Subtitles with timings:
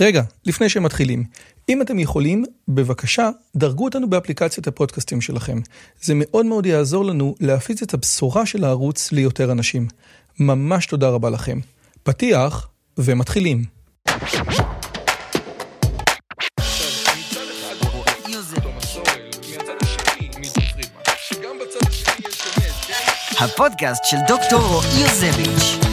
[0.00, 1.24] רגע, לפני שמתחילים,
[1.68, 5.60] אם אתם יכולים, בבקשה, דרגו אותנו באפליקציית הפודקאסטים שלכם.
[6.02, 9.88] זה מאוד מאוד יעזור לנו להפיץ את הבשורה של הערוץ ליותר אנשים.
[10.40, 11.58] ממש תודה רבה לכם.
[12.02, 12.68] פתיח,
[12.98, 13.64] ומתחילים.
[23.40, 25.85] הפודקאסט של דוקטור רועי יוזביץ'.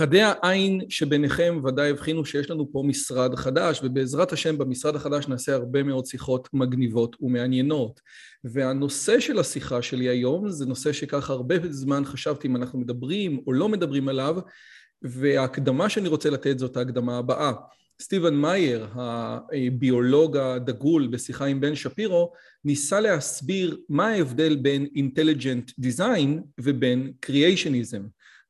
[0.00, 5.54] חדי העין שביניכם ודאי הבחינו שיש לנו פה משרד חדש, ובעזרת השם במשרד החדש נעשה
[5.54, 8.00] הרבה מאוד שיחות מגניבות ומעניינות.
[8.44, 13.52] והנושא של השיחה שלי היום זה נושא שככה הרבה זמן חשבתי אם אנחנו מדברים או
[13.52, 14.36] לא מדברים עליו,
[15.02, 17.52] וההקדמה שאני רוצה לתת זאת ההקדמה הבאה.
[18.00, 22.32] סטיבן מאייר, הביולוג הדגול בשיחה עם בן שפירו,
[22.64, 28.02] ניסה להסביר מה ההבדל בין אינטליג'נט דיזיין ובין קריאיישניזם.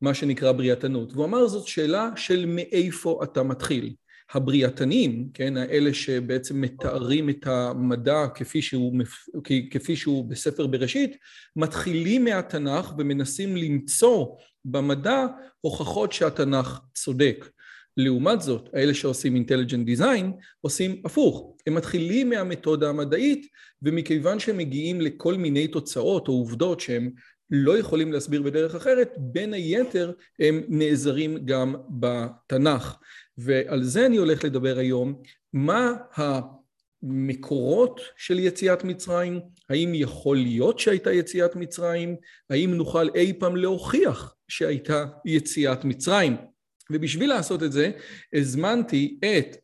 [0.03, 1.13] מה שנקרא בריאתנות.
[1.13, 3.95] והוא אמר זאת שאלה של מאיפה אתה מתחיל.
[4.33, 8.95] הבריאתנים, כן, האלה שבעצם מתארים את המדע כפי שהוא,
[9.71, 11.17] כפי שהוא בספר בראשית,
[11.57, 14.27] מתחילים מהתנ"ך ומנסים למצוא
[14.65, 15.27] במדע
[15.61, 17.49] הוכחות שהתנ"ך צודק.
[17.97, 21.57] לעומת זאת, האלה שעושים אינטליג'נט דיזיין עושים הפוך.
[21.67, 23.47] הם מתחילים מהמתודה המדעית,
[23.83, 27.11] ומכיוון שהם מגיעים לכל מיני תוצאות או עובדות שהם
[27.51, 32.97] לא יכולים להסביר בדרך אחרת, בין היתר הם נעזרים גם בתנ"ך.
[33.39, 39.41] ועל זה אני הולך לדבר היום, מה המקורות של יציאת מצרים,
[39.71, 42.17] האם יכול להיות שהייתה יציאת מצרים,
[42.51, 46.37] האם נוכל אי פעם להוכיח שהייתה יציאת מצרים.
[46.91, 47.91] ובשביל לעשות את זה,
[48.33, 49.57] הזמנתי את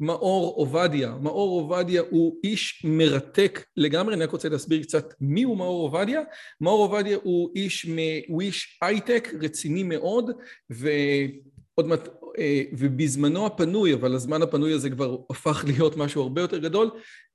[0.00, 1.14] מאור עובדיה.
[1.20, 6.20] מאור עובדיה הוא איש מרתק לגמרי, אני רק רוצה להסביר קצת מי הוא מאור עובדיה.
[6.60, 7.86] מאור עובדיה הוא איש,
[8.28, 10.30] הוא איש הייטק רציני מאוד,
[10.70, 16.58] ועוד מעט, אה, ובזמנו הפנוי, אבל הזמן הפנוי הזה כבר הפך להיות משהו הרבה יותר
[16.58, 16.90] גדול,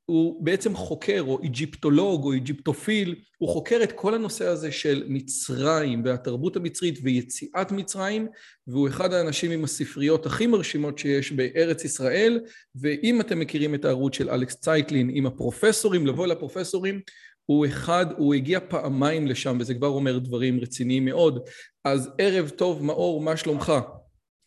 [0.09, 6.01] הוא בעצם חוקר, או איג'יפטולוג, או איג'יפטופיל, הוא חוקר את כל הנושא הזה של מצרים
[6.05, 8.27] והתרבות המצרית ויציאת מצרים,
[8.67, 12.39] והוא אחד האנשים עם הספריות הכי מרשימות שיש בארץ ישראל,
[12.75, 17.01] ואם אתם מכירים את הערוץ של אלכס צייטלין עם הפרופסורים, לבוא לפרופסורים,
[17.45, 21.39] הוא אחד, הוא הגיע פעמיים לשם, וזה כבר אומר דברים רציניים מאוד.
[21.85, 23.73] אז ערב טוב, מאור, מה שלומך?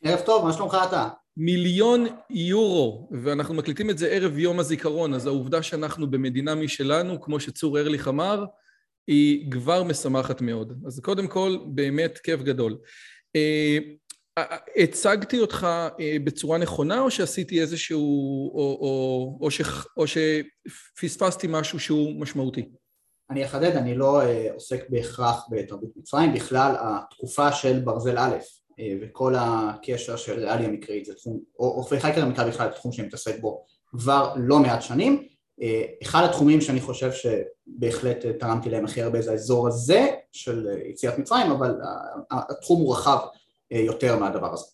[0.05, 1.09] ערב טוב, מה שלומך אתה?
[1.37, 7.41] מיליון יורו, ואנחנו מקליטים את זה ערב יום הזיכרון, אז העובדה שאנחנו במדינה משלנו, כמו
[7.41, 8.45] שצור ארליך אמר,
[9.07, 10.73] היא כבר משמחת מאוד.
[10.87, 12.79] אז קודם כל, באמת כיף גדול.
[13.37, 13.79] אה,
[14.77, 15.67] הצגתי אותך
[16.01, 18.01] אה, בצורה נכונה, או שעשיתי איזשהו,
[18.55, 19.61] או, או, או, ש,
[19.97, 22.69] או שפספסתי משהו שהוא משמעותי?
[23.31, 28.39] אני אחדד, אני לא אה, עוסק בהכרח בתרבות מצרים, בכלל התקופה של ברזל א', אה,
[29.01, 33.07] וכל הקשר של ריאליה מקראית זה תחום, או אופי חייקר המקרא בכלל זה תחום שאני
[33.07, 35.27] מתעסק בו כבר לא מעט שנים
[35.63, 41.19] אה, אחד התחומים שאני חושב שבהחלט תרמתי להם הכי הרבה זה האזור הזה של יציאת
[41.19, 41.75] מצרים אבל
[42.31, 43.19] התחום הוא רחב
[43.73, 44.65] אה, יותר מהדבר הזה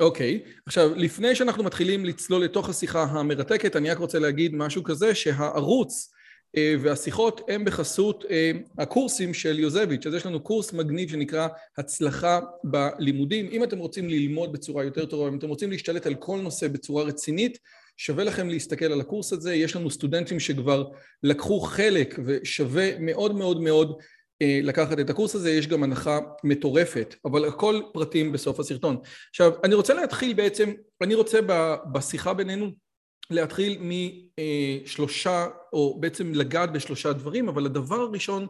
[0.00, 0.48] אוקיי, okay.
[0.66, 6.10] עכשיו לפני שאנחנו מתחילים לצלול לתוך השיחה המרתקת אני רק רוצה להגיד משהו כזה שהערוץ
[6.12, 6.17] אה,
[6.56, 11.48] והשיחות הם בחסות אה, הקורסים של יוזביץ', אז יש לנו קורס מגניב שנקרא
[11.78, 13.48] הצלחה בלימודים.
[13.52, 17.04] אם אתם רוצים ללמוד בצורה יותר טובה, אם אתם רוצים להשתלט על כל נושא בצורה
[17.04, 17.58] רצינית,
[17.96, 20.84] שווה לכם להסתכל על הקורס הזה, יש לנו סטודנטים שכבר
[21.22, 23.98] לקחו חלק ושווה מאוד מאוד מאוד
[24.42, 28.96] אה, לקחת את הקורס הזה, יש גם הנחה מטורפת, אבל הכל פרטים בסוף הסרטון.
[29.30, 30.72] עכשיו, אני רוצה להתחיל בעצם,
[31.02, 31.38] אני רוצה
[31.92, 32.87] בשיחה בינינו
[33.30, 33.78] להתחיל
[34.84, 38.46] משלושה, או בעצם לגעת בשלושה דברים, אבל הדבר הראשון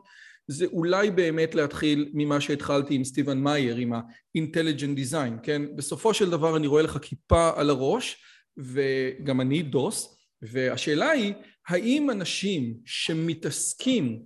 [0.49, 5.63] זה אולי באמת להתחיל ממה שהתחלתי עם סטיבן מאייר, עם ה-intelligent design, כן?
[5.77, 8.17] בסופו של דבר אני רואה לך כיפה על הראש,
[8.57, 11.35] וגם אני דוס, והשאלה היא,
[11.69, 14.23] האם אנשים שמתעסקים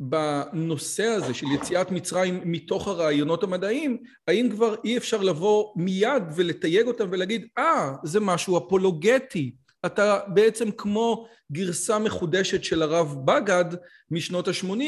[0.00, 3.98] בנושא הזה של יציאת מצרים מתוך הרעיונות המדעיים,
[4.28, 9.54] האם כבר אי אפשר לבוא מיד ולתייג אותם ולהגיד, אה, ah, זה משהו אפולוגטי,
[9.86, 13.64] אתה בעצם כמו גרסה מחודשת של הרב בגד
[14.10, 14.82] משנות ה-80,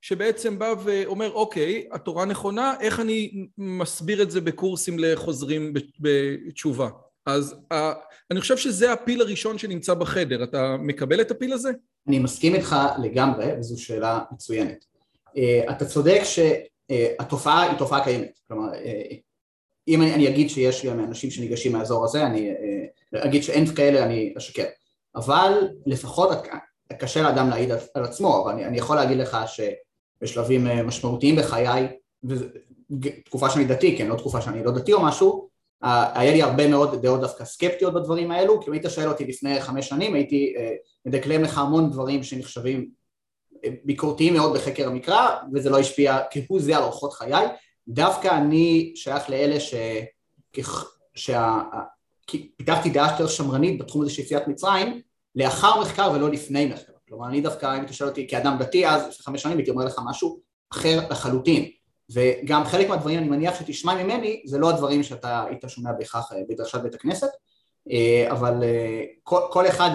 [0.00, 6.88] שבעצם בא ואומר, אוקיי, התורה נכונה, איך אני מסביר את זה בקורסים לחוזרים בתשובה?
[7.26, 7.54] אז
[8.30, 10.44] אני חושב שזה הפיל הראשון שנמצא בחדר.
[10.44, 11.70] אתה מקבל את הפיל הזה?
[12.08, 14.84] אני מסכים איתך לגמרי, וזו שאלה מצוינת.
[15.36, 18.38] אה, אתה צודק שהתופעה היא תופעה קיימת.
[18.48, 19.16] כלומר, אה,
[19.88, 24.04] אם אני, אני אגיד שיש גם אנשים שניגשים מהאזור הזה, אני אה, אגיד שאין כאלה,
[24.04, 24.64] אני אשקר.
[25.16, 26.28] אבל לפחות
[26.98, 31.86] קשה לאדם להעיד על עצמו, אבל אני, אני יכול להגיד לך שבשלבים אה, משמעותיים בחיי,
[32.24, 35.48] ותקופה שאני דתי, כן, לא תקופה שאני לא דתי או משהו,
[35.82, 39.60] היה לי הרבה מאוד דעות דווקא סקפטיות בדברים האלו, כי אם היית שואל אותי לפני
[39.60, 40.74] חמש שנים הייתי אה,
[41.06, 42.88] מדקלם לך המון דברים שנחשבים
[43.84, 47.46] ביקורתיים מאוד בחקר המקרא וזה לא השפיע כהוא זה על אורחות חיי,
[47.88, 49.74] דווקא אני שייך לאלה ש...
[51.14, 51.60] שה...
[52.56, 55.00] פיתחתי דעה יותר שמרנית בתחום הזה של יציאת מצרים
[55.34, 59.00] לאחר מחקר ולא לפני מחקר, כלומר אני דווקא אם אתה שואל אותי כאדם דתי אז
[59.02, 60.40] לפני חמש שנים הייתי אומר לך משהו
[60.72, 61.70] אחר לחלוטין.
[62.10, 66.38] וגם חלק מהדברים אני מניח שתשמע ממני זה לא הדברים שאתה היית שומע בהכרח אה,
[66.48, 67.28] בדרשת בית הכנסת.
[67.90, 69.90] אה, אבל אה, כל, כל אחד,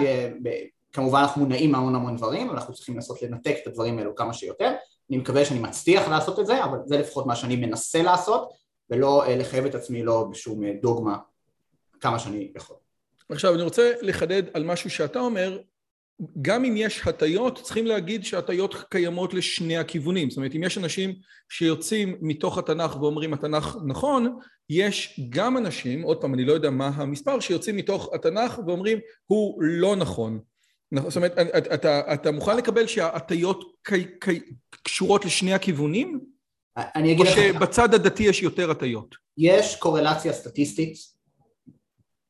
[0.92, 4.72] כמובן אנחנו מונעים מהמון המון דברים אנחנו צריכים לנסות לנתק את הדברים האלו כמה שיותר
[5.10, 8.52] אני מקווה שאני מצליח לעשות את זה אבל זה לפחות מה שאני מנסה לעשות
[8.90, 11.18] ולא לחייב את עצמי לא בשום דוגמה
[12.00, 12.76] כמה שאני יכול
[13.28, 15.58] עכשיו אני רוצה לחדד על משהו שאתה אומר
[16.42, 20.30] גם אם יש הטיות, צריכים להגיד שהטיות קיימות לשני הכיוונים.
[20.30, 21.14] זאת אומרת, אם יש אנשים
[21.48, 24.38] שיוצאים מתוך התנ"ך ואומרים התנ"ך נכון,
[24.70, 29.62] יש גם אנשים, עוד פעם, אני לא יודע מה המספר, שיוצאים מתוך התנ"ך ואומרים הוא
[29.62, 30.40] לא נכון.
[31.00, 31.32] זאת אומרת,
[31.74, 33.64] אתה, אתה מוכן לקבל שההטיות
[34.82, 36.20] קשורות לשני הכיוונים?
[36.76, 37.38] אני אגיד לך...
[37.38, 39.14] או שבצד הדתי יש יותר הטיות?
[39.38, 40.94] יש קורלציה סטטיסטית,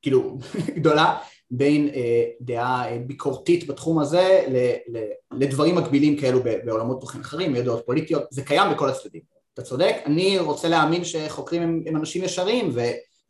[0.03, 0.39] כאילו,
[0.77, 1.19] גדולה,
[1.51, 4.57] בין אה, דעה אה, ביקורתית בתחום הזה ל,
[4.97, 9.23] ל, לדברים מקבילים כאלו בעולמות תוכן אחרים, מדעות פוליטיות, זה קיים בכל הצדדים.
[9.55, 12.81] אתה צודק, אני רוצה להאמין שחוקרים הם, הם אנשים ישרים ו,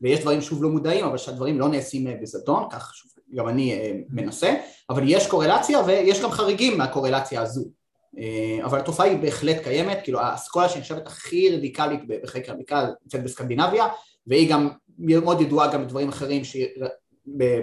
[0.00, 3.72] ויש דברים שוב לא מודעים, אבל שהדברים לא נעשים אה, בזדון, כך שוב, גם אני
[3.72, 4.54] אה, מנסה,
[4.90, 7.64] אבל יש קורלציה ויש גם חריגים מהקורלציה הזו.
[8.18, 13.86] אה, אבל התופעה היא בהחלט קיימת, כאילו האסכולה שנחשבת הכי רדיקלית בחקר המקרא נמצאת בסקנדינביה
[14.26, 14.68] והיא גם
[14.98, 16.42] מאוד ידועה גם בדברים אחרים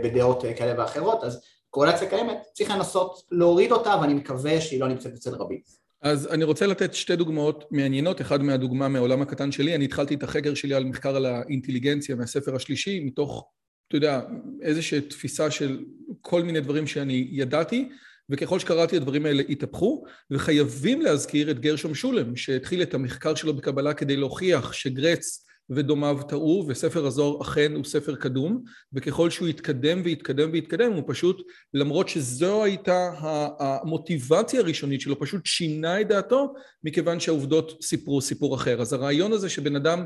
[0.04, 5.14] בדעות כאלה ואחרות, אז קורלציה קיימת, צריך לנסות להוריד אותה ואני מקווה שהיא לא נמצאת
[5.14, 5.60] אצל רבים.
[6.02, 10.24] אז אני רוצה לתת שתי דוגמאות מעניינות, אחד מהדוגמה מהעולם הקטן שלי, אני התחלתי את
[10.24, 13.46] החקר שלי על מחקר על האינטליגנציה מהספר השלישי, מתוך,
[13.90, 14.22] אתה יודע,
[14.62, 15.86] איזושהי תפיסה של
[16.22, 17.90] כל מיני דברים שאני ידעתי,
[18.30, 23.94] וככל שקראתי הדברים האלה התהפכו, וחייבים להזכיר את גרשום שולם, שהתחיל את המחקר שלו בקבלה
[23.94, 28.64] כדי להוכיח שגרץ ודומיו טעו, וספר הזוהר אכן הוא ספר קדום,
[28.94, 33.12] וככל שהוא יתקדם ויתקדם ויתקדם, הוא פשוט, למרות שזו הייתה
[33.60, 36.54] המוטיבציה הראשונית שלו, פשוט שינה את דעתו,
[36.84, 38.82] מכיוון שהעובדות סיפרו סיפור אחר.
[38.82, 40.04] אז הרעיון הזה שבן אדם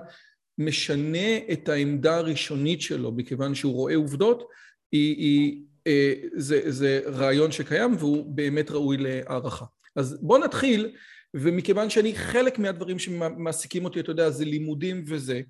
[0.57, 4.49] משנה את העמדה הראשונית שלו, מכיוון שהוא רואה עובדות,
[4.91, 9.65] היא, היא, אה, זה, זה רעיון שקיים והוא באמת ראוי להערכה.
[9.95, 10.91] אז בואו נתחיל
[11.33, 15.41] ומכיוון שאני חלק מהדברים שמעסיקים אותי, אתה יודע, זה לימודים וזה,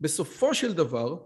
[0.00, 1.16] בסופו של דבר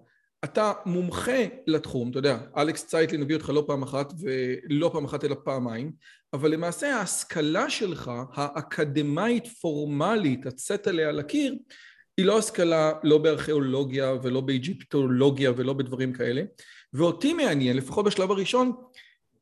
[0.45, 5.25] אתה מומחה לתחום, אתה יודע, אלכס צייטלין הביא אותך לא פעם אחת ולא פעם אחת
[5.25, 5.93] אלא פעמיים,
[6.33, 11.55] אבל למעשה ההשכלה שלך, האקדמאית פורמלית, הצאת עליה על הקיר,
[12.21, 16.43] היא לא השכלה לא בארכיאולוגיה ולא באיג'יפטולוגיה ולא בדברים כאלה,
[16.93, 18.73] ואותי מעניין, לפחות בשלב הראשון,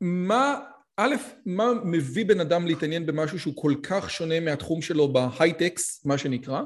[0.01, 0.61] מה
[0.97, 1.15] א',
[1.47, 6.63] מה מביא בן אדם להתעניין במשהו שהוא כל כך שונה מהתחום שלו בהייטקס, מה שנקרא,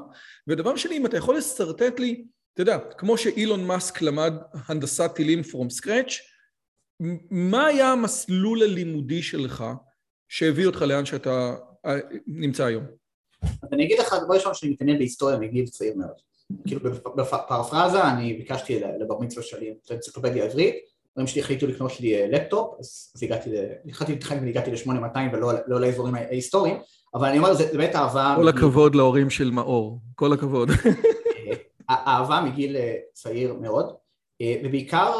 [0.47, 2.23] ודבר שני, אם אתה יכול לשרטט לי,
[2.53, 4.33] אתה יודע, כמו שאילון מאסק למד
[4.67, 6.13] הנדסת טילים from scratch,
[7.31, 9.63] מה היה המסלול הלימודי שלך
[10.29, 11.55] שהביא אותך לאן שאתה
[11.85, 11.95] אה,
[12.27, 13.02] נמצא היום?
[13.63, 16.15] אז אני אגיד לך, דבר ראשון שאני מתעניין בהיסטוריה מגיל צעיר מאוד.
[16.67, 16.81] כאילו
[17.15, 20.75] בפרפרזה אני ביקשתי לבר מצווה שלי את האנציקלופדיה העברית
[21.15, 23.49] ההורים שלי החליטו לקנות לי אה, לפטופ, אז, אז הגעתי,
[23.85, 26.75] התחלתי להתחיל והגעתי ל-8200 ולא לא לאזורים ההיסטוריים,
[27.15, 28.33] אבל אני אומר, זה באמת אהבה...
[28.37, 30.69] כל הכבוד להורים של מאור, כל הכבוד.
[31.89, 33.93] אה, אהבה מגיל אה, צעיר מאוד,
[34.63, 35.11] ובעיקר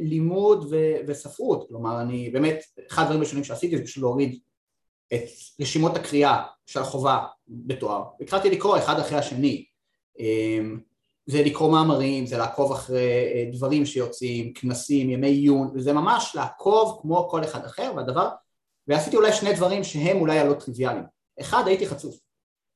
[0.00, 0.74] לימוד
[1.06, 4.38] וספרות, כלומר אני באמת, אחד הדברים הראשונים שעשיתי זה בשביל להוריד
[5.14, 5.24] את
[5.60, 9.64] רשימות הקריאה של החובה בתואר, והתחלתי לקרוא אחד אחרי השני
[11.26, 16.98] זה לקרוא מאמרים, זה לעקוב אחרי אה, דברים שיוצאים, כנסים, ימי עיון, וזה ממש לעקוב
[17.02, 18.28] כמו כל אחד אחר, והדבר,
[18.88, 21.04] ועשיתי אולי שני דברים שהם אולי הלא טריוויאליים.
[21.40, 22.16] אחד, הייתי חצוף.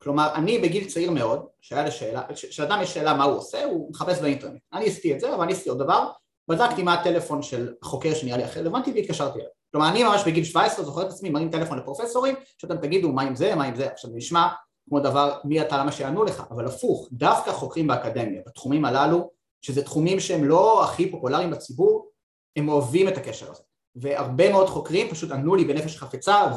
[0.03, 4.19] כלומר, אני בגיל צעיר מאוד, שהיה לשאלה, כשאדם יש שאלה מה הוא עושה, הוא מחפש
[4.19, 4.61] באינטרנט.
[4.73, 6.11] אני עשיתי את זה, אבל אני עשיתי עוד דבר,
[6.49, 9.51] בדקתי מה הטלפון של חוקר שנראה לי הכי רלוונטי והתקשרתי אליו.
[9.73, 13.37] כלומר, אני ממש בגיל 17 זוכר את עצמי, מרים טלפון לפרופסורים, שאתם תגידו מה עם
[13.37, 14.49] זה, מה עם זה, עכשיו נשמע
[14.89, 19.31] כמו דבר מי אתה למה שיענו לך, אבל הפוך, דווקא חוקרים באקדמיה, בתחומים הללו,
[19.63, 22.11] שזה תחומים שהם לא הכי פופולריים בציבור,
[22.57, 23.63] הם אוהבים את הקשר הזה.
[23.97, 26.53] והרבה מאוד חוקרים פשוט ענו לי בנפש חפצה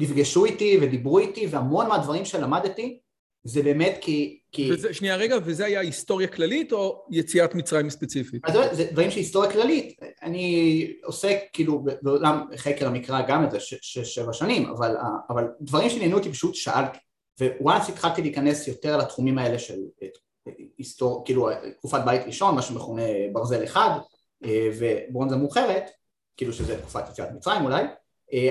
[0.00, 3.00] ונפגשו איתי ודיברו איתי, והמון מהדברים שלמדתי
[3.46, 4.72] זה באמת כי, כי...
[4.72, 8.42] וזה, שנייה רגע, וזה היה היסטוריה כללית או יציאת מצרים ספציפית?
[8.44, 13.60] אז זה, דברים של היסטוריה כללית, אני עוסק כאילו בעולם חקר המקרא גם את זה
[13.60, 14.96] שש-שבע שנים, אבל,
[15.30, 16.98] אבל דברים שעניינו אותי פשוט שאלתי,
[17.60, 19.78] וואנס התחלתי להיכנס יותר לתחומים האלה של
[20.78, 23.90] היסטור, כאילו תקופת בית ראשון, מה שמכונה ברזל אחד,
[24.78, 25.90] וברונזה מאוחרת,
[26.36, 27.84] כאילו שזה תקופת יציאת מצרים אולי,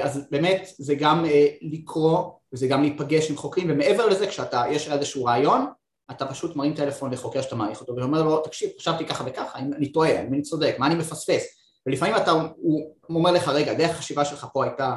[0.03, 1.25] אז באמת זה גם
[1.62, 5.65] לקרוא וזה גם להיפגש עם חוקרים, ומעבר לזה כשאתה, יש איזשהו רעיון,
[6.12, 9.91] אתה פשוט מרים טלפון לחוקר שאתה מעריך אותו ואומר לו, תקשיב, חשבתי ככה וככה, אני
[9.91, 11.43] טועה, אני צודק, מה אני מפספס?
[11.86, 14.95] ולפעמים אתה, הוא אומר לך, רגע, דרך החשיבה שלך פה הייתה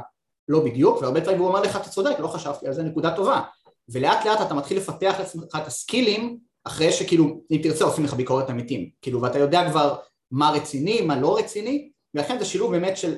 [0.48, 3.42] לא בדיוק, והרבה פעמים הוא אומר לך, אתה צודק, לא חשבתי על זה, נקודה טובה.
[3.88, 8.50] ולאט לאט אתה מתחיל לפתח לעצמך את הסקילים, אחרי שכאילו, אם תרצה, עושים לך ביקורת
[8.50, 8.90] אמיתים.
[9.02, 9.96] כאילו, ואתה יודע כבר
[10.30, 13.16] מה רציני, מה לא רציני, ולכן זה שילוב באמת של,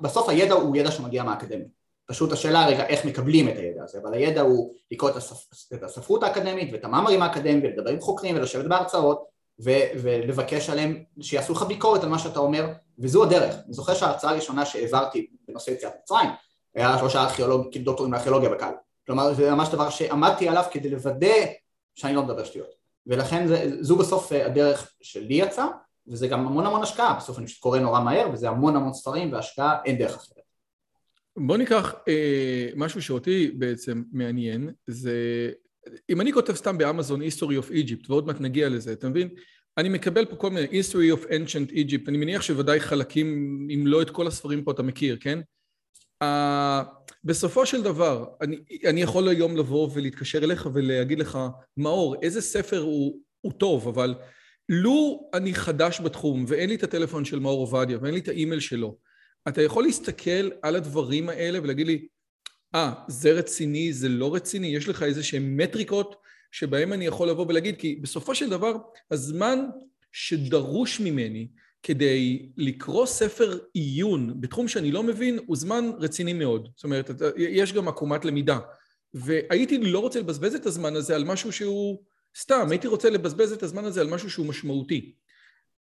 [0.00, 1.66] בסוף הידע הוא ידע שמגיע מהאקדמיה.
[2.06, 5.72] פשוט השאלה רגע איך מקבלים את הידע הזה, אבל הידע הוא לקרוא את, הספ...
[5.74, 9.24] את הספרות האקדמית ואת המאמרים האקדמיים ולדבר עם חוקרים ולשבת בהרצאות
[9.64, 13.54] ו- ולבקש עליהם שיעשו לך ביקורת על מה שאתה אומר וזו הדרך.
[13.66, 16.30] אני זוכר שההרצאה הראשונה שהעברתי בנושא יציאת מצרים
[16.74, 18.74] היה שלושה ארכיאולוג, כאילו דוקטורים לארכיאולוגיה בקהל.
[19.06, 21.34] כלומר זה ממש דבר שעמדתי עליו כדי לוודא
[21.94, 22.74] שאני לא מדבר שטויות.
[23.06, 25.66] ולכן זה, זו בסוף הדרך שלי יצא
[26.06, 29.32] וזה גם המון המון השקעה, בסוף אני פשוט קורא נורא מהר וזה המון המון ספרים
[29.32, 30.41] והשקעה אין דרך אחרת
[31.36, 35.50] בוא ניקח אה, משהו שאותי בעצם מעניין, זה
[36.10, 39.28] אם אני כותב סתם באמזון History of Egypt ועוד מעט נגיע לזה, אתה מבין?
[39.78, 43.26] אני מקבל פה כל מיני History of Ancient Egypt, אני מניח שוודאי חלקים,
[43.74, 45.40] אם לא את כל הספרים פה אתה מכיר, כן?
[46.24, 46.26] Uh,
[47.24, 48.56] בסופו של דבר, אני,
[48.88, 51.38] אני יכול היום לבוא ולהתקשר אליך ולהגיד לך,
[51.76, 54.14] מאור, איזה ספר הוא, הוא טוב, אבל
[54.68, 58.60] לו אני חדש בתחום ואין לי את הטלפון של מאור עובדיה ואין לי את האימייל
[58.60, 58.96] שלו,
[59.48, 62.06] אתה יכול להסתכל על הדברים האלה ולהגיד לי,
[62.74, 66.16] אה, ah, זה רציני, זה לא רציני, יש לך איזה שהן מטריקות
[66.52, 68.76] שבהן אני יכול לבוא ולהגיד, כי בסופו של דבר,
[69.10, 69.58] הזמן
[70.12, 71.48] שדרוש ממני
[71.82, 76.68] כדי לקרוא ספר עיון בתחום שאני לא מבין, הוא זמן רציני מאוד.
[76.76, 78.58] זאת אומרת, יש גם עקומת למידה.
[79.14, 82.02] והייתי לא רוצה לבזבז את הזמן הזה על משהו שהוא
[82.38, 85.14] סתם, הייתי רוצה לבזבז את הזמן הזה על משהו שהוא משמעותי.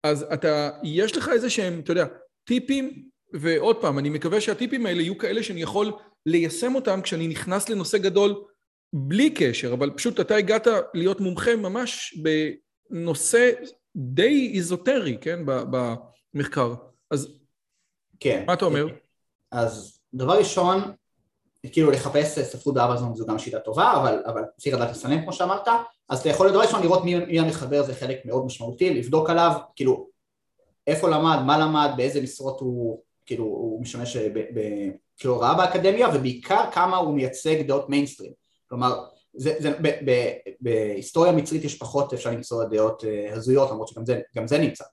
[0.03, 2.07] אז אתה, יש לך איזה שהם, אתה יודע,
[2.45, 5.93] טיפים ועוד פעם, אני מקווה שהטיפים האלה יהיו כאלה שאני יכול
[6.27, 8.45] ליישם אותם כשאני נכנס לנושא גדול
[8.93, 12.23] בלי קשר, אבל פשוט אתה הגעת להיות מומחה ממש
[12.91, 13.51] בנושא
[13.97, 16.75] די איזוטרי, כן, במחקר.
[17.11, 17.39] אז
[18.21, 18.45] כן.
[18.47, 18.87] מה אתה אומר?
[19.51, 20.81] אז דבר ראשון,
[21.73, 25.69] כאילו לחפש ספרות באמזון זו גם שיטה טובה, אבל, אבל צריך לדעת לסנן כמו שאמרת,
[26.09, 29.53] אז אתה יכול לדבר ראשון לראות מי, מי המחבר זה חלק מאוד משמעותי, לבדוק עליו,
[29.77, 30.09] כאילו,
[30.87, 34.29] איפה למד, מה למד, באיזה משרות הוא כאילו הוא משמש אה,
[35.19, 38.33] כהוראה באקדמיה ובעיקר כמה הוא מייצג דעות מיינסטרים.
[38.69, 43.89] כלומר זה, זה, ב, ב, בהיסטוריה מצרית יש פחות אפשר למצוא דעות אה, הזויות למרות
[43.89, 44.85] שגם זה, זה נמצא.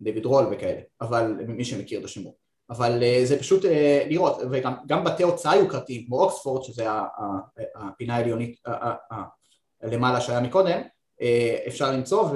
[0.00, 2.34] דיוויד רול וכאלה אבל מי שמכיר את השמות
[2.70, 3.64] אבל אה, זה פשוט
[4.08, 6.84] לראות וגם בתי הוצאה יוקרתיים כמו אוקספורד שזה
[7.76, 8.60] הפינה העליונית
[9.82, 10.80] למעלה שהיה מקודם
[11.66, 12.30] אפשר למצוא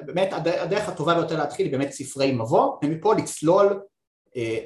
[0.00, 3.80] ובאמת הדרך הטובה ביותר להתחיל היא באמת ספרי מבוא ומפה לצלול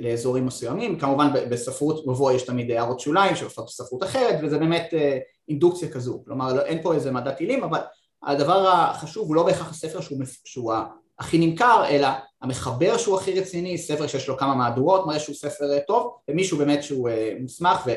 [0.01, 5.19] לאזורים מסוימים, כמובן בספרות מבוא יש תמיד הערות שוליים של ספרות אחרת וזה באמת אה,
[5.49, 7.81] אינדוקציה כזו, כלומר לא, אין פה איזה מדע טילים אבל
[8.23, 10.73] הדבר החשוב הוא לא בהכרח הספר שהוא, שהוא
[11.19, 12.09] הכי נמכר אלא
[12.43, 16.59] המחבר שהוא הכי רציני, ספר שיש לו כמה מהדורות, מראה שהוא ספר אה, טוב ומישהו
[16.59, 17.93] באמת שהוא מוסמך ו,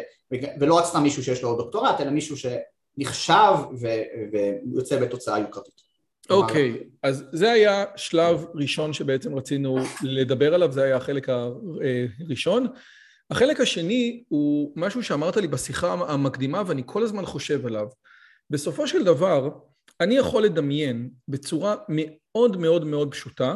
[0.60, 3.54] ולא רק סתם מישהו שיש לו דוקטורט אלא מישהו שנחשב
[4.32, 5.88] ויוצא בתוצאה יוקרתית
[6.29, 12.67] אוקיי, okay, אז זה היה שלב ראשון שבעצם רצינו לדבר עליו, זה היה החלק הראשון.
[13.31, 17.88] החלק השני הוא משהו שאמרת לי בשיחה המקדימה ואני כל הזמן חושב עליו.
[18.50, 19.50] בסופו של דבר,
[20.01, 23.55] אני יכול לדמיין בצורה מאוד מאוד מאוד פשוטה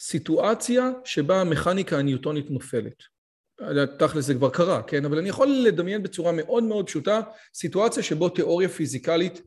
[0.00, 3.02] סיטואציה שבה המכניקה הניוטונית נופלת.
[3.98, 5.04] תכל'ס זה כבר קרה, כן?
[5.04, 7.20] אבל אני יכול לדמיין בצורה מאוד מאוד פשוטה
[7.54, 9.42] סיטואציה שבו תיאוריה פיזיקלית אה,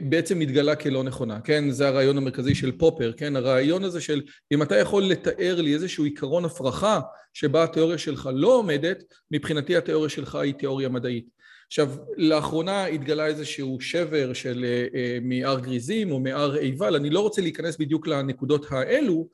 [0.00, 1.70] בעצם מתגלה כלא נכונה, כן?
[1.70, 3.36] זה הרעיון המרכזי של פופר, כן?
[3.36, 7.00] הרעיון הזה של אם אתה יכול לתאר לי איזשהו עיקרון הפרחה
[7.34, 11.26] שבה התיאוריה שלך לא עומדת, מבחינתי התיאוריה שלך היא תיאוריה מדעית.
[11.66, 17.20] עכשיו, לאחרונה התגלה איזשהו שבר של אה, אה, מהר גריזים או מהר עיבל, אני לא
[17.20, 19.28] רוצה להיכנס בדיוק לנקודות האלו,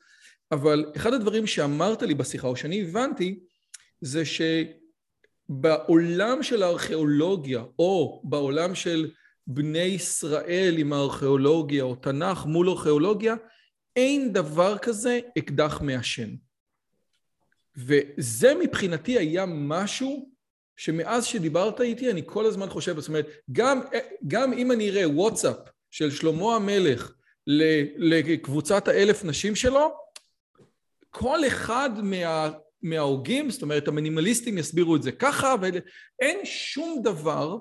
[0.52, 3.38] אבל אחד הדברים שאמרת לי בשיחה, או שאני הבנתי,
[4.00, 4.22] זה
[5.48, 9.10] שבעולם של הארכיאולוגיה, או בעולם של
[9.50, 13.34] בני ישראל עם הארכיאולוגיה או תנ"ך מול ארכיאולוגיה,
[13.96, 16.34] אין דבר כזה אקדח מעשן.
[17.76, 20.30] וזה מבחינתי היה משהו
[20.76, 23.80] שמאז שדיברת איתי אני כל הזמן חושב, זאת אומרת, גם,
[24.26, 25.56] גם אם אני אראה וואטסאפ
[25.90, 27.12] של שלמה המלך
[27.96, 29.94] לקבוצת האלף נשים שלו,
[31.10, 32.50] כל אחד מה,
[32.82, 37.58] מההוגים, זאת אומרת המינימליסטים יסבירו את זה ככה, ואין שום דבר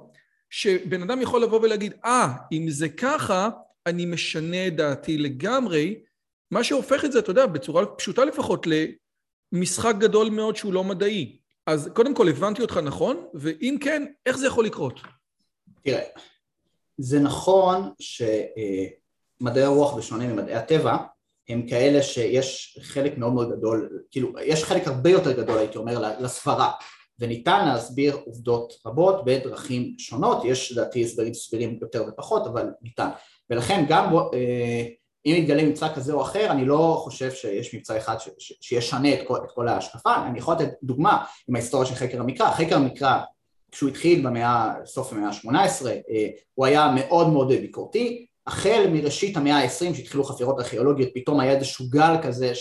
[0.49, 3.49] שבן אדם יכול לבוא ולהגיד, אה, ah, אם זה ככה,
[3.85, 5.99] אני משנה את דעתי לגמרי,
[6.51, 8.67] מה שהופך את זה, אתה יודע, בצורה פשוטה לפחות,
[9.53, 11.37] למשחק גדול מאוד שהוא לא מדעי.
[11.67, 14.99] אז קודם כל, הבנתי אותך נכון, ואם כן, איך זה יכול לקרות?
[15.83, 16.03] תראה,
[16.97, 20.97] זה נכון שמדעי הרוח, בשונה ממדעי הטבע,
[21.49, 26.13] הם כאלה שיש חלק מאוד מאוד גדול, כאילו, יש חלק הרבה יותר גדול, הייתי אומר,
[26.19, 26.71] לסברה,
[27.19, 33.09] וניתן להסביר עובדות רבות בדרכים שונות, יש לדעתי הסברים סבירים יותר ופחות, אבל ניתן.
[33.49, 34.85] ולכן גם אה,
[35.25, 39.13] אם יתגלה מבצע כזה או אחר, אני לא חושב שיש מבצע אחד ש, ש, שישנה
[39.13, 42.75] את כל, את כל ההשקפה, אני יכול לתת דוגמה עם ההיסטוריה של חקר המקרא, חקר
[42.75, 43.19] המקרא
[43.71, 49.57] כשהוא התחיל במאה, סוף המאה ה-18, אה, הוא היה מאוד מאוד ביקורתי, החל מראשית המאה
[49.57, 52.55] ה-20 שהתחילו חפירות ארכיאולוגיות, פתאום היה איזשהו גל כזה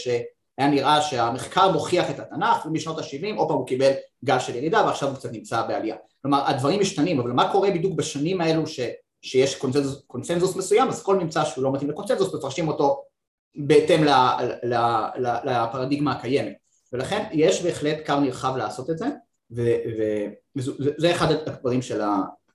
[0.57, 3.93] שהיה נראה שהמחקר מוכיח את התנ"ך, ומשנות ה-70 עוד פעם הוא קיבל
[4.25, 5.97] גל של ירידה ועכשיו הוא קצת נמצא בעלייה.
[6.23, 8.81] כלומר הדברים משתנים, אבל מה קורה בדיוק בשנים האלו ש...
[9.23, 13.03] שיש קונצנזוס, קונצנזוס מסוים, אז כל ממצא שהוא לא מתאים לקונצנזוס מפרשים אותו
[13.57, 14.05] בהתאם
[15.45, 16.53] לפרדיגמה הקיימת.
[16.93, 19.07] ולכן יש בהחלט כר נרחב לעשות את זה,
[20.57, 22.01] וזה אחד הדברים של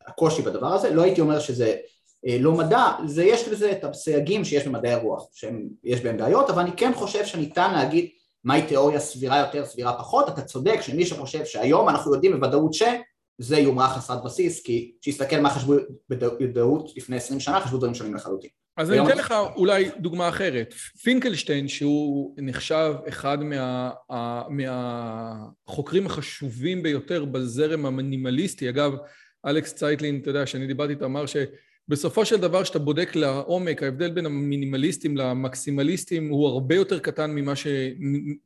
[0.07, 0.93] הקושי בדבר הזה.
[0.93, 1.75] לא הייתי אומר שזה
[2.39, 6.71] לא מדע, זה יש לזה את הסייגים שיש במדעי הרוח, שיש בהם בעיות, אבל אני
[6.77, 8.09] כן חושב שניתן להגיד
[8.43, 12.83] מהי תיאוריה סבירה יותר, סבירה פחות, אתה צודק שמי שחושב שהיום אנחנו יודעים בוודאות ש...
[13.37, 15.73] זה יומרה חסרת בסיס, כי כשיסתכל מה חשבו
[16.09, 18.49] בדעות לפני עשרים שנה, חשבו דברים שונים לחלוטין.
[18.77, 20.73] אז אני אתן לך אולי דוגמה אחרת.
[21.03, 23.91] פינקלשטיין, שהוא נחשב אחד מה,
[24.49, 28.93] מהחוקרים החשובים ביותר בזרם המינימליסטי, אגב,
[29.45, 31.25] אלכס צייטלין, אתה יודע, שאני דיברתי איתו, אמר
[31.91, 37.55] שבסופו של דבר, כשאתה בודק לעומק, ההבדל בין המינימליסטים למקסימליסטים הוא הרבה יותר קטן ממה,
[37.55, 37.67] ש,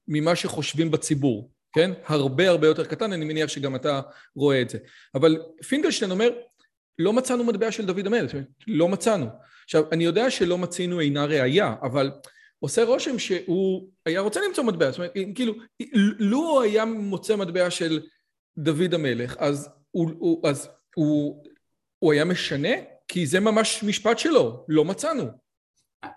[0.08, 1.52] ממה שחושבים בציבור.
[1.74, 1.92] כן?
[2.06, 4.02] הרבה הרבה יותר קטן, אני מניח שגם אתה
[4.36, 4.78] רואה את זה.
[5.16, 5.38] אבל
[5.68, 6.30] פינקלשטיין אומר,
[7.00, 8.38] לא מצאנו מטבע של דוד המלך,
[8.68, 9.26] לא מצאנו.
[9.64, 12.12] עכשיו, אני יודע שלא מצינו אינה ראייה, אבל
[12.60, 15.54] עושה רושם שהוא היה רוצה למצוא מטבע, זאת אומרת, כאילו,
[16.20, 18.00] לו הוא היה מוצא מטבע של
[18.58, 21.44] דוד המלך, אז הוא, הוא, אז הוא,
[22.00, 22.95] הוא היה משנה?
[23.08, 25.24] כי זה ממש משפט שלו, לא מצאנו.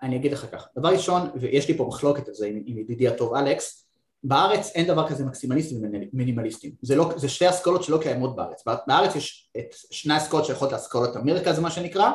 [0.03, 3.07] אני אגיד לך כך, דבר ראשון, ויש לי פה מחלוקת על זה עם, עם ידידי
[3.07, 3.85] הטוב אלכס,
[4.23, 5.77] בארץ אין דבר כזה מקסימליסטים
[6.13, 10.73] ומינימליסטים, זה, לא, זה שתי אסכולות שלא קיימות בארץ, בארץ יש את שני אסכולות שיכולות
[10.73, 12.11] לאסכולות המרכז מה שנקרא,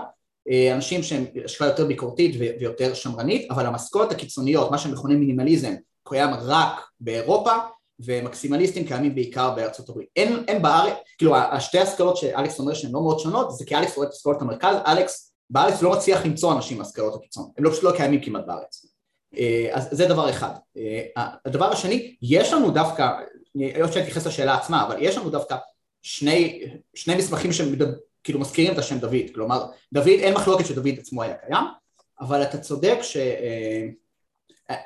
[0.51, 5.75] אה, אנשים שהם השקעה יותר ביקורתית ויותר שמרנית, אבל המסכולות הקיצוניות, מה שמכונה מינימליזם,
[6.09, 7.53] קיים רק באירופה
[8.05, 10.09] ומקסימליסטים קיימים בעיקר בארצות הברית.
[10.17, 13.97] אין, אין בארץ, כאילו השתי אסכולות שאלכס אומר שהן לא מאוד שונות, זה כי אלכס
[13.97, 17.83] רואה את אסכולות המרכז, אלכס בארץ לא מצליח למצוא אנשים מהסכולות הקיצון, הם לא, פשוט
[17.85, 18.87] לא קיימים כמעט בארץ.
[19.39, 20.55] אה, אז זה דבר אחד.
[20.77, 23.09] אה, הדבר השני, יש לנו דווקא,
[23.57, 25.57] אני לא רוצה להתייחס לשאלה עצמה, אבל יש לנו דווקא
[26.03, 26.65] שני,
[26.95, 31.65] שני מסמכים שכאילו מזכירים את השם דוד, כלומר דוד, אין מחלוקת שדוד עצמו היה קיים,
[32.21, 33.17] אבל אתה צודק ש...
[33.17, 34.77] אה,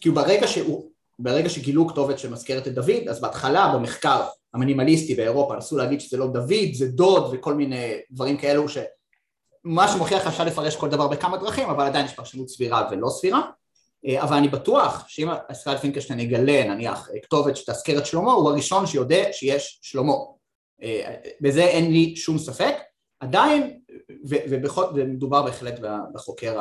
[0.00, 4.22] כאילו ברגע שהוא, ברגע שגילו כתובת שמזכרת את דוד, אז בהתחלה במחקר
[4.54, 8.78] המינימליסטי באירופה נסו להגיד שזה לא דוד, זה דוד וכל מיני דברים כאלו ש...
[9.64, 13.50] מה שמוכיח אפשר לפרש כל דבר בכמה דרכים, אבל עדיין יש פרשנות סבירה ולא סבירה.
[14.06, 18.86] אה, אבל אני בטוח שאם ישראל פינקלשטיין יגלה נניח כתובת שתזכיר את שלמה הוא הראשון
[18.86, 20.12] שיודע שיש שלמה
[20.82, 22.74] אה, בזה אין לי שום ספק
[23.20, 23.78] עדיין
[24.24, 25.80] ומדובר בהחלט
[26.14, 26.60] בחוקר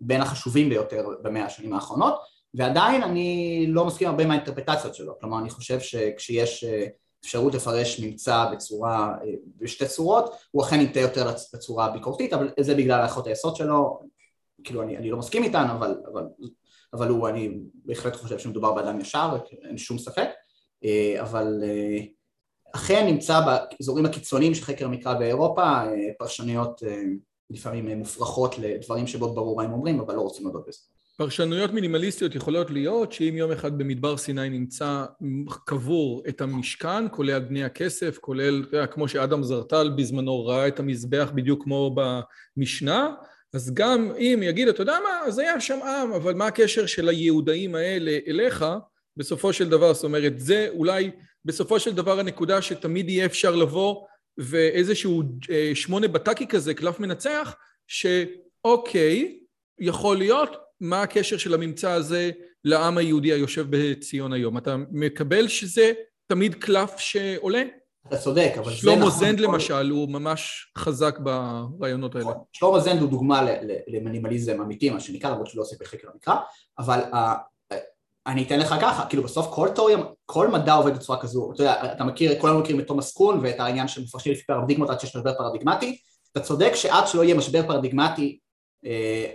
[0.00, 2.14] בין החשובים ביותר במאה השנים האחרונות
[2.54, 5.18] ועדיין אני לא מסכים הרבה מהאינטרפטציות שלו.
[5.20, 6.86] כלומר אני חושב שכשיש אה,
[7.24, 9.14] אפשרות לפרש ממצא בצורה,
[9.56, 14.00] בשתי צורות, הוא אכן ינטה יותר לצורה ביקורתית, אבל זה בגלל הנחות היסוד שלו,
[14.64, 16.24] כאילו אני, אני לא מסכים איתן, אבל, אבל
[16.92, 20.28] אבל הוא, אני בהחלט חושב שמדובר באדם ישר, אין שום ספק,
[20.84, 21.98] אה, אבל אה,
[22.74, 26.82] אכן נמצא באזורים הקיצוניים של חקר המקרא באירופה אה, פרשנויות
[27.50, 30.78] לפעמים מופרכות לדברים שבו ברור מה הם אומרים, אבל לא רוצים לדעת בזה.
[31.20, 35.04] פרשנויות מינימליסטיות יכולות להיות שאם יום אחד במדבר סיני נמצא
[35.64, 41.62] קבור את המשכן, כולל בני הכסף, כולל, כמו שאדם זרטל בזמנו ראה את המזבח בדיוק
[41.64, 41.96] כמו
[42.56, 43.14] במשנה,
[43.54, 47.08] אז גם אם יגיד, אתה יודע מה, אז היה שם עם, אבל מה הקשר של
[47.08, 48.64] היהודאים האלה אליך,
[49.16, 51.10] בסופו של דבר, זאת אומרת, זה אולי
[51.44, 54.06] בסופו של דבר הנקודה שתמיד יהיה אפשר לבוא
[54.38, 57.56] ואיזשהו אה, שמונה בטקי כזה, קלף מנצח,
[57.86, 59.38] שאוקיי,
[59.80, 62.30] יכול להיות, מה הקשר של הממצא הזה
[62.64, 64.58] לעם היהודי היושב בציון היום?
[64.58, 65.92] אתה מקבל שזה
[66.26, 67.62] תמיד קלף שעולה?
[68.06, 69.10] אתה צודק, אבל זה שלמה נכון.
[69.10, 72.26] זנד כל- למשל, הוא ממש חזק ברעיונות האלה.
[72.52, 73.46] שלמה זנד הוא דוגמה
[73.88, 76.34] למינימליזם אמיתי, מה שנקרא, למרות שהוא לא עוסק בחקר המקרא,
[76.78, 77.34] אבל אה,
[78.26, 81.92] אני אתן לך ככה, כאילו בסוף כל תיאוריה, כל מדע עובד בצורה כזו, אתה יודע,
[81.92, 85.16] אתה מכיר, כולנו מכירים את תומאס קון ואת העניין של מפרשים לפי פרדיגמות עד שיש
[85.16, 85.98] משבר פרדיגמטי,
[86.32, 88.38] אתה צודק שעד שלא יהיה משבר פרדיגמטי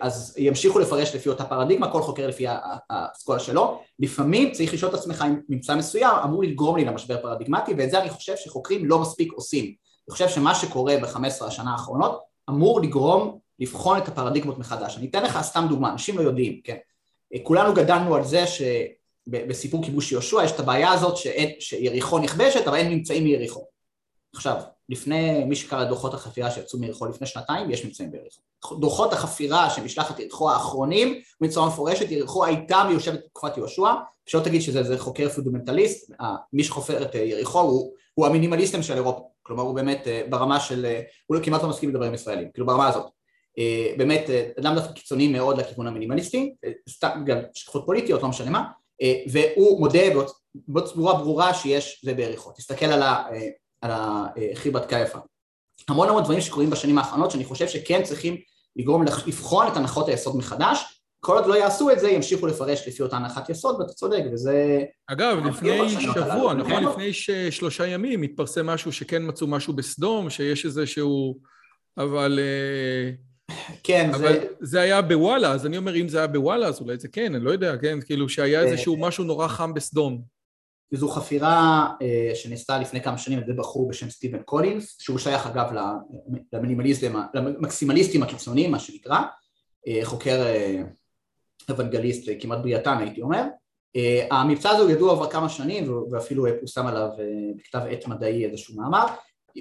[0.02, 2.46] אז ימשיכו לפרש לפי אותה פרדיגמה, כל חוקר לפי
[2.90, 7.74] האסכולה שלו, לפעמים צריך לשאול את עצמך אם ממצא מסוים אמור לגרום לי למשבר פרדיגמטי
[7.78, 12.22] ואת זה אני חושב שחוקרים לא מספיק עושים, אני חושב שמה שקורה ב-15 השנה האחרונות
[12.50, 14.98] אמור לגרום לבחון את הפרדיגמות מחדש.
[14.98, 16.78] אני אתן לך סתם דוגמה, אנשים לא יודעים, כן?
[17.44, 22.78] כולנו גדלנו על זה שבסיפור כיבוש יהושע יש את הבעיה הזאת שאין, שיריחו נכבשת אבל
[22.78, 23.66] אין ממצאים מיריחו.
[24.36, 28.42] עכשיו, לפני מי שקרא את דוחות החפירה שיצאו מיריחו לפני שנתיים, יש ממצאים ביריחו.
[28.80, 33.94] דוחות החפירה של משלחת יריחו האחרונים, בצורה מפורשת, יריחו הייתה מיושבת בתקופת יהושע,
[34.26, 38.94] שלא תגיד שזה חוקר פונדמנטליסט, אה, מי שחופר את אה, יריחו הוא, הוא המינימליסטים של
[38.94, 40.86] אירופה, כלומר הוא באמת אה, ברמה של,
[41.28, 43.06] הוא כמעט לא מסכים לדבר עם ישראלים, כאילו ברמה הזאת.
[43.98, 46.56] באמת אדם דווקא קיצוני מאוד לכיוון המינימליסטי,
[46.90, 48.64] סתם בגלל השקפות פוליטיות, לא משנה מה,
[49.32, 50.00] והוא מודה
[50.68, 52.52] בצורה ברורה שיש זה ביריחו.
[52.52, 53.24] תסתכל על ה...
[53.82, 55.20] על החיבת קייפה.
[55.90, 58.38] המון המון דברים שקורים בשנים האחרונות שאני חושב שכן צריכים
[58.76, 63.04] לגרום לבחון את הנחות היסוד מחדש, כל עוד לא יעשו את זה ימשיכו לפרש לפי
[63.04, 64.84] אותה הנחת יסוד ואתה צודק וזה...
[65.08, 66.84] אגב, אבל לפני כאילו בשנים שבוע, הללו, נכון?
[66.84, 67.14] לפני
[67.52, 71.36] שלושה ימים התפרסם משהו שכן מצאו משהו בסדום, שיש איזה שהוא...
[71.98, 72.40] אבל...
[72.42, 73.12] אה,
[73.84, 74.46] כן, אבל זה...
[74.60, 77.44] זה היה בוואלה, אז אני אומר, אם זה היה בוואלה, אז אולי זה כן, אני
[77.44, 78.02] לא יודע, כן?
[78.02, 80.35] כאילו שהיה אה, איזשהו משהו נורא חם בסדום.
[80.92, 85.48] זו חפירה אה, שנעשתה לפני כמה שנים על ידי בחור בשם סטיבן קולינס, שהוא שייך
[85.48, 85.72] אגב
[86.54, 89.20] למינימליזם, למקסימליסטים הקיצוניים מה שנקרא,
[89.88, 90.82] אה, חוקר אה,
[91.70, 93.44] אוונגליסט כמעט בריאתן הייתי אומר.
[94.32, 97.10] המבצע הזה הוא ידוע כבר כמה שנים ואפילו פורסם עליו
[97.56, 99.06] בכתב עת מדעי איזשהו מאמר.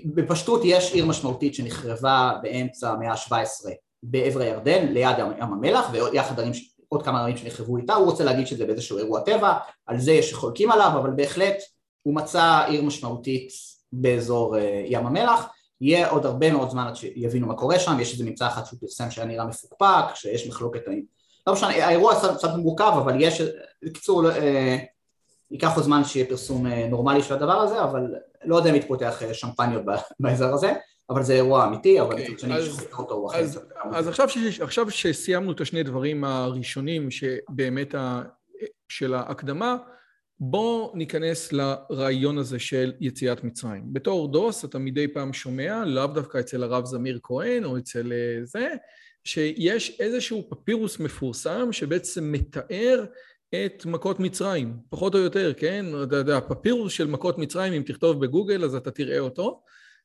[0.05, 3.71] בפשטות יש עיר משמעותית שנחרבה באמצע המאה ה-17
[4.03, 6.53] בעבר הירדן ליד ים המלח ויחד ערים
[6.95, 9.53] עוד כמה ערים שנחרבו איתה, הוא רוצה להגיד שזה באיזשהו אירוע טבע,
[9.87, 11.57] על זה יש שחולקים עליו, אבל בהחלט
[12.03, 13.49] הוא מצא עיר משמעותית
[13.93, 15.47] באזור ים המלח,
[15.81, 18.79] יהיה עוד הרבה מאוד זמן עד שיבינו מה קורה שם, יש איזה ממצא אחד שהוא
[18.81, 20.81] פרסם שהיה נראה מפוקפק, שיש מחלוקת,
[21.47, 23.43] לא משנה, האירוע קצת מורכב, אבל יש,
[23.83, 24.23] בקיצור,
[25.51, 29.83] ייקח עוד זמן שיהיה פרסום נורמלי של הדבר הזה, אבל לא יודע אם יתפותח שמפניות
[30.21, 30.73] באזור הזה,
[31.11, 33.37] אבל זה אירוע אמיתי, אבל מצד שני אז- שחוקר אותו.
[33.37, 33.61] אז,
[33.93, 38.23] אז עכשיו, ש, עכשיו שסיימנו את השני דברים הראשונים שבאמת ה,
[38.89, 39.77] של ההקדמה,
[40.41, 43.83] בואו ניכנס לרעיון הזה של יציאת מצרים.
[43.93, 48.45] בתור דוס אתה מדי פעם שומע, לאו דווקא אצל הרב זמיר כהן או אצל אה,
[48.45, 48.69] זה,
[49.25, 53.05] שיש איזשהו פפירוס מפורסם שבעצם מתאר
[53.55, 55.87] את מכות מצרים, פחות או יותר, כן?
[56.03, 59.61] אתה יודע, פפירוס של מכות מצרים, אם תכתוב בגוגל אז אתה תראה אותו.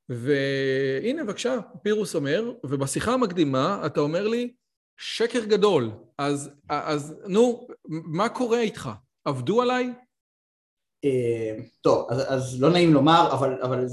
[0.10, 4.54] והנה בבקשה, פירוס אומר, ובשיחה המקדימה אתה אומר לי,
[4.98, 5.92] שקר גדול.
[6.18, 8.90] אז, אז נו, מה קורה איתך?
[9.26, 9.94] עבדו עליי?
[11.06, 13.86] אה, טוב, אז, אז לא נעים לומר, אבל, אבל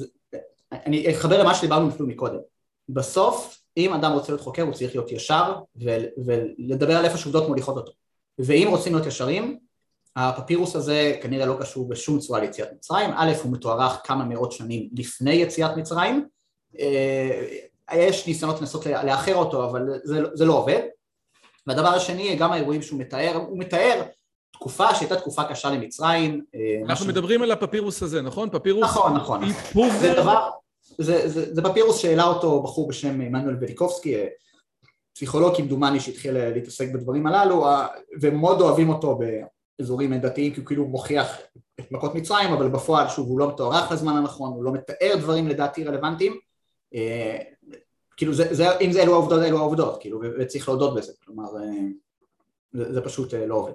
[0.72, 2.38] אני אחבר למה שדיברנו אפילו מקודם.
[2.88, 7.76] בסוף, אם אדם רוצה להיות חוקר, הוא צריך להיות ישר ולדבר על איפה שעובדות מוליכות
[7.76, 7.92] אותו.
[8.38, 9.58] ואם רוצים להיות ישרים,
[10.16, 13.10] הפפירוס הזה כנראה לא קשור בשום צורה ליציאת מצרים.
[13.16, 16.26] א', הוא מתוארך כמה מאות שנים לפני יציאת מצרים.
[16.78, 17.42] אה,
[17.94, 20.80] יש ניסיונות לנסות לאחר אותו, אבל זה, זה לא עובד.
[21.66, 24.02] והדבר השני, גם האירועים שהוא מתאר, הוא מתאר
[24.52, 26.44] תקופה שהייתה תקופה קשה למצרים.
[26.54, 28.48] אה, אנחנו משהו- מדברים על הפפירוס הזה, נכון?
[28.52, 29.44] פפירוס נכון, נכון.
[29.44, 30.50] היפוך זה דבר,
[30.98, 34.26] זה, זה, זה פפירוס שהעלה אותו בחור בשם עמנואל וליקובסקי, אה,
[35.14, 37.66] פסיכולוג כמדומני שהתחיל להתעסק בדברים הללו,
[38.20, 39.18] ומאוד אוהבים אותו
[39.78, 41.38] באזורים דתיים, כי הוא כאילו מוכיח
[41.80, 45.48] את מכות מצרים, אבל בפועל, שוב, הוא לא מתוארך לזמן הנכון, הוא לא מתאר דברים
[45.48, 46.38] לדעתי רלוונטיים.
[46.94, 47.38] אה,
[48.16, 51.70] כאילו, זה, זה, אם זה אלו העובדות, אלו העובדות, כאילו, וצריך להודות בזה, כלומר, אה,
[52.72, 53.72] זה, זה פשוט אה, לא עובד.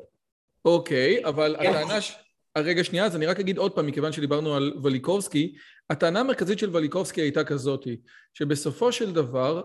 [0.65, 1.69] אוקיי, אבל כן.
[1.69, 2.01] הטענה...
[2.01, 2.15] ש...
[2.57, 5.55] רגע, שנייה, אז אני רק אגיד עוד פעם, מכיוון שדיברנו על וליקובסקי,
[5.91, 7.97] הטענה המרכזית של וליקובסקי הייתה כזאתי,
[8.34, 9.62] שבסופו של דבר.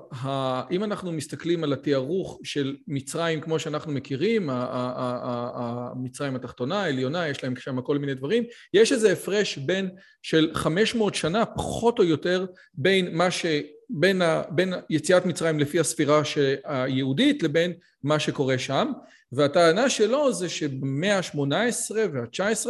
[0.71, 7.57] אם אנחנו מסתכלים על התיארוך של מצרים כמו שאנחנו מכירים, המצרים התחתונה, העליונה, יש להם
[7.57, 9.91] שם כל מיני דברים, יש איזה הפרש בין
[10.23, 13.47] של 500 שנה, פחות או יותר, בין מה ש...
[13.91, 14.43] בין, ה...
[14.51, 16.23] בין יציאת מצרים לפי הספירה
[16.65, 18.93] היהודית לבין מה שקורה שם.
[19.33, 22.67] והטענה שלו זה שבמאה ה-18 וה-19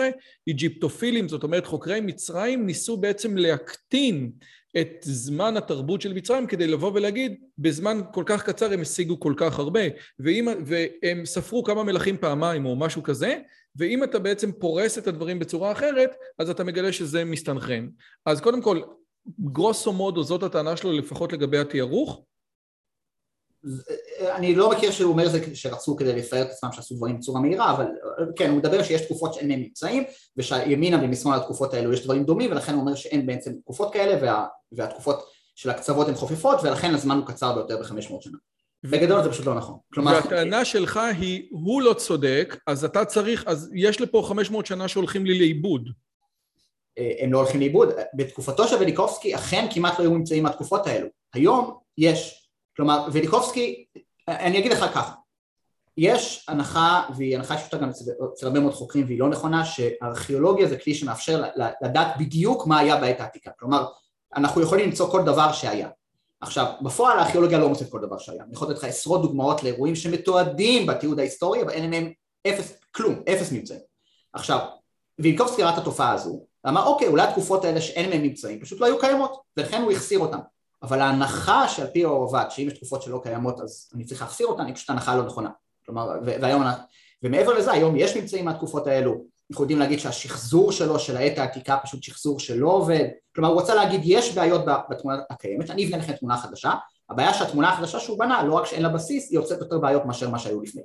[0.47, 4.31] איג'יפטופילים, זאת אומרת חוקרי מצרים, ניסו בעצם להקטין
[4.81, 9.35] את זמן התרבות של מצרים כדי לבוא ולהגיד, בזמן כל כך קצר הם השיגו כל
[9.37, 9.81] כך הרבה,
[10.19, 13.39] ואם, והם ספרו כמה מלכים פעמיים או משהו כזה,
[13.77, 17.89] ואם אתה בעצם פורס את הדברים בצורה אחרת, אז אתה מגלה שזה מסתנכרן.
[18.27, 18.81] אז קודם כל,
[19.41, 22.23] גרוסו מודו זאת הטענה שלו לפחות לגבי התיארוך?
[24.35, 27.71] אני לא מכיר שהוא אומר זה שרצו כדי לפאר את עצמם שעשו דברים בצורה מהירה,
[27.71, 27.87] אבל
[28.37, 30.05] כן, הוא מדבר שיש תקופות שאין מהם מבצעים,
[30.37, 34.47] ושהימינה ומשמאל התקופות האלו יש דברים דומים, ולכן הוא אומר שאין בעצם תקופות כאלה, וה,
[34.73, 38.39] והתקופות של הקצוות הן חופפות, ולכן הזמן הוא קצר ביותר ב-500 שנה.
[38.85, 39.79] בגדול זה פשוט לא נכון.
[39.95, 40.13] כלומר...
[40.13, 45.27] והטענה שלך היא, הוא לא צודק, אז אתה צריך, אז יש לפה 500 שנה שהולכים
[45.27, 45.89] לי לאיבוד.
[46.99, 47.89] אה, הם לא הולכים לאיבוד.
[48.15, 51.07] בתקופתו של וליקובסקי אכן כמעט לא היו ממצאים מהתקופות האלו.
[51.35, 52.46] היום יש.
[52.77, 53.85] כלומר, וליקובסקי,
[54.29, 55.13] אני אגיד לך ככה,
[55.97, 57.91] יש הנחה, והיא הנחה שפשוטה גם
[58.33, 61.45] אצל הרבה מאוד חוקרים והיא לא נכונה, שארכיאולוגיה זה כלי שמאפשר
[61.83, 63.51] לדעת בדיוק מה היה בעת העתיקה.
[63.59, 63.87] כלומר,
[64.37, 65.89] אנחנו יכולים למצוא כל דבר שהיה.
[66.41, 68.45] עכשיו, בפועל הארכיאולוגיה לא מוצאת כל דבר שהיה.
[68.45, 72.13] אני יכול לתת לך עשרות דוגמאות לאירועים שמתועדים בתיעוד ההיסטורי, אבל אין להם
[72.49, 73.81] אפס, כלום, אפס ממצאים.
[74.33, 74.59] עכשיו,
[75.19, 78.87] וילקובסקי ראה את התופעה הזו, ואמר אוקיי, אולי התקופות האלה שאין להם ממצאים פשוט לא
[78.87, 80.39] היו קיימות, ולכן הוא החסיר אותן.
[80.87, 84.67] אבל ההנחה שעל פי עובד, שאם יש תקופות שלא קיימות אז אני צריך להחסיר אותן,
[84.67, 85.51] היא פשוט הנחה לא נכונה.
[85.87, 86.63] כלומר, והיום,
[87.23, 89.15] ומעבר לזה, היום יש ממצאים מהתקופות האלו,
[89.51, 93.75] אנחנו יודעים להגיד שהשחזור שלו, של העת העתיקה, פשוט שחזור שלא עובד, כלומר הוא רוצה
[93.75, 96.73] להגיד יש בעיות בתמונה הקיימת, אני אבנה לכם תמונה חדשה,
[97.11, 100.31] הבעיה שהתמונה החדשה שהוא בנה, לא רק שאין לה בסיס, היא יוצאת יותר בעיות מאשר
[100.31, 100.83] מה שהיו לפני.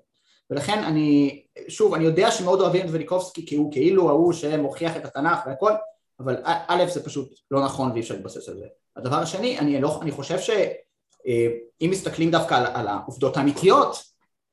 [0.49, 5.05] ולכן אני, שוב, אני יודע שמאוד אוהבים את וליקובסקי כי הוא כאילו ההוא שמוכיח את
[5.05, 5.71] התנ"ך והכל,
[6.23, 8.65] אבל א' זה פשוט לא נכון ואי אפשר להתבסס על זה.
[8.95, 10.67] הדבר השני, אני, לא, אני חושב שאם
[11.81, 14.03] אה, מסתכלים דווקא על, על העובדות האמיתיות,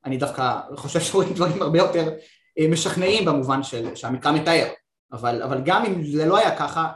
[0.05, 2.11] אני דווקא חושב שרואים דברים הרבה יותר
[2.59, 4.69] אה, משכנעים במובן של, שהמקרא מתאר,
[5.13, 6.89] אבל, אבל גם אם זה לא היה ככה,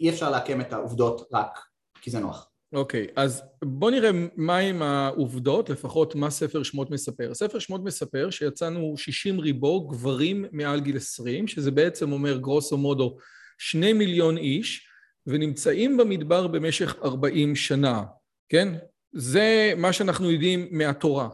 [0.00, 1.58] אי אפשר לעקם את העובדות רק
[2.00, 2.50] כי זה נוח.
[2.74, 7.34] אוקיי, okay, אז בוא נראה מהם העובדות, לפחות מה ספר שמות מספר.
[7.34, 13.16] ספר שמות מספר שיצאנו 60 ריבו גברים מעל גיל 20, שזה בעצם אומר גרוסו מודו
[13.58, 14.88] שני מיליון איש,
[15.26, 18.02] ונמצאים במדבר במשך 40 שנה,
[18.48, 18.68] כן?
[19.12, 21.28] זה מה שאנחנו יודעים מהתורה.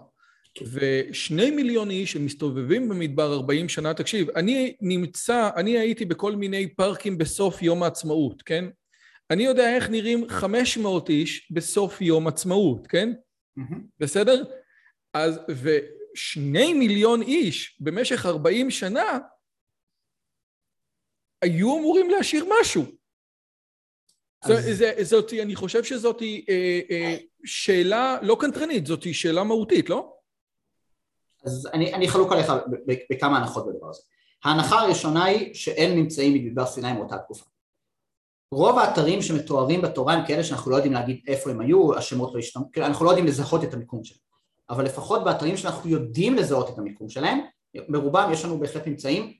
[0.72, 7.18] ושני מיליון איש שמסתובבים במדבר 40 שנה, תקשיב, אני נמצא, אני הייתי בכל מיני פארקים
[7.18, 8.64] בסוף יום העצמאות, כן?
[9.30, 13.12] אני יודע איך נראים 500 איש בסוף יום עצמאות, כן?
[13.58, 13.78] Mm-hmm.
[14.00, 14.44] בסדר?
[15.14, 19.18] אז, ושני מיליון איש במשך 40 שנה
[21.42, 22.84] היו אמורים להשאיר משהו.
[24.42, 24.78] אז...
[24.78, 30.12] זאת, זאת, אני חושב שזאת אה, אה, שאלה לא קנטרנית, זאת שאלה מהותית, לא?
[31.44, 32.52] אז אני, אני חלוק עליך
[33.10, 34.02] בכמה הנחות בדבר הזה.
[34.44, 37.44] ההנחה הראשונה היא שאין נמצאים מדבר סיני מאותה תקופה.
[38.54, 42.38] רוב האתרים שמתוארים בתורה הם כאלה שאנחנו לא יודעים להגיד איפה הם היו, השמות לא
[42.38, 44.20] השתנו, אנחנו לא יודעים לזהות את המיקום שלהם,
[44.70, 47.38] אבל לפחות באתרים שאנחנו יודעים לזהות את המיקום שלהם,
[47.88, 49.32] ברובם יש לנו בהחלט נמצאים,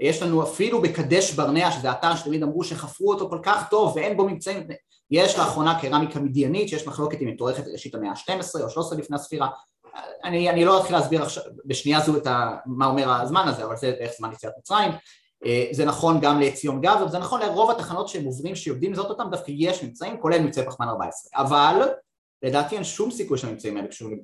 [0.00, 4.16] יש לנו אפילו בקדש ברנע, שזה אתר שתמיד אמרו שחפרו אותו כל כך טוב ואין
[4.16, 4.66] בו ממצאים,
[5.10, 9.16] יש לאחרונה קרמיקה מדיינית שיש מחלוקת אם היא מתוארכת ראשית המאה ה-12 או 13 לפני
[9.16, 9.48] הספירה,
[10.24, 13.76] אני, אני לא אתחיל להסביר עכשיו בשנייה זו את ה, מה אומר הזמן הזה, אבל
[13.76, 14.90] זה איך זמן יציאת מצרים,
[15.46, 19.30] אה, זה נכון גם לציון גבר, זה נכון לרוב התחנות שהם עוברים שיודעים לזהות אותם,
[19.30, 21.88] דווקא יש ממצאים, כולל ממצאי פחמן 14, אבל
[22.42, 24.20] לדעתי אין שום סיכוי שהממצאים האלה קשורים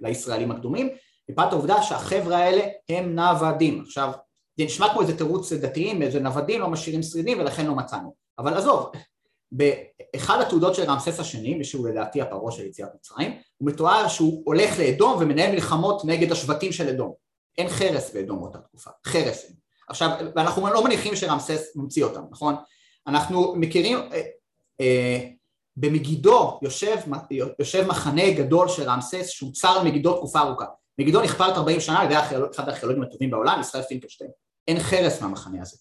[0.00, 0.88] לישראלים הקדומים,
[1.28, 4.12] מפאת העובדה שהחבר'ה האלה הם נוודים, עכשיו
[4.58, 8.54] זה נשמע כמו איזה תירוץ דתיים, איזה נוודים לא משאירים שרידים ולכן לא מצאנו, אבל
[8.54, 8.90] עזוב,
[9.52, 14.78] באחד התעודות של רמסס השני, ושהוא לדעתי הפרעה של יציאת מצרים, הוא מתואר שהוא הולך
[14.78, 17.12] לאדום ומנהל מלחמות נגד השבטים של אדום.
[17.58, 19.54] אין חרס באדום באותה תקופה, חרס אין.
[19.88, 22.54] עכשיו, ואנחנו לא מניחים שרמסס ממציא אותם, נכון?
[23.06, 24.20] אנחנו מכירים, אה,
[24.80, 25.28] אה,
[25.76, 26.96] במגידו יושב,
[27.58, 30.64] יושב מחנה גדול של רמסס שהוצר על מגידו תקופה ארוכה.
[30.98, 32.18] מגידו נכפלת 40 שנה על ידי
[32.56, 34.30] אחד הארכיאולוגים הטובים בעולם, ישראל פינקלשטיין.
[34.68, 35.76] אין חרס מהמחנה הזה.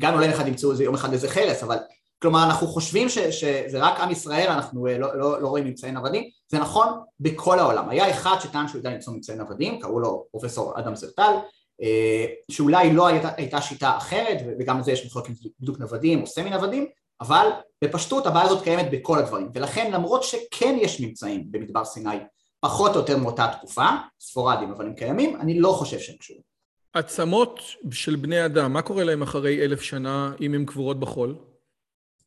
[0.00, 1.76] גם אולי אחד ימצאו יום אחד איזה חרס, אבל
[2.22, 5.92] כלומר אנחנו חושבים ש, שזה רק עם ישראל, אנחנו אה, לא, לא, לא רואים ממצאי
[5.92, 6.88] נוודים, זה נכון
[7.20, 7.88] בכל העולם.
[7.88, 11.32] היה אחד שטען שהוא יודע למצוא ממצאי נוודים, קראו לו פרופסור אדם זרטל,
[11.82, 16.50] אה, שאולי לא הייתה, הייתה שיטה אחרת, וגם לזה יש מחלוקת בדיוק נוודים או סמי
[16.50, 16.86] נוודים,
[17.20, 17.46] אבל
[17.84, 22.16] בפשטות הבעיה הזאת קיימת בכל הדברים, ולכן למרות שכן יש ממצאים במדבר סיני
[22.64, 23.86] פחות או יותר מאותה תקופה,
[24.20, 26.42] ספורדים אבל הם קיימים, אני לא חושב שהם קשורים.
[26.92, 31.36] עצמות של בני אדם, מה קורה להם אחרי אלף שנה אם הן קבורות בחול?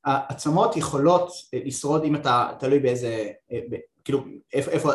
[0.05, 3.59] העצמות יכולות אה, לשרוד אם אתה תלוי באיזה, אה,
[4.03, 4.23] כאילו
[4.53, 4.91] איפה, איפה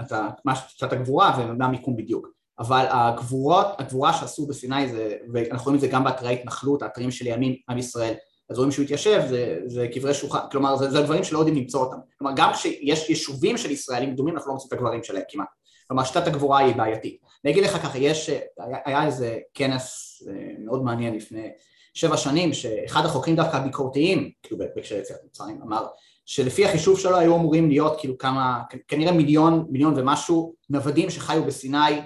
[0.00, 5.76] אתה, מה שיטת הגבורה ומה המיקום בדיוק אבל הגבורות, הגבורה שעשו בסיני זה, ואנחנו רואים
[5.76, 8.14] את זה גם באתרי התנחלות, האתרים של ימין עם ישראל,
[8.50, 11.84] אז רואים שהוא התיישב, זה, זה קברי שולחן, כלומר זה, זה דברים שלא יודעים למצוא
[11.84, 15.48] אותם, כלומר גם כשיש יישובים של ישראלים קדומים אנחנו לא מוצאים את הגברים שלהם כמעט,
[15.88, 17.20] כלומר שיטת הגבורה היא בעייתית.
[17.44, 20.16] אני אגיד לך ככה, יש, היה, היה איזה כנס
[20.58, 21.48] מאוד מעניין לפני
[21.94, 25.86] שבע שנים, שאחד החוקרים דווקא הביקורתיים, כאילו בהקשר יציאת מצרים, אמר
[26.26, 32.00] שלפי החישוב שלו היו אמורים להיות כאילו כמה, כנראה מיליון, מיליון ומשהו נוודים שחיו בסיני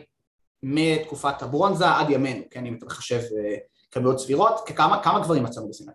[0.63, 3.21] מתקופת הברונזה עד ימינו, כן, אם אתה מחשב
[3.91, 5.93] כמויות סבירות, כמה, כמה גברים מצאנו בסיני?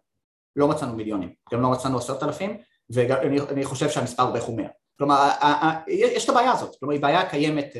[0.60, 2.58] לא מצאנו מיליונים, גם לא מצאנו עשרת אלפים,
[2.89, 4.67] ואני חושב שהמספר הוא מאה.
[4.98, 5.30] כלומר,
[5.88, 7.76] יש את הבעיה הזאת, כלומר היא בעיה קיימת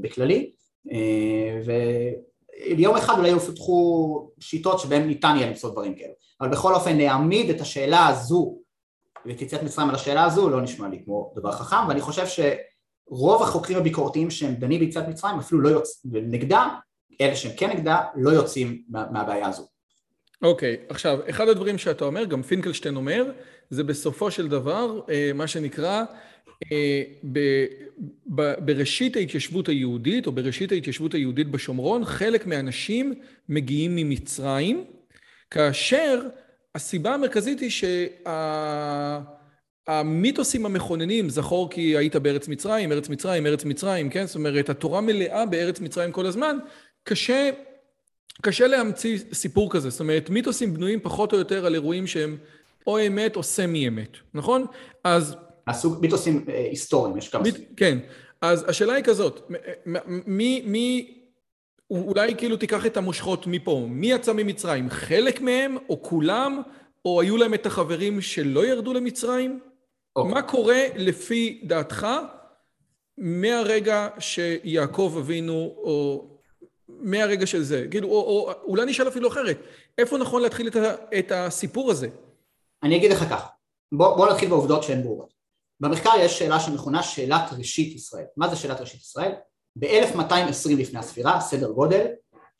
[0.00, 0.50] בכללי,
[2.76, 7.50] ויום אחד אולי יפותחו שיטות שבהן ניתן יהיה למצוא דברים כאלה, אבל בכל אופן להעמיד
[7.50, 8.58] את השאלה הזו
[9.26, 13.42] ואת יציאת מצרים על השאלה הזו לא נשמע לי כמו דבר חכם, ואני חושב שרוב
[13.42, 16.68] החוקרים הביקורתיים שהם דנים ביציאת מצרים אפילו לא יוצאים, ונגדה,
[17.20, 19.73] אלה שהם כן נגדה, לא יוצאים מה, מהבעיה הזו.
[20.44, 23.30] אוקיי, okay, עכשיו, אחד הדברים שאתה אומר, גם פינקלשטיין אומר,
[23.70, 26.04] זה בסופו של דבר, אה, מה שנקרא,
[26.72, 27.02] אה,
[28.58, 33.14] בראשית ההתיישבות היהודית, או בראשית ההתיישבות היהודית בשומרון, חלק מהאנשים
[33.48, 34.84] מגיעים ממצרים,
[35.50, 36.20] כאשר
[36.74, 37.70] הסיבה המרכזית היא
[39.88, 44.26] שהמיתוסים המכוננים, זכור כי היית בארץ מצרים, ארץ מצרים, ארץ מצרים, כן?
[44.26, 46.56] זאת אומרת, התורה מלאה בארץ מצרים כל הזמן,
[47.04, 47.50] קשה,
[48.42, 49.90] קשה להמציא סיפור כזה.
[49.90, 52.36] זאת אומרת, מיתוסים בנויים פחות או יותר על אירועים שהם
[52.86, 54.66] או אמת או סמי אמת, נכון?
[55.04, 55.36] אז...
[55.66, 57.64] הסוג מיתוסים אה, היסטוריים, יש כמה סוגים.
[57.76, 57.98] כן,
[58.40, 59.50] אז השאלה היא כזאת,
[60.26, 61.14] מי, מי,
[61.90, 64.90] אולי כאילו תיקח את המושכות מפה, מי יצא ממצרים?
[64.90, 66.62] חלק מהם או כולם?
[67.04, 69.60] או היו להם את החברים שלא ירדו למצרים?
[69.62, 69.68] Okay.
[70.16, 70.34] אוקיי.
[70.34, 72.06] מה קורה לפי דעתך
[73.18, 76.28] מהרגע שיעקב אבינו, או
[77.00, 77.86] מהרגע של זה?
[77.90, 79.58] כאילו, או, או אולי נשאל אפילו אחרת,
[79.98, 82.08] איפה נכון להתחיל את, ה, את הסיפור הזה?
[82.82, 83.48] אני אגיד לך כך,
[83.92, 85.34] בוא, בוא נתחיל בעובדות שהן ברורות.
[85.80, 88.24] במחקר יש שאלה שמכונה שאלת ראשית ישראל.
[88.36, 89.32] מה זה שאלת ראשית ישראל?
[89.76, 92.06] ב-1220 לפני הספירה, סדר גודל,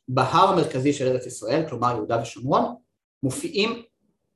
[0.08, 2.74] בהר המרכזי של ארץ ישראל, כלומר יהודה ושומרון,
[3.22, 3.82] מופיעים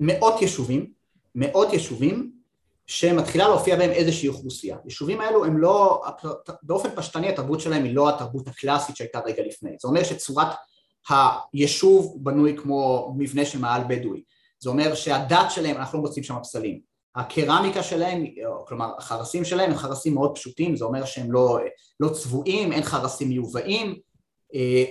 [0.00, 0.92] מאות יישובים,
[1.34, 2.32] מאות יישובים
[2.88, 4.76] שמתחילה להופיע בהם איזושהי אוכלוסייה.
[4.84, 6.02] יישובים האלו הם לא,
[6.62, 9.70] באופן פשטני התרבות שלהם היא לא התרבות הקלאסית שהייתה רגע לפני.
[9.80, 10.48] זה אומר שצורת
[11.08, 14.22] היישוב בנוי כמו מבנה של מעל בדואי.
[14.60, 16.80] זה אומר שהדת שלהם, אנחנו לא מוצאים שם פסלים.
[17.16, 18.24] הקרמיקה שלהם,
[18.66, 21.58] כלומר החרסים שלהם הם חרסים מאוד פשוטים, זה אומר שהם לא,
[22.00, 23.98] לא צבועים, אין חרסים מיובאים,
[24.54, 24.84] אה,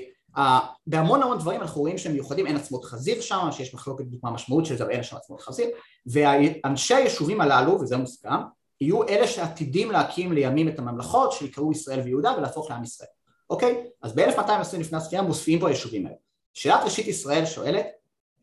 [0.88, 4.66] בהמון המון דברים אנחנו רואים שהם מיוחדים, אין עצמות חזיר שם, שיש מחלוקת מה המשמעות
[4.66, 5.68] של זה, אבל אין שם עצמות חזיר,
[6.12, 8.40] ואנשי היישובים הללו, וזה מוסכם,
[8.82, 13.10] יהיו אלה שעתידים להקים לימים את הממלכות שיקראו ישראל ויהודה ולהפוך לעם ישראל,
[13.50, 13.84] אוקיי?
[14.02, 16.18] אז ב-1220 לפני הספירה מופיעים פה היישובים האלה.
[16.54, 17.86] שאלת ראשית ישראל שואלת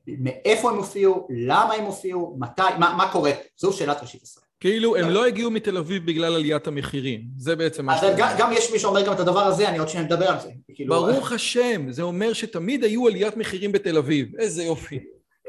[0.06, 4.44] מאיפה הם הופיעו, למה הם הופיעו, מתי, מה, מה קורה, זו שאלת ראשית ישראל.
[4.60, 8.00] כאילו, הם לא הגיעו מתל אביב בגלל עליית המחירים, זה בעצם מה ש...
[8.38, 10.50] גם יש מי שאומר גם את הדבר הזה, אני עוד שניה מדבר על זה.
[10.74, 14.98] כאילו, ברוך השם, זה אומר שתמיד היו עליית מחירים בתל אביב, איזה יופי.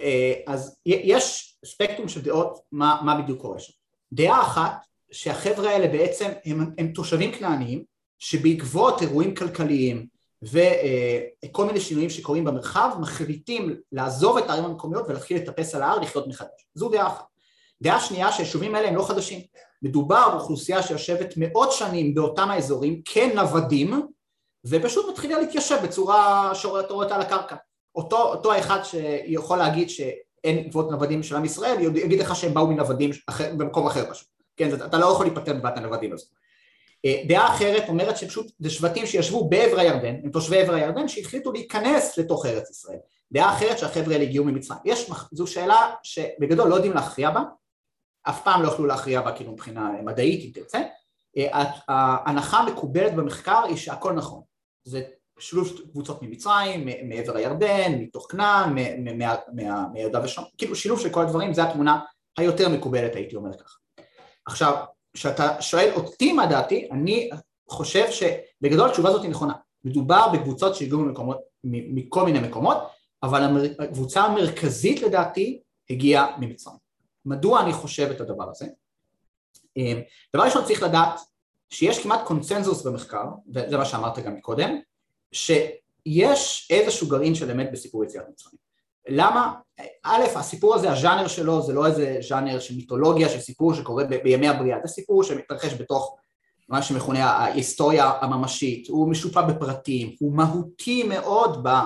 [0.02, 3.74] אה, אז יש ספקטרום של דעות מה, מה בדיוק קורה שם.
[4.14, 7.84] דעה אחת, שהחבר'ה האלה בעצם הם, הם תושבים כנעניים,
[8.20, 10.08] שבעקבות אירועים כלכליים
[10.42, 16.28] וכל מיני שינויים שקורים במרחב, מחליטים לעזוב את הערים המקומיות ולהתחיל לטפס על ההר לחיות
[16.28, 16.68] מחדש.
[16.74, 17.26] זו דעה אחת.
[17.82, 19.40] דעה שנייה שהיישובים האלה הם לא חדשים,
[19.82, 24.08] מדובר באוכלוסייה שיושבת מאות שנים באותם האזורים כנוודים
[24.66, 27.56] ופשוט מתחילה להתיישב בצורה שאתה רואה אותה על הקרקע.
[27.96, 29.90] אותו, אותו האחד שיכול להגיד
[30.46, 34.28] שאין גבוהות נוודים של עם ישראל, יגיד לך שהם באו מנוודים אחר, במקום אחר פשוט.
[34.58, 36.26] כן, אתה לא יכול להיפטר מבעיית הנוודים הזו.
[37.06, 41.52] אה, דעה אחרת אומרת שפשוט זה שבטים שישבו בעבר הירדן, הם תושבי עבר הירדן שהחליטו
[41.52, 42.98] להיכנס לתוך ארץ ישראל.
[43.32, 44.80] דעה אחרת שהחבר'ה האלה הגיעו ממצרים.
[44.86, 47.42] יש, זו שאלה שבגדול לא יודעים להכריע בה,
[48.24, 50.82] אף פעם לא יכלו להכריע בה כאילו מבחינה מדעית אם תרצה,
[51.38, 54.42] אה, ההנחה המקובלת במחקר היא שהכל נכון,
[54.84, 55.02] זה
[55.40, 58.76] שילוב קבוצות ממצרים, מעבר הירדן, מתוך כנען,
[59.94, 62.00] מיהודה ושומרון, כאילו שילוב של כל הדברים, זו התמונה
[62.38, 63.78] היותר מקובלת הייתי אומר ככה.
[64.46, 67.30] עכשיו, כשאתה שואל אותי מה דעתי, אני
[67.70, 71.06] חושב שבגדול התשובה הזאת היא נכונה, מדובר בקבוצות שהגיעו
[71.64, 72.78] מכל מיני מקומות,
[73.24, 76.78] אבל הקבוצה המרכזית לדעתי הגיעה ממצרים.
[77.26, 78.66] מדוע אני חושב את הדבר הזה?
[79.78, 80.02] אמ,
[80.36, 81.20] דבר ראשון צריך לדעת
[81.70, 84.80] שיש כמעט קונצנזוס במחקר, וזה מה שאמרת גם קודם,
[85.36, 88.60] שיש איזשהו גרעין של אמת בסיפור יציאת מצרים.
[89.08, 89.54] למה?
[90.04, 94.16] א', הסיפור הזה, הז'אנר שלו זה לא איזה ז'אנר של מיתולוגיה, של סיפור שקורה ב-
[94.24, 96.18] בימי הבריאה, זה סיפור שמתרחש בתוך
[96.70, 101.86] מה שמכונה ההיסטוריה הממשית, הוא משופע בפרטים, הוא מהותי מאוד ב-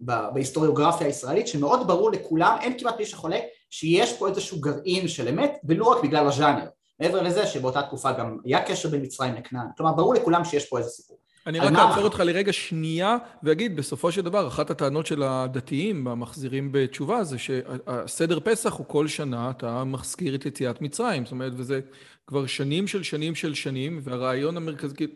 [0.00, 5.28] ב- בהיסטוריוגרפיה הישראלית, שמאוד ברור לכולם, אין כמעט מי שחולק שיש פה איזשהו גרעין של
[5.28, 6.66] אמת, ולא רק בגלל הז'אנר.
[7.00, 10.78] מעבר לזה שבאותה תקופה גם היה קשר בין מצרים לכנען, כלומר ברור לכולם שיש פה
[10.78, 11.23] איזה סיפור.
[11.46, 12.04] אני רק אעצור?
[12.04, 18.38] אותך לרגע שנייה ואגיד, בסופו של דבר, אחת הטענות של הדתיים, המחזירים בתשובה, זה שהסדר
[18.44, 21.24] פסח הוא כל שנה, אתה מזכיר את יציאת מצרים.
[21.24, 21.80] זאת אומרת, וזה
[22.26, 25.06] כבר שנים של שנים של שנים, והרעיון המרכזי,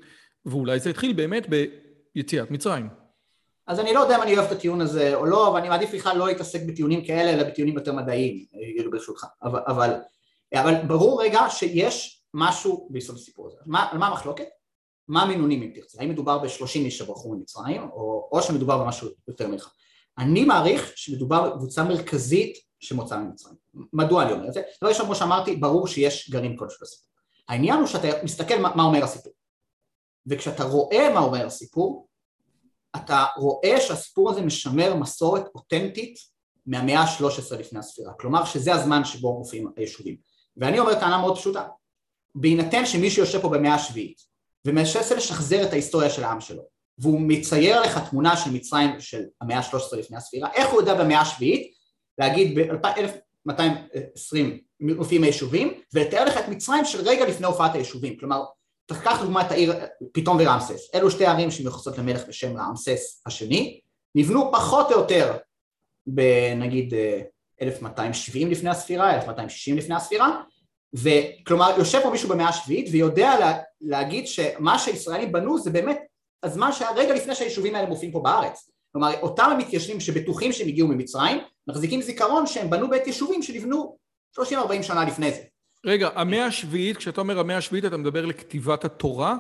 [0.47, 1.47] ואולי זה התחיל באמת
[2.15, 2.89] ביציאת מצרים.
[3.67, 5.95] אז אני לא יודע אם אני אוהב את הטיעון הזה או לא, אבל אני מעדיף
[5.95, 8.45] בכלל לא להתעסק בטיעונים כאלה, אלא בטיעונים יותר מדעיים,
[8.91, 9.25] ברשותך.
[9.43, 9.91] אבל, אבל,
[10.55, 13.57] אבל ברור רגע שיש משהו ביסוד הסיפור הזה.
[13.67, 14.45] מה, על מה המחלוקת?
[15.09, 16.01] מה המינונים אם תרצה?
[16.01, 19.73] האם מדובר בשלושים איש שברחו ממצרים, או, או שמדובר במשהו יותר מלך?
[20.19, 23.55] אני מעריך שמדובר בקבוצה מרכזית שמוצאה ממצרים.
[23.93, 24.63] מדוע אני אומר את זה?
[24.81, 27.09] דבר ראשון, כמו שאמרתי, ברור שיש גרעין כלשהו לסיפור.
[27.49, 29.33] העניין הוא שאתה מסתכל מה, מה אומר הסיפור.
[30.27, 32.09] וכשאתה רואה מה אומר הסיפור,
[32.97, 36.19] אתה רואה שהסיפור הזה משמר מסורת אותנטית
[36.67, 40.17] מהמאה ה-13 לפני הספירה, כלומר שזה הזמן שבו מופיעים היישובים.
[40.57, 41.69] ואני אומר טענה מאוד פשוטה,
[42.35, 44.21] בהינתן שמישהו יושב פה במאה השביעית
[44.67, 46.63] ומנסה לשחזר את ההיסטוריה של העם שלו,
[46.99, 51.21] והוא מצייר לך תמונה של מצרים של המאה ה-13 לפני הספירה, איך הוא יודע במאה
[51.21, 51.75] השביעית
[52.19, 54.37] להגיד ב-1220
[54.81, 58.45] מופיעים היישובים ולתאר לך את מצרים של רגע לפני הופעת היישובים, כלומר
[58.87, 59.75] תקח לדוגמה את העיר
[60.13, 63.81] פיתום ורמסס, אלו שתי ערים שמיוחסות למלך בשם רמסס השני,
[64.15, 65.37] נבנו פחות או יותר
[66.07, 66.95] בנגיד
[67.63, 70.43] 1270 לפני הספירה, 1260 לפני הספירה,
[70.95, 75.99] וכלומר יושב פה מישהו במאה השביעית ויודע לה, להגיד שמה שהישראלים בנו זה באמת
[76.43, 81.39] הזמן שהרגע לפני שהיישובים האלה מופיעים פה בארץ, כלומר אותם המתיישבים שבטוחים שהם הגיעו ממצרים,
[81.69, 83.97] מחזיקים זיכרון שהם בנו בית יישובים שנבנו
[84.41, 84.43] 30-40
[84.83, 85.43] שנה לפני זה.
[85.87, 89.37] רגע, המאה השביעית, כשאתה אומר המאה השביעית, אתה מדבר לכתיבת התורה?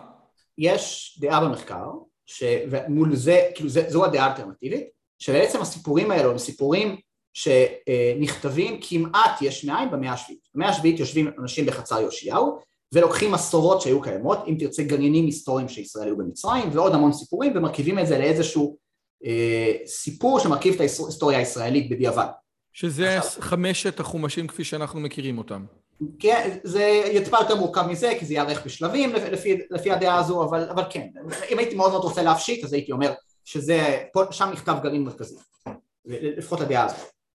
[0.59, 1.91] יש דעה במחקר,
[2.27, 4.89] שמול זה, כאילו זה, זו הדעה האלטרנטיבית,
[5.19, 6.97] שבעצם הסיפורים האלו הם סיפורים
[7.39, 10.41] שנכתבים כמעט יש מאין במאה השביעית.
[10.55, 12.59] במאה השביעית יושבים אנשים בחצר יאשיהו
[12.95, 17.99] ולוקחים מסורות שהיו קיימות, אם תרצה גרעינים היסטוריים שישראל היו במצרים ועוד המון סיפורים ומרכיבים
[17.99, 18.77] את זה לאיזשהו
[19.25, 22.27] אה, סיפור שמרכיב את ההיסטוריה הישראלית בדיעבד.
[22.73, 25.65] שזה עכשיו- חמשת החומשים כפי שאנחנו מכירים אותם.
[26.19, 30.69] כן, זה טיפה יותר מורכב מזה, כי זה ייערך בשלבים לפי, לפי הדעה הזו, אבל,
[30.71, 31.07] אבל כן,
[31.51, 33.13] אם הייתי מאוד מאוד רוצה להפשיט, אז הייתי אומר
[33.45, 35.37] שזה, פה, שם נכתב גרעין מרכזי,
[36.07, 36.97] לפחות לדעה הזו.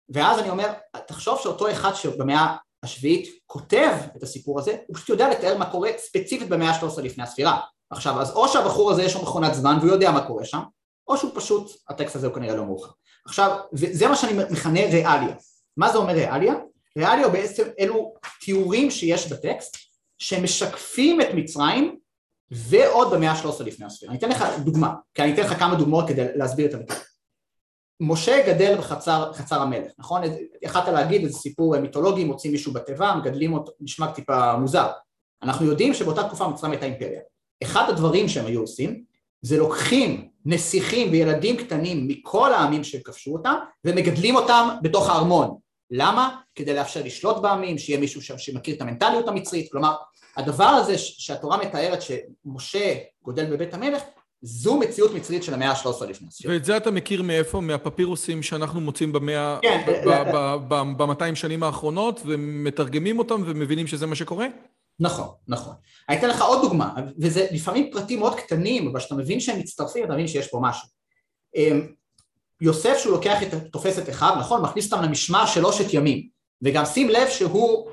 [0.09, 0.73] ואז אני אומר,
[1.07, 5.89] תחשוב שאותו אחד שבמאה השביעית כותב את הסיפור הזה, הוא פשוט יודע לתאר מה קורה
[5.97, 7.59] ספציפית במאה ה-13 לפני הספירה.
[7.89, 10.61] עכשיו, אז או שהבחור הזה יש לו מכונת זמן והוא יודע מה קורה שם,
[11.07, 12.91] או שהוא פשוט, הטקסט הזה הוא כנראה לא מאוחר.
[13.25, 15.35] עכשיו, וזה מה שאני מכנה ריאליה.
[15.77, 16.53] מה זה אומר ריאליה?
[16.97, 19.77] ריאליה בעצם אלו תיאורים שיש בטקסט
[20.17, 21.97] שמשקפים את מצרים
[22.51, 24.11] ועוד במאה ה-13 לפני הספירה.
[24.11, 26.97] אני אתן לך דוגמה, כי אני אתן לך כמה דוגמאות כדי להסביר את המקרה.
[28.03, 30.21] משה גדל בחצר חצר המלך, נכון?
[30.61, 34.87] יכלת להגיד איזה סיפור מיתולוגי, מוצאים מישהו בתיבה, מגדלים אותו, נשמע טיפה מוזר.
[35.43, 37.21] אנחנו יודעים שבאותה תקופה מצרים הייתה אימפריה.
[37.63, 39.03] אחד הדברים שהם היו עושים
[39.41, 45.57] זה לוקחים נסיכים וילדים קטנים מכל העמים שכבשו אותם ומגדלים אותם בתוך הארמון.
[45.91, 46.37] למה?
[46.55, 49.95] כדי לאפשר לשלוט בעמים, שיהיה מישהו שם שמכיר את המנטליות המצרית, כלומר
[50.37, 54.01] הדבר הזה שהתורה מתארת שמשה גודל בבית המלך
[54.41, 56.53] זו מציאות מצרית של המאה ה-13 לפני הספירה.
[56.53, 57.61] ואת זה אתה מכיר מאיפה?
[57.61, 59.59] מהפפירוסים שאנחנו מוצאים במאה...
[59.61, 60.01] כן.
[60.67, 64.47] ב-200 שנים האחרונות ומתרגמים אותם ומבינים שזה מה שקורה?
[64.99, 65.73] נכון, נכון.
[66.09, 70.03] אני אתן לך עוד דוגמה, וזה לפעמים פרטים מאוד קטנים, אבל כשאתה מבין שהם מצטרפים,
[70.03, 70.87] אתה מבין שיש פה משהו.
[72.61, 74.61] יוסף שהוא לוקח את, תופס את אחיו, נכון?
[74.61, 76.27] מכניס אותם למשמר שלושת ימים,
[76.61, 77.87] וגם שים לב שהוא,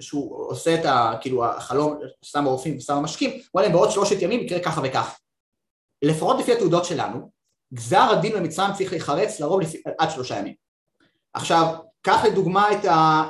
[0.00, 4.22] שהוא עושה את ה, כאילו החלום, שם הרופאים ושם המשקים, הוא אומר להם בעוד שלושת
[4.22, 5.14] ימים יקרה ככה וככה.
[6.04, 7.30] לפחות לפי התעודות שלנו,
[7.74, 10.54] גזר הדין במצרים צריך להיחרץ לרוב לפי, עד שלושה ימים.
[11.34, 13.24] עכשיו, קח לדוגמה את, ה,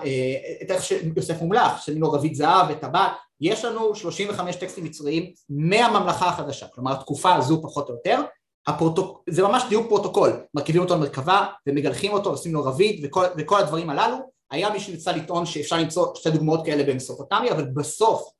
[0.62, 3.10] את איך שיוסף מומלך, שמים לו רביד זהב וטבעת,
[3.40, 8.20] יש לנו 35 טקסטים מצריים מהממלכה החדשה, כלומר התקופה הזו פחות או יותר,
[8.66, 9.22] הפרוטוק...
[9.30, 13.90] זה ממש דיוק פרוטוקול, מרכיבים אותו למרכבה ומגלחים אותו, עושים לו רביד וכל, וכל הדברים
[13.90, 14.16] הללו,
[14.50, 18.30] היה מי שניסה לטעון שאפשר למצוא שתי דוגמאות כאלה במסופוטמיה, אבל בסוף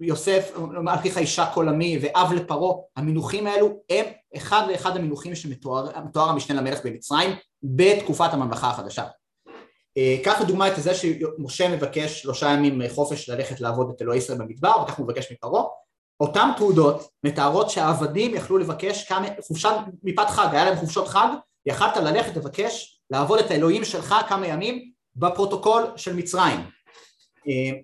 [0.00, 4.04] יוסף, על פיך יישק כל עמי ואב לפרעה, המינוחים האלו הם
[4.36, 7.30] אחד לאחד המינוחים שמתואר המשנה למלך במצרים
[7.62, 9.04] בתקופת הממלכה החדשה.
[10.24, 14.82] קח לדוגמה את זה שמשה מבקש שלושה ימים חופש ללכת לעבוד את אלוהי ישראל במדבר
[14.82, 15.64] וכך הוא מבקש מפרעה
[16.20, 21.28] אותן תעודות מתארות שהעבדים יכלו לבקש כמה, חופשה מפת חג, היה להם חופשות חג,
[21.66, 26.60] יכלת ללכת לבקש לעבוד את האלוהים שלך כמה ימים בפרוטוקול של מצרים.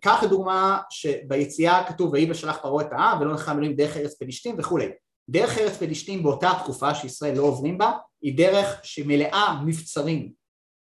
[0.00, 4.54] קח לדוגמה שביציאה כתוב ויהי ושלח פרעה את העם ולא נלחם אלוהים דרך ארץ פלישתים
[4.58, 4.88] וכולי.
[5.30, 7.92] דרך ארץ פלישתים באותה תקופה שישראל לא עוברים בה
[8.22, 10.32] היא דרך שמלאה מבצרים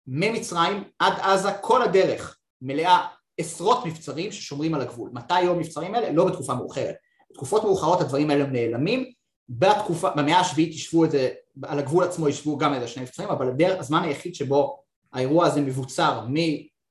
[0.07, 3.07] ממצרים עד עזה כל הדרך מלאה
[3.41, 5.11] עשרות מבצרים ששומרים על הגבול.
[5.12, 6.12] מתי היו המבצרים האלה?
[6.12, 6.95] לא בתקופה מאוחרת.
[7.31, 9.12] בתקופות מאוחרות הדברים האלה נעלמים
[9.49, 11.31] בתקופה, במאה השביעית ישבו את זה,
[11.62, 14.81] על הגבול עצמו ישבו גם איזה שני מבצעים, אבל הדרך, הזמן היחיד שבו
[15.12, 16.26] האירוע הזה מבוצר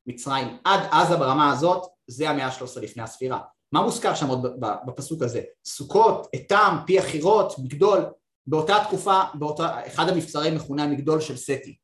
[0.09, 3.39] ממצרים עד עזה ברמה הזאת, זה המאה ה-13 לפני הספירה.
[3.71, 5.41] מה מוזכר שם עוד בפסוק הזה?
[5.65, 8.05] סוכות, אתם, פי החירות, מגדול,
[8.47, 11.75] באותה תקופה, באותה, אחד המבצרים מכונה המגדול של סטי.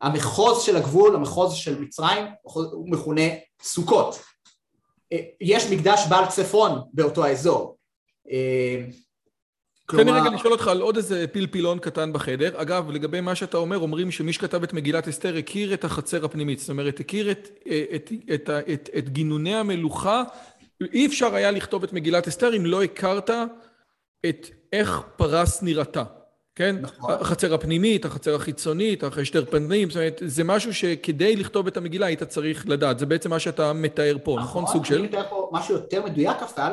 [0.00, 3.22] המחוז של הגבול, המחוז של מצרים, הוא מכונה
[3.62, 4.18] סוכות.
[5.12, 7.76] אה, יש מקדש בעל צפון באותו האזור.
[9.94, 12.62] אה, תן לי רגע לשאול אותך על עוד איזה פלפילון קטן בחדר.
[12.62, 16.58] אגב, לגבי מה שאתה אומר, אומרים שמי שכתב את מגילת אסתר הכיר את החצר הפנימית,
[16.58, 17.48] זאת אומרת, הכיר את,
[17.94, 20.22] את, את, את, את גינוני המלוכה.
[20.92, 23.30] אי אפשר היה לכתוב את מגילת אסתר אם לא הכרת
[24.26, 26.04] את איך פרס נראתה.
[26.54, 26.76] כן?
[26.80, 27.12] נכון.
[27.20, 32.22] החצר הפנימית, החצר החיצונית, החשדר פנים, זאת אומרת, זה משהו שכדי לכתוב את המגילה היית
[32.22, 32.98] צריך לדעת.
[32.98, 34.62] זה בעצם מה שאתה מתאר פה, נכון?
[34.62, 34.74] נכון?
[34.74, 34.94] סוג של...
[34.94, 36.72] אני מתאר פה משהו יותר מדויק אבל,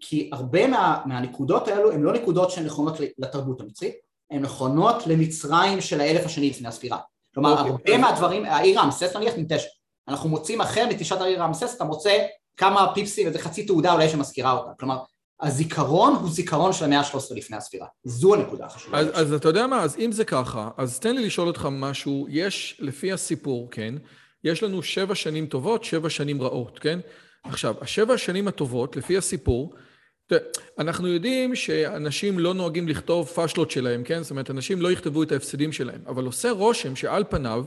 [0.00, 3.94] כי הרבה מה, מהנקודות האלו הן לא נקודות שהן נכונות לתרבות המצרית,
[4.30, 6.98] הן נכונות למצרים של האלף השני לפני הספירה.
[7.34, 7.70] כלומר, אוקיי.
[7.70, 9.68] הרבה מהדברים, העיר רמסס נניח ננטשת.
[10.08, 12.26] אנחנו מוצאים אחר מתשעת העיר רמסס, אתה מוצא
[12.56, 14.70] כמה פיפסים, איזה חצי תעודה אולי שמזכירה אותה.
[14.78, 14.98] כלומר,
[15.40, 17.86] הזיכרון הוא זיכרון של המאה ה-13 לפני הספירה.
[18.04, 18.98] זו הנקודה החשובה.
[18.98, 22.26] אז, אז אתה יודע מה, אז אם זה ככה, אז תן לי לשאול אותך משהו.
[22.30, 23.94] יש, לפי הסיפור, כן,
[24.44, 26.98] יש לנו שבע שנים טובות, שבע שנים רעות, כן?
[27.44, 29.74] עכשיו, השבע השנים הטובות, לפי הסיפור,
[30.78, 34.22] אנחנו יודעים שאנשים לא נוהגים לכתוב פאשלות שלהם, כן?
[34.22, 37.64] זאת אומרת, אנשים לא יכתבו את ההפסדים שלהם, אבל עושה רושם שעל פניו,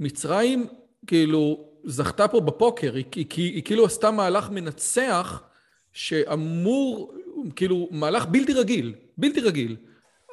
[0.00, 0.66] מצרים
[1.06, 5.42] כאילו זכתה פה בפוקר, היא, היא, היא, היא כאילו עשתה מהלך מנצח
[5.92, 7.14] שאמור,
[7.56, 9.76] כאילו, מהלך בלתי רגיל, בלתי רגיל.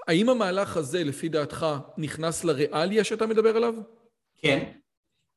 [0.08, 1.66] האם המהלך הזה, לפי דעתך,
[1.98, 3.74] נכנס לריאליה שאתה מדבר עליו?
[4.38, 4.64] כן.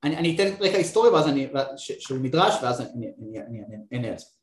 [0.04, 3.38] אני, אני אתן רקע היסטורי ואז אני, שהוא מדרש ואז אני
[3.92, 4.37] אענה על זה.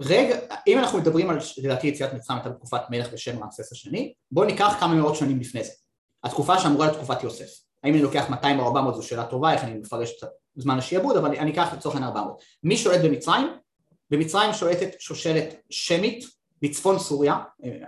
[0.00, 4.46] רגע, אם אנחנו מדברים על, לדעתי יציאת מצרים הייתה בתקופת מלך בשם רמסס השני, בואו
[4.46, 5.70] ניקח כמה מאות שנים לפני זה.
[6.24, 7.50] התקופה שאמורה להיות תקופת יוסף.
[7.84, 11.16] האם אני לוקח 200 או 400 זו שאלה טובה, איך אני מפרש את זמן השיעבוד,
[11.16, 12.42] אבל אני אקח לצורך העניין 400.
[12.62, 13.46] מי שולט במצרים?
[14.10, 16.24] במצרים שולטת שושלת שמית
[16.62, 17.38] בצפון סוריה,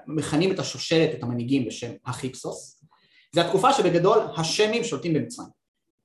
[0.07, 2.85] מכנים את השושלת, את המנהיגים בשם החיפסוס,
[3.35, 5.49] זו התקופה שבגדול השמים שולטים במצרים.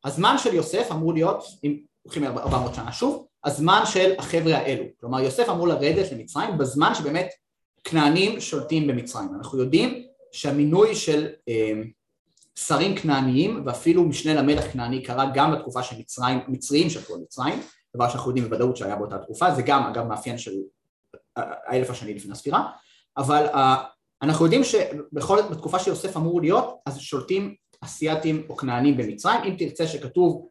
[0.06, 5.20] הזמן של יוסף אמור להיות, אם הולכים 400 שנה שוב, הזמן של החבר'ה האלו, כלומר
[5.20, 7.30] יוסף אמור לרדת למצרים בזמן שבאמת
[7.84, 11.72] כנענים שולטים במצרים, אנחנו יודעים שהמינוי של אה,
[12.56, 17.60] שרים כנעניים ואפילו משנה למלך כנעני קרה גם בתקופה שמצרים שלטו על מצרים
[17.96, 20.52] דבר שאנחנו יודעים בוודאות שהיה באותה תקופה, זה גם אגב מאפיין של
[21.36, 22.72] האלף השני לפני הספירה,
[23.18, 23.58] אבל uh,
[24.22, 29.88] אנחנו יודעים שבכל בתקופה שיוסף אמור להיות, אז שולטים אסיאתים או כנענים במצרים, אם תרצה
[29.88, 30.48] שכתוב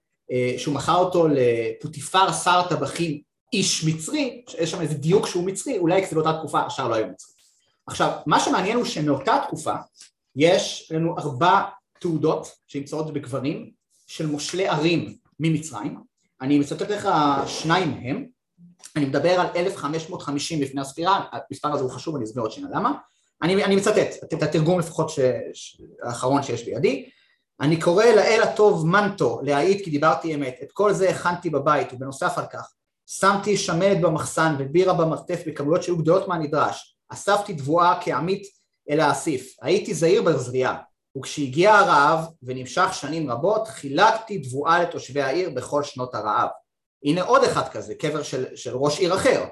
[0.59, 3.21] שהוא מכר אותו לפוטיפר שר טבחים
[3.53, 7.07] איש מצרי, שיש שם איזה דיוק שהוא מצרי, אולי זה באותה תקופה השאר לא היה
[7.07, 7.35] מצרי.
[7.87, 9.75] עכשיו, מה שמעניין הוא שמאותה תקופה
[10.37, 11.63] יש לנו ארבע
[12.01, 13.71] תעודות שנמצאות בגברים
[14.07, 16.01] של מושלי ערים ממצרים,
[16.41, 17.09] אני מצטט לך
[17.47, 18.27] שניים מהם,
[18.97, 22.93] אני מדבר על 1550 לפני הספירה, המספר הזה הוא חשוב, אני אסביר עוד שנייה למה,
[23.43, 25.19] אני, אני מצטט את התרגום לפחות ש,
[26.03, 27.09] האחרון שיש בידי,
[27.61, 32.39] אני קורא לאל הטוב מנטו להעיד כי דיברתי אמת, את כל זה הכנתי בבית ובנוסף
[32.39, 32.73] על כך
[33.07, 38.43] שמתי שמנת במחסן ובירה במרתף בכמויות שהיו גדולות מהנדרש, אספתי תבואה כעמית
[38.91, 40.77] אל האסיף, הייתי זהיר בזריעה
[41.19, 46.49] וכשהגיע הרעב ונמשך שנים רבות חילקתי תבואה לתושבי העיר בכל שנות הרעב.
[47.05, 49.45] הנה עוד אחד כזה, קבר של, של ראש עיר אחר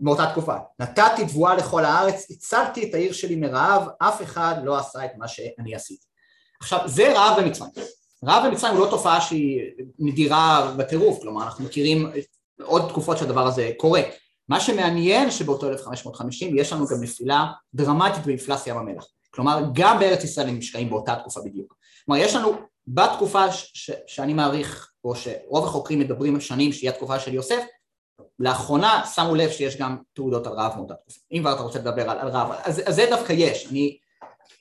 [0.00, 0.56] מאותה תקופה.
[0.78, 5.28] נתתי תבואה לכל הארץ, הצלתי את העיר שלי מרעב, אף אחד לא עשה את מה
[5.28, 6.09] שאני עשיתי.
[6.60, 7.70] עכשיו זה רעב במצרים.
[8.24, 9.60] רעב במצרים הוא לא תופעה שהיא
[9.98, 12.10] נדירה בטירוף, כלומר אנחנו מכירים
[12.62, 14.02] עוד תקופות שהדבר הזה קורה.
[14.48, 19.04] מה שמעניין שבאותו 1550 יש לנו גם נפילה דרמטית במפלס ים המלח.
[19.30, 21.74] כלומר גם בארץ ישראל הם נשקעים באותה תקופה בדיוק.
[22.06, 22.52] כלומר יש לנו
[22.86, 27.62] בתקופה ש- שאני מעריך, או שרוב החוקרים מדברים שנים שהיא התקופה של יוסף,
[28.38, 31.20] לאחרונה שמו לב שיש גם תעודות על רעב מאותה תקופה.
[31.32, 33.66] אם כבר אתה רוצה לדבר על, על רעב, אז, אז זה דווקא יש.
[33.70, 33.98] אני,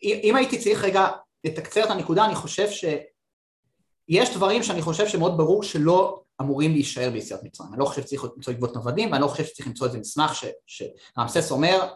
[0.04, 1.08] אם הייתי צריך רגע
[1.44, 7.44] לתקצר את הנקודה, אני חושב שיש דברים שאני חושב שמאוד ברור שלא אמורים להישאר ביציאת
[7.44, 7.70] מצרים.
[7.74, 11.52] אני לא חושב שצריך למצוא עקבות נוודים, ואני לא חושב שצריך למצוא איזה מסמך שרמסס
[11.52, 11.90] אומר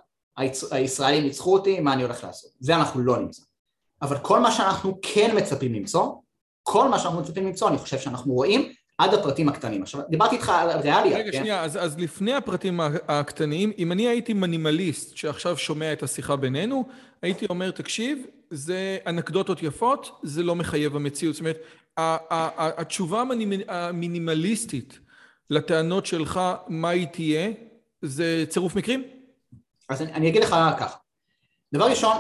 [0.71, 2.51] הישראלים ניצחו אותי, מה אני הולך לעשות?
[2.59, 3.43] זה אנחנו לא נמצא.
[4.01, 6.13] אבל כל מה שאנחנו כן מצפים למצוא,
[6.63, 9.81] כל מה שאנחנו מצפים למצוא, אני חושב שאנחנו רואים עד הפרטים הקטנים.
[9.81, 11.37] עכשיו, דיברתי איתך על ריאליה, רגע, כן?
[11.37, 16.83] שנייה, אז, אז לפני הפרטים הקטנים, אם אני הייתי מנימליסט שעכשיו שומע את השיחה בינינו,
[17.21, 21.36] הייתי אומר, תקשיב, זה אנקדוטות יפות, זה לא מחייב המציאות.
[21.36, 21.58] זאת אומרת,
[22.78, 23.24] התשובה
[23.68, 24.99] המינימליסטית
[25.49, 27.51] לטענות שלך, מה היא תהיה,
[28.01, 29.04] זה צירוף מקרים?
[29.89, 30.97] אז אני, אני אגיד לך ככה,
[31.74, 32.18] דבר ראשון,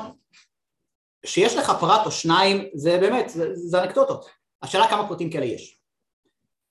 [1.25, 4.29] שיש לך פרט או שניים זה באמת, זה, זה אנקדוטות.
[4.61, 5.79] השאלה כמה פרטים כאלה יש.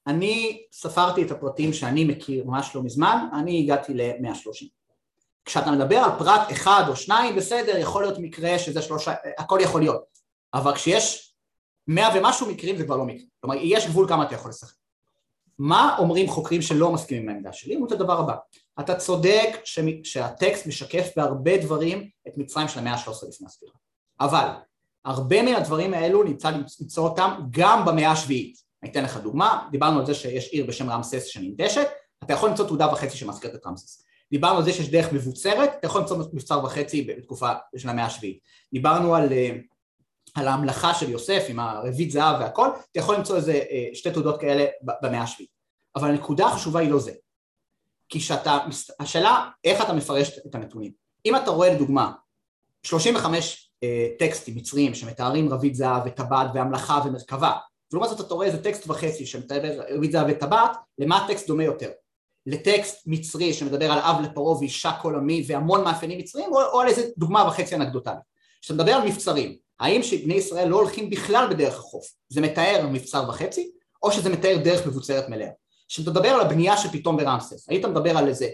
[0.07, 4.82] אני ספרתי את הפרטים שאני מכיר ממש לא מזמן, אני הגעתי ל-130.
[5.45, 9.81] כשאתה מדבר על פרט אחד או שניים, בסדר, יכול להיות מקרה שזה שלושה, הכל יכול
[9.81, 10.03] להיות.
[10.55, 11.35] אבל כשיש
[11.89, 13.27] מאה ומשהו מקרים זה כבר לא מקרה.
[13.41, 14.75] כלומר, יש גבול כמה אתה יכול לשחק.
[15.59, 17.75] מה אומרים חוקרים שלא מסכימים עם העמדה שלי?
[17.75, 18.35] אומרים את הדבר הבא,
[18.81, 19.49] אתה צודק
[20.05, 23.73] שהטקסט משקף בהרבה דברים את מצרים של המאה ה-13 לפני הספירה,
[24.21, 24.49] אבל
[25.05, 28.57] הרבה מן הדברים האלו נמצא למצוא אותם גם במאה השביעית.
[28.83, 31.89] אני אתן לך דוגמה, דיברנו על זה שיש עיר בשם רמסס שננטשת,
[32.25, 34.05] אתה יכול למצוא תעודה וחצי שמזכירת את רמסס.
[34.33, 38.39] דיברנו על זה שיש דרך מבוצרת, אתה יכול למצוא מבצר וחצי בתקופה של המאה השביעית.
[38.73, 39.51] דיברנו על, אה,
[40.35, 44.41] על ההמלכה של יוסף עם הרבית זהב והכל, אתה יכול למצוא איזה אה, שתי תעודות
[44.41, 44.65] כאלה
[45.03, 45.51] במאה השביעית.
[45.97, 47.13] אבל הנקודה החשובה היא לא זה.
[48.09, 48.59] כי שאתה,
[49.01, 50.93] השאלה איך אתה מפרש את הנתונים.
[51.27, 52.13] אם אתה רואה לדוגמה
[52.83, 57.53] 35 אה, טקסטים מצריים שמתארים רבית זהב וטבעת והמלכה ומרכבה,
[57.93, 61.91] ולעומת זאת אתה רואה איזה טקסט וחצי שמתאר רבית זהב וטבעת, למה הטקסט דומה יותר?
[62.47, 66.89] לטקסט מצרי שמדבר על אב לפרעה ואישה כל עמי והמון מאפיינים מצריים או, או על
[66.89, 68.19] איזה דוגמה וחצי אנקדוטלית.
[68.63, 73.25] כשאתה מדבר על מבצרים, האם שבני ישראל לא הולכים בכלל בדרך החוף, זה מתאר מבצר
[73.29, 73.71] וחצי
[74.03, 75.49] או שזה מתאר דרך מבוצרת מלאה?
[75.89, 78.49] כשאתה מדבר על הבנייה של פתאום ברמסס, היית מדבר על איזה,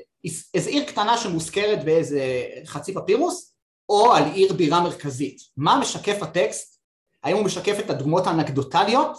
[0.55, 3.55] איזה עיר קטנה שמוזכרת באיזה חצי פפירוס
[3.89, 6.78] או על עיר בירה מרכזית, מה משקף הטקסט?
[7.22, 9.18] האם הוא משקף את הדוגמאות האנקדוטליות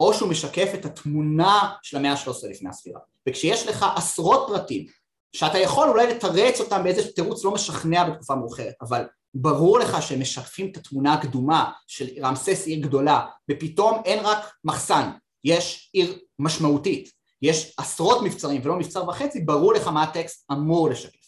[0.00, 4.86] או שהוא משקף את התמונה של המאה ה-13 לפני הספירה וכשיש לך עשרות פרטים
[5.32, 9.04] שאתה יכול אולי לתרץ אותם באיזה תירוץ לא משכנע בתקופה מאוחרת אבל
[9.34, 15.10] ברור לך שהם משקפים את התמונה הקדומה של רמסס עיר גדולה ופתאום אין רק מחסן
[15.44, 21.18] יש עיר משמעותית יש עשרות מבצרים ולא מבצר וחצי ברור לך מה הטקסט אמור לשקף.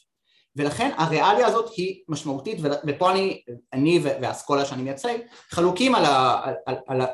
[0.57, 3.42] ולכן הריאליה הזאת היא משמעותית ופה אני,
[3.72, 5.18] אני והאסכולה שאני מייצג
[5.51, 6.05] חלוקים על,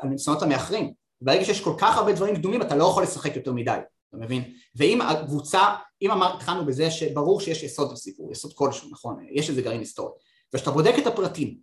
[0.01, 0.93] הניסיונות המאחרים.
[1.21, 3.77] ברגע שיש כל כך הרבה דברים קדומים אתה לא יכול לשחק יותר מדי,
[4.09, 4.53] אתה מבין?
[4.75, 9.25] ואם הקבוצה, אם אמר, התחלנו בזה שברור שיש יסוד בסיפור, יסוד כלשהו, נכון?
[9.31, 10.11] יש איזה גרעין היסטורי,
[10.53, 11.57] וכשאתה בודק את הפרטים,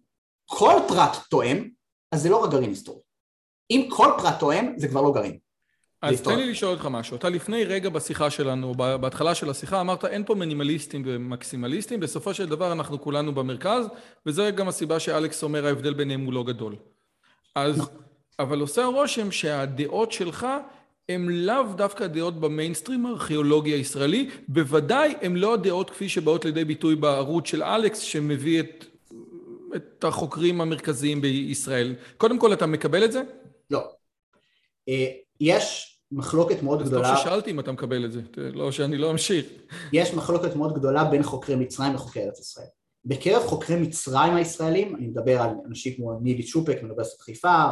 [0.47, 1.68] כל פרט תואם,
[2.12, 3.01] אז זה לא רק גרעין היסטורי.
[3.70, 5.38] אם כל פרט תואם, זה כבר לא גרעין.
[6.03, 7.16] אז תן לי לשאול אותך משהו.
[7.16, 12.49] אתה לפני רגע בשיחה שלנו, בהתחלה של השיחה, אמרת אין פה מינימליסטים ומקסימליסטים, בסופו של
[12.49, 13.86] דבר אנחנו כולנו במרכז,
[14.26, 16.76] וזו גם הסיבה שאלכס אומר ההבדל ביניהם הוא לא גדול.
[17.55, 17.95] אז נכון.
[18.38, 20.47] אבל עושה הרושם שהדעות שלך
[21.09, 26.96] הן לאו דווקא דעות במיינסטרים הארכיאולוגי הישראלי, בוודאי הן לא הדעות כפי שבאות לידי ביטוי
[26.96, 28.84] בערוץ של אלכס שמביא את,
[29.76, 31.94] את החוקרים המרכזיים בישראל.
[32.16, 33.22] קודם כל, אתה מקבל את זה?
[33.70, 33.88] לא.
[34.88, 35.07] אה,
[35.40, 37.12] יש מחלוקת מאוד אז גדולה...
[37.12, 39.46] אז טוב ששאלתי אם אתה מקבל את זה, לא שאני לא אמשיך.
[39.92, 42.66] יש מחלוקת מאוד גדולה בין חוקרי מצרים לחוקרי ארץ ישראל.
[43.05, 47.64] בקרב חוקרי מצרים הישראלים, אני מדבר על אנשים כמו ניבי צ'ופק מאוניברסיטת חיפה,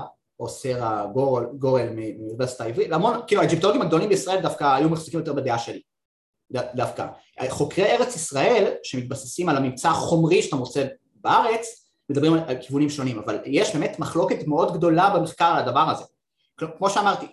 [0.43, 5.33] או סרה גורל, גורל מאוניברסיטה העברית, למון, כאילו האג'יפטולוגים הגדולים בישראל דווקא היו מחזיקים יותר
[5.33, 5.81] בדעה שלי,
[6.51, 7.07] דווקא.
[7.49, 13.39] חוקרי ארץ ישראל שמתבססים על הממצא החומרי שאתה מוצא בארץ, מדברים על כיוונים שונים, אבל
[13.47, 16.05] יש באמת מחלוקת מאוד גדולה במחקר על הדבר הזה.
[16.79, 17.27] כמו שאמרתי,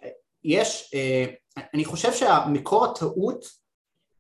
[0.44, 1.26] יש, אה,
[1.74, 3.46] אני חושב שהמקור הטעות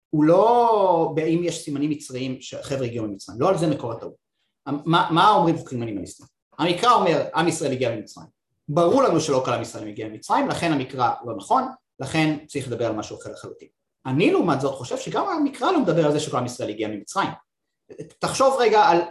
[0.09, 4.13] הוא לא באם יש סימנים מצריים שחבר'ה הגיעו ממצרים, לא על זה מקור הטעות.
[4.65, 6.25] מה, מה אומרים חוקרים אנימליסטים?
[6.59, 8.38] המקרא אומר עם ישראל הגיע ממצרים
[8.69, 11.63] ברור לנו שלא כל עם ישראל מגיע ממצרים, לכן המקרא לא נכון,
[11.99, 13.67] לכן צריך לדבר על משהו אחר לחלוטין.
[14.05, 17.29] אני לעומת זאת חושב שגם המקרא לא מדבר על זה שכל עם ישראל הגיע ממצרים.
[18.19, 19.01] תחשוב רגע על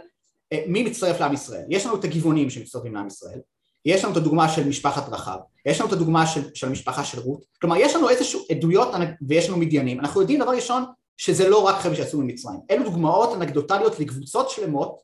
[0.53, 1.65] אה, מי מצטרף לעם ישראל.
[1.69, 3.39] יש לנו את הגבעונים שמצטרפים לעם ישראל,
[3.85, 7.19] יש לנו את הדוגמה של משפחת רחב, יש לנו את הדוגמה של, של המשפחה של
[7.19, 8.87] רות, כלומר יש לנו איזשהו עדויות
[9.27, 10.83] ויש לנו מדיינים, אנחנו יודעים דבר ראשון
[11.17, 14.99] שזה לא רק חבר'ה שיצאו ממצרים, אלו דוגמאות אנקדוטליות לקבוצות שלמות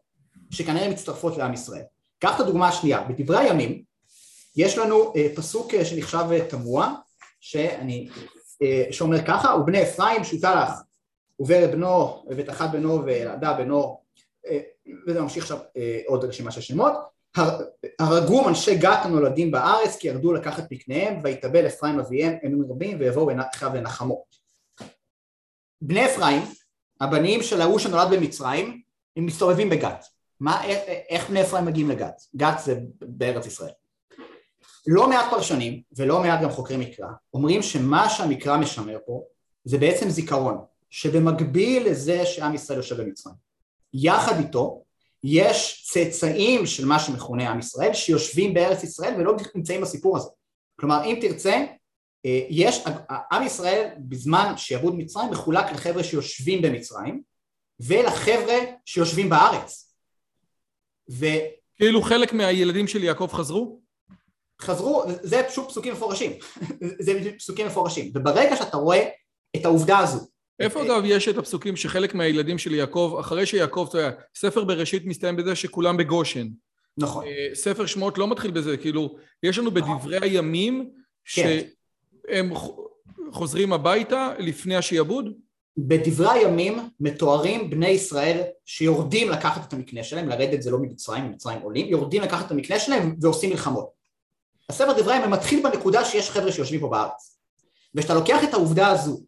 [0.52, 1.84] שכנראה מצטרפות לעם ישראל.
[2.20, 3.84] קח את הדוגמה השנייה, בדברי הימים
[4.56, 6.96] יש לנו אה, פסוק אה, שנחשב אה, תמוה,
[7.40, 8.10] שאני,
[8.92, 10.72] שאומר ככה, ובני אפרים שותה לך,
[11.40, 14.02] ובר בנו, ותחת בנו, ואלעדה בנו,
[15.08, 15.58] וזה ממשיך עכשיו
[16.06, 16.94] עוד רשימה של שמות,
[18.00, 23.32] הרגום אנשי גת הנולדים בארץ כי ירדו לקחת פקניהם ויתאבל אפרים אביהם ימים רבים ויבואו
[23.54, 24.26] אחיו לנחמו.
[25.82, 26.42] בני אפרים,
[27.02, 28.82] הבנים של ההוא שנולד במצרים,
[29.18, 30.06] הם מסתובבים בגת.
[30.40, 30.80] מה, איך,
[31.10, 32.22] איך בני אפרים מגיעים לגת?
[32.36, 33.72] גת זה בארץ ישראל.
[34.88, 39.24] לא מעט פרשנים ולא מעט גם חוקרי מקרא אומרים שמה שהמקרא משמר פה
[39.64, 40.58] זה בעצם זיכרון
[40.90, 43.36] שבמקביל לזה שעם ישראל יושב במצרים.
[43.94, 44.84] יחד איתו
[45.24, 50.30] יש צאצאים של מה שמכונה עם ישראל שיושבים בארץ ישראל ולא נמצאים בסיפור הזה.
[50.80, 51.66] כלומר אם תרצה
[52.26, 52.84] אה, יש
[53.32, 57.22] עם ישראל בזמן שיעבוד מצרים מחולק לחבר'ה שיושבים במצרים
[57.80, 59.96] ולחבר'ה שיושבים בארץ.
[61.12, 61.26] ו...
[61.76, 63.85] כאילו חלק מהילדים של יעקב חזרו?
[64.62, 66.32] חזרו, זה פשוט פסוקים מפורשים,
[67.00, 69.10] זה פסוקים מפורשים, וברגע שאתה רואה
[69.56, 70.20] את העובדה הזו
[70.60, 75.06] איפה אגב יש את הפסוקים שחלק מהילדים של יעקב, אחרי שיעקב, אתה יודע, ספר בראשית
[75.06, 76.48] מסתיים בזה שכולם בגושן.
[76.98, 77.26] נכון.
[77.26, 80.90] אה, ספר שמות לא מתחיל בזה, כאילו, יש לנו בדברי הימים
[81.36, 81.60] כן.
[82.28, 82.54] שהם
[83.32, 85.30] חוזרים הביתה לפני השיעבוד?
[85.78, 91.60] בדברי הימים מתוארים בני ישראל שיורדים לקחת את המקנה שלהם, לרדת זה לא ממצרים, ממצרים
[91.60, 93.95] עולים, יורדים לקחת את המקנה שלהם ועושים מלחמות.
[94.70, 97.40] הספר דברי הימים מתחיל בנקודה שיש חבר'ה שיושבים פה בארץ.
[97.96, 99.22] וכשאתה לוקח את העובדה הזו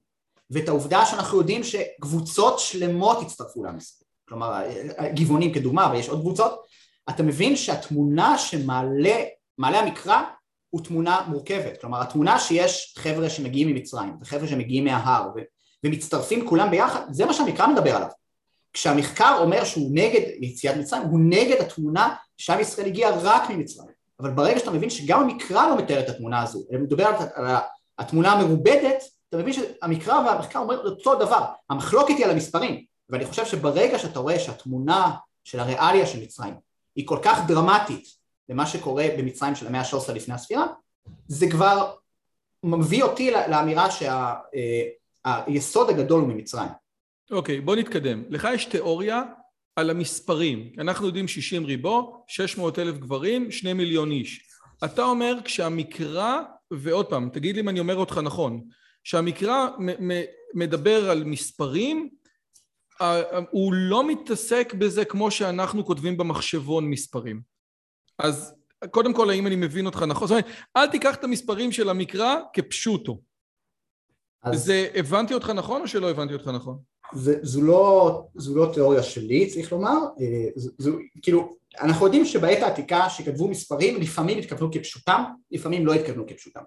[0.52, 3.78] ואת העובדה שאנחנו יודעים שקבוצות שלמות הצטרפו לעם
[4.30, 4.62] כלומר
[5.14, 6.66] גבעונים כדוגמה, אבל יש עוד קבוצות,
[7.10, 9.24] אתה מבין שהתמונה שמעלה
[9.58, 10.22] מעלה המקרא
[10.70, 15.42] הוא תמונה מורכבת, כלומר התמונה שיש חבר'ה שמגיעים ממצרים וחבר'ה שמגיעים מההר ו-
[15.84, 18.08] ומצטרפים כולם ביחד, זה מה שהמקרא מדבר עליו.
[18.74, 23.97] כשהמחקר אומר שהוא נגד יציאת מצרים, הוא נגד התמונה שעם ישראל הגיע רק ממצרים.
[24.20, 27.06] אבל ברגע שאתה מבין שגם המקרא לא מתאר את התמונה הזו, אלא מדבר
[27.36, 27.46] על
[28.00, 33.46] התמונה המרובדת, אתה מבין שהמקרא והמחקר אומר אותו דבר, המחלוקת היא על המספרים, ואני חושב
[33.46, 35.12] שברגע שאתה רואה שהתמונה
[35.44, 36.54] של הריאליה של מצרים
[36.96, 38.08] היא כל כך דרמטית
[38.50, 40.68] למה שקורה במצרים של המאה ה-13 לפני הספירה,
[41.28, 41.94] זה כבר
[42.64, 43.88] מביא אותי לאמירה
[45.26, 46.70] שהיסוד הגדול הוא ממצרים.
[47.32, 48.24] אוקיי, okay, בוא נתקדם.
[48.30, 49.24] לך יש תיאוריה
[49.78, 50.72] על המספרים.
[50.78, 54.50] אנחנו יודעים 60 ריבו, 600 אלף גברים, 2 מיליון איש.
[54.86, 58.68] אתה אומר כשהמקרא, ועוד פעם, תגיד לי אם אני אומר אותך נכון,
[59.04, 59.68] שהמקרא
[60.54, 62.10] מדבר על מספרים,
[63.52, 67.42] הוא לא מתעסק בזה כמו שאנחנו כותבים במחשבון מספרים.
[68.20, 68.56] אז
[68.92, 70.28] קודם כל, האם אני מבין אותך נכון?
[70.28, 73.22] זאת אומרת, אל תיקח את המספרים של המקרא כפשוטו.
[74.44, 74.66] אז...
[74.66, 76.80] זה, הבנתי אותך נכון או שלא הבנתי אותך נכון?
[77.14, 79.98] זו, לא, זו לא תיאוריה שלי, צריך לומר.
[80.22, 80.92] אה, זו, זו,
[81.22, 86.62] כאילו, אנחנו יודעים שבעת העתיקה שכתבו מספרים, לפעמים התכוונו כפשוטם, לפעמים לא התכוונו כפשוטם.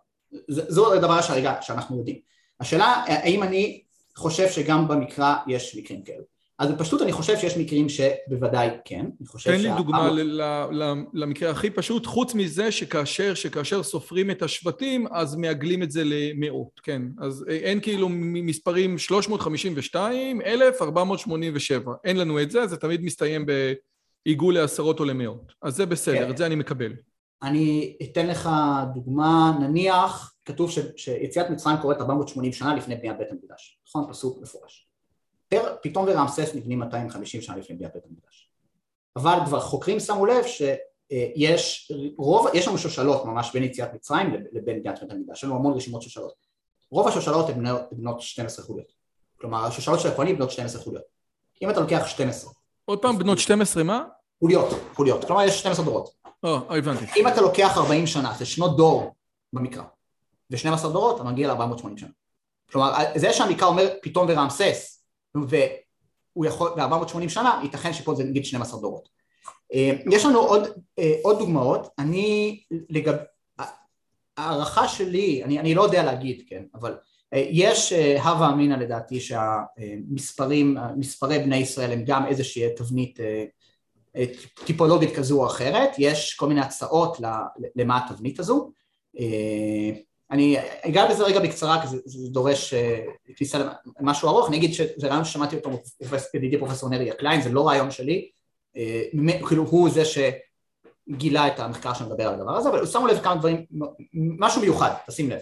[0.48, 2.18] זו הדבר שהרגע, שאנחנו יודעים.
[2.60, 3.82] השאלה, האם אני
[4.16, 6.22] חושב שגם במקרא יש מקרים כאלה.
[6.60, 10.10] אז בפשטות אני חושב שיש מקרים שבוודאי כן, אני חושב תן לי דוגמה
[11.12, 16.80] למקרה הכי פשוט, חוץ מזה שכאשר, שכאשר סופרים את השבטים אז מעגלים את זה למאות,
[16.82, 24.54] כן, אז אין כאילו מספרים 352, 1487, אין לנו את זה, זה תמיד מסתיים בעיגול
[24.54, 26.30] לעשרות או למאות, אז זה בסדר, כן.
[26.30, 26.92] את זה אני מקבל.
[27.42, 28.50] אני אתן לך
[28.94, 34.12] דוגמה, נניח כתוב ש, שיציאת מצרים קורית 480 שנה לפני בניית בית המקדש, נכון?
[34.12, 34.89] פסוק מפורש.
[35.82, 38.50] פתאום ורעמסס נבנים 250 שנה לפני בניית בית המקדש.
[39.16, 44.82] אבל כבר חוקרים שמו לב שיש רוב, יש לנו שושלות ממש בין יציאת מצרים לבין
[44.82, 46.34] בניית בית המקדש, יש לנו המון רשימות שושלות.
[46.90, 48.92] רוב השושלות הן בנות 12 חוליות.
[49.40, 51.04] כלומר השושלות של הכהנים בנות 12 חוליות.
[51.62, 52.52] אם אתה לוקח 12.
[52.84, 54.04] עוד פעם בנות 12 מה?
[54.38, 55.24] חוליות, חוליות.
[55.24, 56.10] כלומר יש 12 דורות.
[56.42, 57.04] או, הבנתי.
[57.16, 59.14] אם אתה לוקח 40 שנה, זה שנות דור
[59.52, 59.82] במקרא.
[60.50, 62.08] ו-12 דורות, אתה מגיע ל-480 שנה.
[62.72, 64.99] כלומר, זה שהמקרא אומר פתאום ורעמסס,
[65.34, 69.20] והוא יכול, ב-480 שנה, ייתכן שפה זה נגיד 12 דורות.
[69.74, 70.68] אה, יש לנו עוד,
[70.98, 73.14] אה, עוד דוגמאות, אני לגב...
[74.36, 76.96] הערכה שלי, אני, אני לא יודע להגיד, כן, אבל
[77.34, 83.18] אה, יש הווה אמינא לדעתי שהמספרים, מספרי בני ישראל הם גם איזושהי תבנית
[84.64, 87.16] טיפולוגית כזו או אחרת, יש כל מיני הצעות
[87.76, 88.72] למה התבנית הזו,
[90.30, 93.68] אני אגע בזה רגע בקצרה כי זה, זה דורש uh, כניסה
[94.00, 95.70] למשהו ארוך, אני אגיד שזה רעיון ששמעתי אותו
[96.34, 98.30] ידידי פרופסור נריה קליין, זה לא רעיון שלי,
[98.76, 103.36] uh, כאילו הוא זה שגילה את המחקר שמדבר על הדבר הזה, אבל שמו לב כמה
[103.36, 103.64] דברים,
[104.14, 105.38] משהו מיוחד, תשים לב,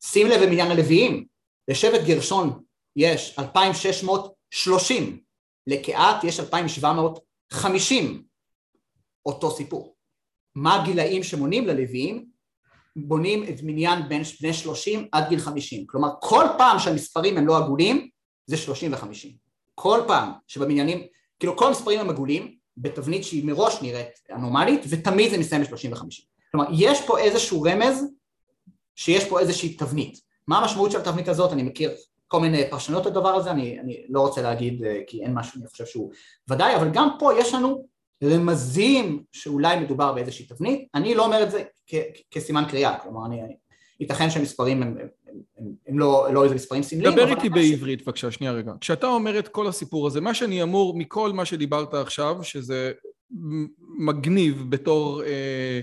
[0.03, 1.25] שים לב במניין הלוויים,
[1.67, 2.63] לשבט גרשון
[2.95, 5.19] יש 2,630,
[5.67, 8.23] לקהת יש 2,750,
[9.25, 9.95] אותו סיפור.
[10.55, 12.25] מה הגילאים שמונים ללוויים?
[12.95, 17.57] בונים את מניין בין בני 30 עד גיל 50, כלומר כל פעם שהמספרים הם לא
[17.57, 18.09] עגולים
[18.45, 19.27] זה 30 ו-50,
[19.75, 21.07] כל פעם שבמניינים,
[21.39, 26.21] כאילו כל המספרים הם עגולים בתבנית שהיא מראש נראית אנומלית ותמיד זה מסיים ב-30 ו-50,
[26.51, 28.03] כלומר יש פה איזשהו רמז
[28.95, 31.91] שיש פה איזושהי תבנית, מה המשמעות של התבנית הזאת, אני מכיר
[32.27, 35.67] כל מיני פרשנויות לדבר הזה, אני, אני לא רוצה להגיד אה, כי אין משהו אני
[35.67, 36.11] חושב שהוא
[36.49, 37.85] ודאי, אבל גם פה יש לנו
[38.23, 43.41] רמזים שאולי מדובר באיזושהי תבנית, אני לא אומר את זה כ- כסימן קריאה, כלומר אני,
[43.99, 45.07] ייתכן שהמספרים הם, הם,
[45.57, 47.15] הם, הם לא, לא איזה מספרים סמליים.
[47.15, 48.71] דבר איתי בעברית בבקשה, שנייה רגע.
[48.81, 52.91] כשאתה אומר את כל הסיפור הזה, מה שאני אמור מכל מה שדיברת עכשיו, שזה
[53.99, 55.79] מגניב בתור אה,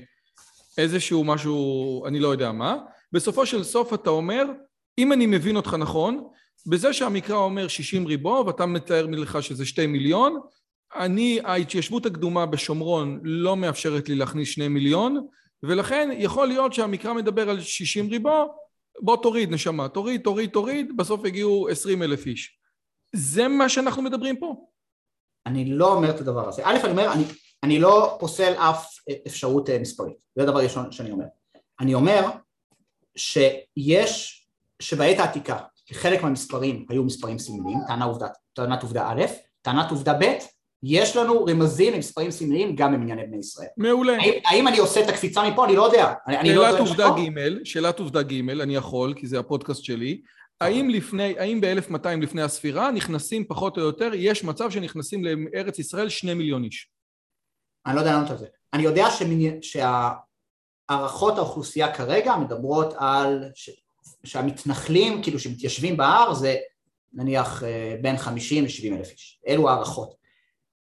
[0.78, 2.76] איזשהו משהו, אני לא יודע מה,
[3.12, 4.44] בסופו של סוף אתה אומר,
[4.98, 6.28] אם אני מבין אותך נכון,
[6.66, 10.40] בזה שהמקרא אומר 60 ריבו ואתה מתאר מלך שזה שתי מיליון,
[10.96, 15.26] אני, ההתיישבות הקדומה בשומרון לא מאפשרת לי להכניס שני מיליון,
[15.68, 18.54] ולכן יכול להיות שהמקרא מדבר על 60 ריבו,
[19.00, 22.58] בוא תוריד נשמה, תוריד, תוריד, תוריד, בסוף הגיעו 20 אלף איש.
[23.12, 24.66] זה מה שאנחנו מדברים פה.
[25.46, 26.62] אני לא אומר את הדבר הזה.
[26.64, 27.24] א', אני אומר, אני,
[27.62, 28.94] אני לא פוסל אף
[29.26, 31.24] אפשרות אה, מספרית, זה הדבר הראשון שאני אומר.
[31.80, 32.30] אני אומר
[33.16, 34.46] שיש,
[34.82, 35.58] שבעת העתיקה
[35.92, 39.22] חלק מהמספרים היו מספרים סמליים, טענה עובדה, טענת עובדה א',
[39.62, 40.24] טענת עובדה ב',
[40.86, 43.68] יש לנו רמזים למספרים סמליים גם במנייני בני ישראל.
[43.76, 44.12] מעולה.
[44.12, 45.64] האם, האם אני עושה את הקפיצה מפה?
[45.64, 46.12] אני לא יודע.
[46.28, 50.20] לא שאלת לא עובדה ג', שאלת עובדה ג', אני יכול, כי זה הפודקאסט שלי.
[50.60, 56.08] האם לפני, האם ב-1200 לפני הספירה נכנסים פחות או יותר, יש מצב שנכנסים לארץ ישראל
[56.08, 56.90] שני מיליון איש?
[57.86, 58.46] אני לא יודע לענות על זה.
[58.72, 59.06] אני יודע
[59.60, 63.70] שהערכות האוכלוסייה כרגע מדברות על ש...
[64.24, 66.56] שהמתנחלים, כאילו שמתיישבים בהר, זה
[67.12, 69.40] נניח אה, בין 50 ל-70 אלף איש.
[69.48, 70.23] אלו הערכות.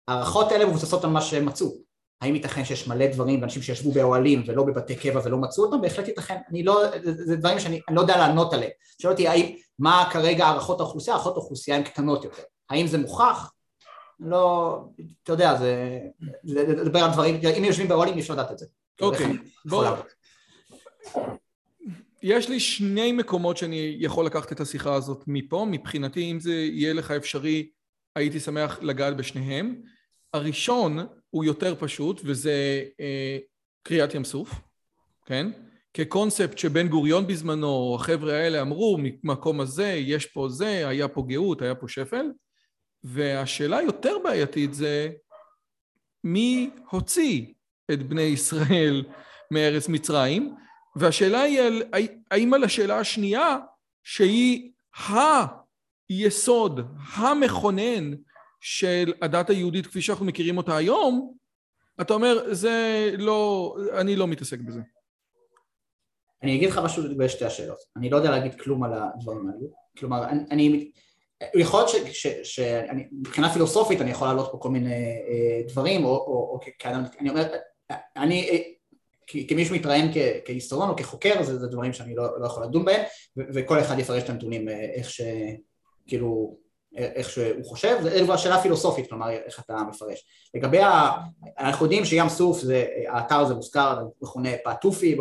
[0.08, 1.68] ההערכות האלה מבוססות על מה שהם מצאו.
[2.22, 5.82] האם ייתכן שיש מלא דברים ואנשים שישבו באוהלים ולא בבתי קבע ולא מצאו אותם?
[5.82, 6.38] בהחלט ייתכן.
[6.50, 8.72] אני לא, זה, דברים שאני לא יודע לענות עליהם.
[9.02, 11.16] שואל אותי האם, מה כרגע הערכות האוכלוסייה?
[11.16, 12.44] הערכות האוכלוסייה הן קטנות יותר.
[12.70, 13.52] האם זה מוכח?
[14.20, 14.80] לא,
[15.24, 16.00] אתה יודע, זה,
[16.44, 18.66] זה לדבר על דברים, אם יושבים באוהלים אי אפשר לדעת את זה.
[19.02, 19.34] אוקיי,
[19.66, 19.96] בואו.
[22.24, 26.94] יש לי שני מקומות שאני יכול לקחת את השיחה הזאת מפה, מבחינתי אם זה יהיה
[26.94, 27.70] לך אפשרי
[28.16, 29.82] הייתי שמח לגעת בשניהם.
[30.34, 33.38] הראשון הוא יותר פשוט וזה אה,
[33.84, 34.62] קריאת ים סוף,
[35.26, 35.52] כן?
[35.94, 41.62] כקונספט שבן גוריון בזמנו, החבר'ה האלה אמרו, ממקום הזה, יש פה זה, היה פה גאות,
[41.62, 42.26] היה פה שפל.
[43.04, 45.12] והשאלה היותר בעייתית זה
[46.24, 47.46] מי הוציא
[47.92, 49.06] את בני ישראל
[49.52, 50.56] מארץ מצרים,
[50.96, 51.84] והשאלה היא על,
[52.32, 53.58] האם על השאלה השנייה,
[54.04, 54.72] שהיא
[56.10, 56.80] היסוד,
[57.14, 58.12] המכונן
[58.66, 61.34] של הדת היהודית כפי שאנחנו מכירים אותה היום,
[62.02, 64.80] אתה אומר, זה לא, אני לא מתעסק בזה.
[66.44, 67.78] אני אגיד לך משהו לגבי שתי השאלות.
[67.98, 69.68] אני לא יודע להגיד כלום על הדברים האלו.
[69.98, 70.92] כלומר, אני,
[71.56, 76.60] יכול להיות שמבחינה פילוסופית אני יכול להעלות פה כל מיני אה, דברים, או, או, או
[76.80, 77.48] כאדם, אני אומר,
[78.16, 78.58] אני אה,
[79.48, 80.12] כמי שמתראיין
[80.46, 83.02] כהיסטוריון או כחוקר, זה, זה דברים שאני לא, לא יכול לדון בהם,
[83.38, 85.22] וכל אחד יפרש את הנתונים אה, איך ש...
[86.08, 86.63] כאילו,
[86.96, 90.26] איך שהוא חושב, זו השאלה הפילוסופית, כלומר איך אתה מפרש.
[90.54, 91.12] לגבי, ה...
[91.60, 95.16] אנחנו יודעים שים סוף, זה, האתר הזה מוזכר, מכונה פעטופי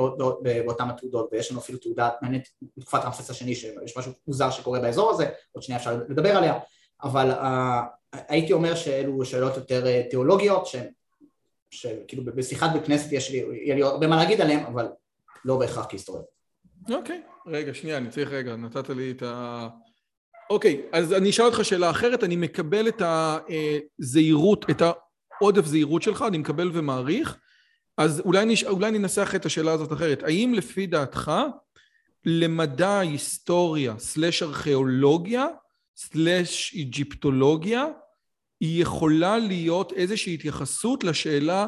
[0.64, 5.10] באותן התעודות, ויש לנו אפילו תעודה מעניינת בתקופת רמסס השני, שיש משהו מוזר שקורה באזור
[5.10, 6.58] הזה, עוד שנייה אפשר לדבר עליה,
[7.02, 10.68] אבל uh, הייתי אומר שאלו שאלות יותר אה, תיאולוגיות,
[11.70, 14.88] שכאילו בשיחת בכנסת יש לי, יהיה לי הרבה מה להגיד עליהן, אבל
[15.44, 16.22] לא בהכרח כהיסטוריה.
[16.90, 17.50] אוקיי, okay.
[17.50, 19.68] רגע, שנייה, אני צריך רגע, נתת לי את ה...
[20.52, 24.82] אוקיי, אז אני אשאל אותך שאלה אחרת, אני מקבל את הזהירות, את
[25.40, 27.36] העודף זהירות שלך, אני מקבל ומעריך,
[27.98, 28.64] אז אולי, נש...
[28.64, 30.22] אולי ננסח את השאלה הזאת אחרת.
[30.22, 31.32] האם לפי דעתך
[32.24, 35.46] למדע היסטוריה סלש ארכיאולוגיה
[35.96, 37.86] סלש איג'יפטולוגיה
[38.60, 41.66] היא יכולה להיות איזושהי התייחסות לשאלה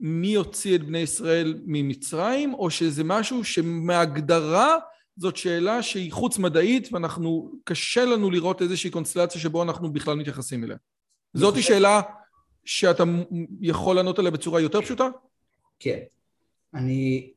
[0.00, 4.76] מי הוציא את בני ישראל ממצרים, או שזה משהו שמהגדרה
[5.16, 10.64] זאת שאלה שהיא חוץ מדעית ואנחנו, קשה לנו לראות איזושהי קונסטלציה שבו אנחנו בכלל מתייחסים
[10.64, 10.76] אליה.
[11.34, 12.00] זאתי שאלה
[12.64, 13.04] שאתה
[13.60, 15.08] יכול לענות עליה בצורה יותר פשוטה?
[15.80, 15.98] כן.
[16.74, 17.30] אני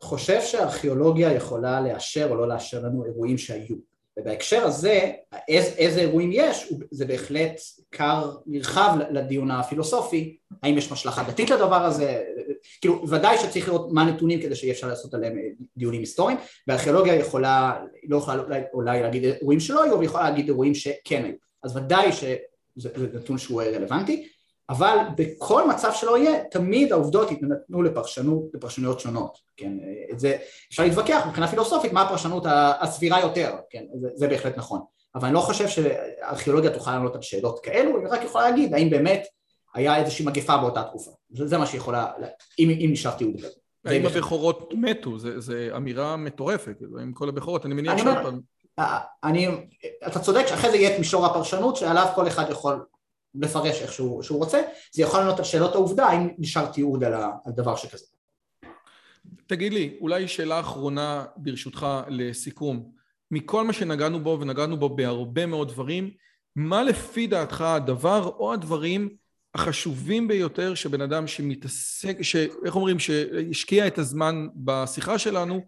[0.00, 3.76] חושב שארכיאולוגיה יכולה לאשר או לא לאשר לנו אירועים שהיו.
[4.18, 5.12] ובהקשר הזה,
[5.48, 7.60] איזה, איזה אירועים יש, זה בהחלט
[7.92, 12.22] כר נרחב לדיון הפילוסופי, האם יש משלכה דתית לדבר הזה,
[12.80, 15.38] כאילו ודאי שצריך לראות מה הנתונים כדי שיהיה אפשר לעשות עליהם
[15.76, 16.38] דיונים היסטוריים,
[16.68, 21.24] והארכיאולוגיה יכולה, לא יכולה אולי, אולי להגיד אירועים שלא היו, אבל יכולה להגיד אירועים שכן
[21.24, 24.28] היו, אז ודאי שזה נתון שהוא רלוונטי,
[24.70, 29.72] אבל בכל מצב שלא יהיה, תמיד העובדות יתנתנו לפרשנות, לפרשנויות שונות, כן,
[30.12, 30.36] את זה
[30.70, 32.42] אפשר להתווכח מבחינה פילוסופית מה הפרשנות
[32.80, 34.80] הסבירה יותר, כן, זה, זה בהחלט נכון,
[35.14, 38.90] אבל אני לא חושב שארכיאולוגיה תוכל לענות על שאלות כאלו, היא רק יכולה להגיד האם
[38.90, 39.26] באמת
[39.74, 42.06] היה איזושהי מגפה באותה תקופה, זה, זה מה שיכולה,
[42.58, 43.48] אם, אם נשאר תיעוד כזה.
[43.84, 45.18] האם הבכורות מתו?
[45.18, 48.40] זו אמירה מטורפת, עם כל הבכורות, אני מניח שעוד פעם.
[49.24, 49.48] אני,
[50.06, 52.86] אתה צודק שאחרי זה יהיה את מישור הפרשנות שעליו כל אחד יכול
[53.34, 54.62] לפרש איך שהוא, שהוא רוצה,
[54.92, 58.04] זה יכול לענות על שאלות העובדה האם נשאר תיעוד על, על דבר שכזה.
[59.46, 62.90] תגיד לי, אולי שאלה אחרונה ברשותך לסיכום.
[63.30, 66.10] מכל מה שנגענו בו, ונגענו בו בהרבה מאוד דברים,
[66.56, 69.08] מה לפי דעתך הדבר או הדברים
[69.54, 75.64] החשובים ביותר שבן אדם שמתעסק, שאיך אומרים, שהשקיע את הזמן בשיחה שלנו,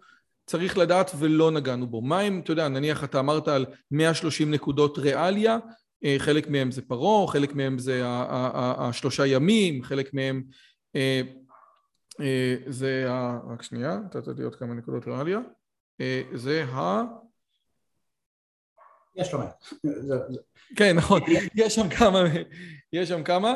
[0.47, 2.01] צריך לדעת ולא נגענו בו.
[2.01, 5.59] מה אם, אתה יודע, נניח אתה אמרת על 130 נקודות ריאליה,
[6.05, 10.43] אה, חלק מהם זה פרעה, חלק מהם זה השלושה ימים, חלק מהם
[10.97, 11.21] אה,
[12.21, 13.39] אה, זה ה...
[13.53, 15.41] רק שנייה, נתת לי עוד כמה נקודות ריאליה.
[16.35, 17.03] זה ה...
[19.17, 19.65] יש לא מעט.
[20.77, 21.21] כן, נכון,
[21.55, 22.25] יש שם כמה,
[22.93, 23.55] יש שם כמה,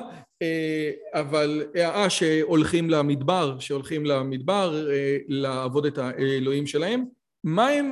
[1.13, 4.87] אבל אה, שהולכים למדבר, שהולכים למדבר
[5.29, 7.05] לעבוד את האלוהים שלהם.
[7.45, 7.91] מה הם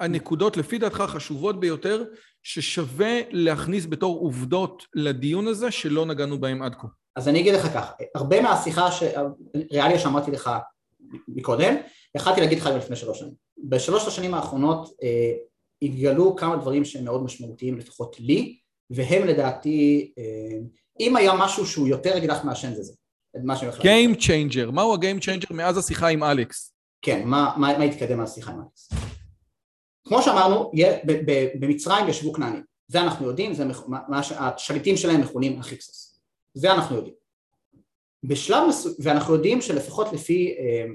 [0.00, 2.04] הנקודות לפי דעתך החשובות ביותר
[2.42, 6.86] ששווה להכניס בתור עובדות לדיון הזה שלא נגענו בהם עד כה?
[7.16, 9.02] אז אני אגיד לך כך, הרבה מהשיחה, ש...
[9.72, 10.50] ריאליה שאמרתי לך
[11.28, 11.74] מקודם,
[12.14, 13.32] יכלתי להגיד לך לפני שלוש שנים.
[13.58, 15.32] בשלוש השנים האחרונות אה,
[15.82, 18.58] התגלו כמה דברים שהם מאוד משמעותיים לפחות לי,
[18.90, 20.58] והם לדעתי, אה,
[21.00, 22.92] אם היה משהו שהוא יותר אקדח מעשן זה זה.
[23.80, 26.72] Game changer, מהו ה-game changer מאז השיחה עם אלכס?
[27.02, 28.88] כן, מה, מה, מה התקדם מהשיחה עם אלכס?
[30.08, 30.70] כמו שאמרנו,
[31.60, 33.64] במצרים ישבו כנענים, זה אנחנו יודעים, זה
[34.08, 36.20] מה שהשליטים שלהם מכונים החיקסוס,
[36.54, 37.14] זה אנחנו יודעים.
[38.24, 40.86] בשלב מסוים, ואנחנו יודעים שלפחות לפי אה,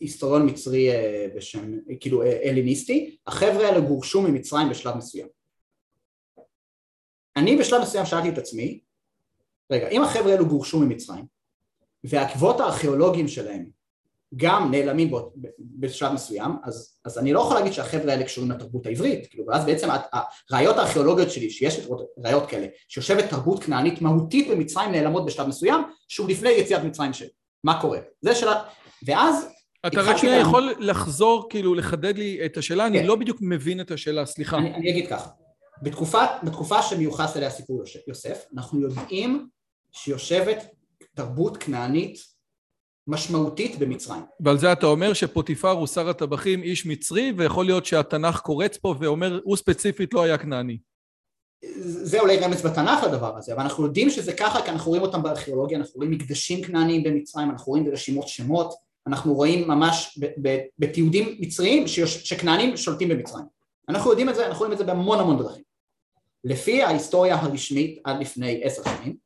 [0.00, 5.26] היסטוריון מצרי אה, בשם, כאילו אה, אליניסטי, החבר'ה האלה גורשו ממצרים בשלב מסוים.
[7.36, 8.80] אני בשלב מסוים שאלתי את עצמי,
[9.70, 11.24] רגע, אם החבר'ה האלו גורשו ממצרים,
[12.04, 13.70] והעקבות הארכיאולוגיים שלהם
[14.36, 18.86] גם נעלמים בו, בשלב מסוים, אז, אז אני לא יכול להגיד שהחבר'ה האלה קשורים לתרבות
[18.86, 19.88] העברית, כאילו, ואז בעצם
[20.50, 21.86] הראיות הארכיאולוגיות שלי, שיש
[22.18, 27.28] ראיות כאלה, שיושבת תרבות כנענית מהותית במצרים נעלמות בשלב מסוים, שהוא לפני יציאת מצרים שלי,
[27.64, 27.98] מה קורה?
[28.20, 28.62] זה שאלה,
[29.06, 29.57] ואז...
[29.86, 32.96] אתה רק שנייה יכול לחזור, כאילו, לחדד לי את השאלה, כן.
[32.96, 34.58] אני לא בדיוק מבין את השאלה, סליחה.
[34.58, 35.30] אני, אני אגיד ככה,
[35.82, 39.48] בתקופה, בתקופה שמיוחס אליה סיפור יוסף, אנחנו יודעים
[39.92, 40.66] שיושבת
[41.14, 42.18] תרבות כנענית
[43.06, 44.22] משמעותית במצרים.
[44.40, 48.94] ועל זה אתה אומר שפוטיפר הוא שר הטבחים איש מצרי, ויכול להיות שהתנ"ך קורץ פה
[49.00, 50.78] ואומר, הוא ספציפית לא היה כנעני.
[51.80, 55.22] זה אולי רמז בתנ"ך לדבר הזה, אבל אנחנו יודעים שזה ככה כי אנחנו רואים אותם
[55.22, 58.74] בארכיאולוגיה, אנחנו רואים מקדשים כנעניים במצרים, אנחנו רואים ברשימות שמות,
[59.08, 60.18] אנחנו רואים ממש
[60.78, 63.44] בתיעודים מצריים שכנענים שולטים במצרים.
[63.88, 65.62] אנחנו יודעים את זה, אנחנו רואים את זה בהמון המון דרכים.
[66.44, 69.16] לפי ההיסטוריה הרשמית עד לפני עשר שנים,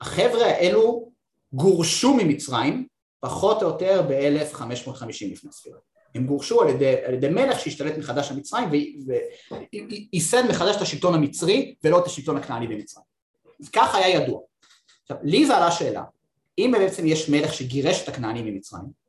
[0.00, 1.10] החבר'ה האלו
[1.52, 2.86] גורשו ממצרים
[3.20, 5.78] פחות או יותר ב-1550 לפני הספירה.
[6.14, 8.68] הם גורשו על ידי, על ידי מלך שהשתלט מחדש על מצרים
[9.72, 13.04] וייסד מחדש את השלטון המצרי ולא את השלטון הכנעני במצרים.
[13.60, 14.40] אז כך היה ידוע.
[15.02, 16.02] עכשיו, לי זה עלה שאלה,
[16.58, 18.99] אם בעצם יש מלך שגירש את הכנענים ממצרים,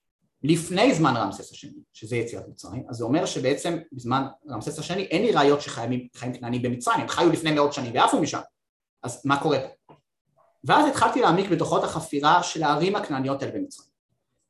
[0.44, 5.22] לפני זמן רמסס השני, שזה יציאת מצרים, אז זה אומר שבעצם בזמן רמסס השני אין
[5.22, 8.40] לי ראיות שחיים כנענים במצרים, הם חיו לפני מאות שנים ועפו משם,
[9.04, 9.94] אז מה קורה פה?
[10.64, 13.90] ואז התחלתי להעמיק בדוחות החפירה של הערים הכנעניות האלה במצרים.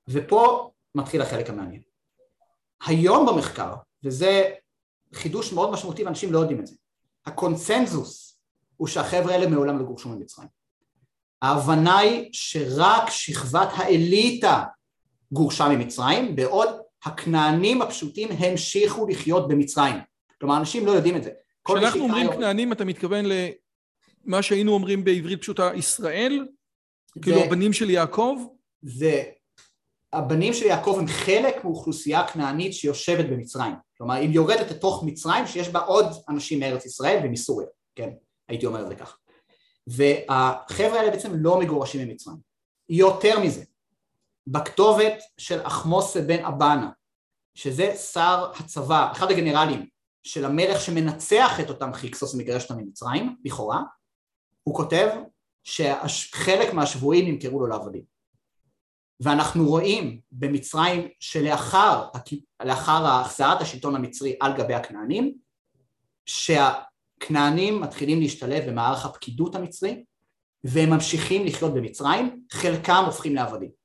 [0.08, 1.82] ופה מתחיל החלק המעניין.
[2.86, 3.74] היום במחקר,
[4.04, 4.52] וזה
[5.14, 6.76] חידוש מאוד משמעותי ואנשים לא יודעים את זה,
[7.26, 8.40] הקונצנזוס
[8.78, 10.48] הוא שהחבר'ה האלה מעולם לא גורשו ממצרים.
[11.42, 14.64] ההבנה היא שרק שכבת האליטה
[15.32, 16.70] גורשה ממצרים, בעוד
[17.06, 19.96] הכנענים הפשוטים המשיכו לחיות במצרים.
[20.40, 21.32] כלומר, אנשים לא יודעים את זה.
[21.68, 22.36] כשאנחנו אומרים היום...
[22.36, 23.26] כנענים, אתה מתכוון
[24.26, 26.48] למה שהיינו אומרים בעברית פשוטה, ישראל?
[27.16, 27.22] זה...
[27.22, 28.38] כאילו הבנים של יעקב?
[28.82, 29.24] זה
[30.14, 35.70] הבנים של יעקב הם חלק מאוכלוסייה כנענית שיושבת במצרים, כלומר היא יורדת לתוך מצרים שיש
[35.70, 38.10] בה עוד אנשים מארץ ישראל ומסוריה, כן,
[38.50, 39.16] הייתי אומר את זה ככה.
[39.88, 42.38] והחבר'ה האלה בעצם לא מגורשים ממצרים.
[42.90, 43.64] יותר מזה,
[44.48, 46.90] בכתובת של אחמוס בן אבנה,
[47.56, 49.86] שזה שר הצבא, אחד הגנרלים
[50.24, 53.82] של המלך שמנצח את אותם חיקסוס ומגרש אותם ממצרים, לכאורה,
[54.64, 55.08] הוא כותב
[55.64, 58.04] שחלק מהשבויים נמכרו לו לעבדים.
[59.20, 62.08] ואנחנו רואים במצרים שלאחר
[62.64, 65.38] לאחר החזרת השלטון המצרי על גבי הכנענים,
[66.26, 70.04] שהכנענים מתחילים להשתלב במערך הפקידות המצרי
[70.64, 73.81] והם ממשיכים לחיות במצרים, חלקם הופכים לעבדים.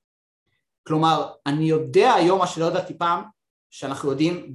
[0.87, 3.25] כלומר, אני יודע היום מה שלא ידעתי פעם,
[3.71, 4.55] שאנחנו יודעים,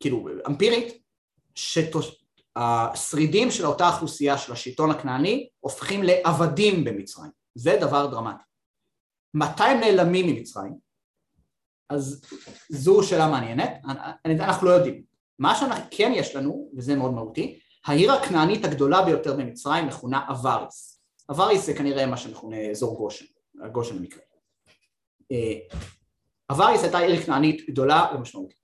[0.00, 1.02] כאילו אמפירית,
[1.54, 8.42] שהשרידים של אותה אוכלוסייה של השלטון הכנעני הופכים לעבדים במצרים, זה דבר דרמטי.
[9.34, 10.74] מתי הם נעלמים ממצרים?
[11.90, 12.24] אז
[12.68, 13.70] זו שאלה מעניינת,
[14.26, 15.02] אנחנו לא יודעים.
[15.38, 21.00] מה שכן יש לנו, וזה מאוד מהותי, העיר הכנענית הגדולה ביותר במצרים מכונה אבריס.
[21.30, 23.24] אבריס זה כנראה מה שמכונה אזור גושן,
[23.72, 24.22] גושן במקרה.
[25.32, 25.78] אה,
[26.50, 28.58] אבריס הייתה עיר כנענית גדולה ומשמעותית.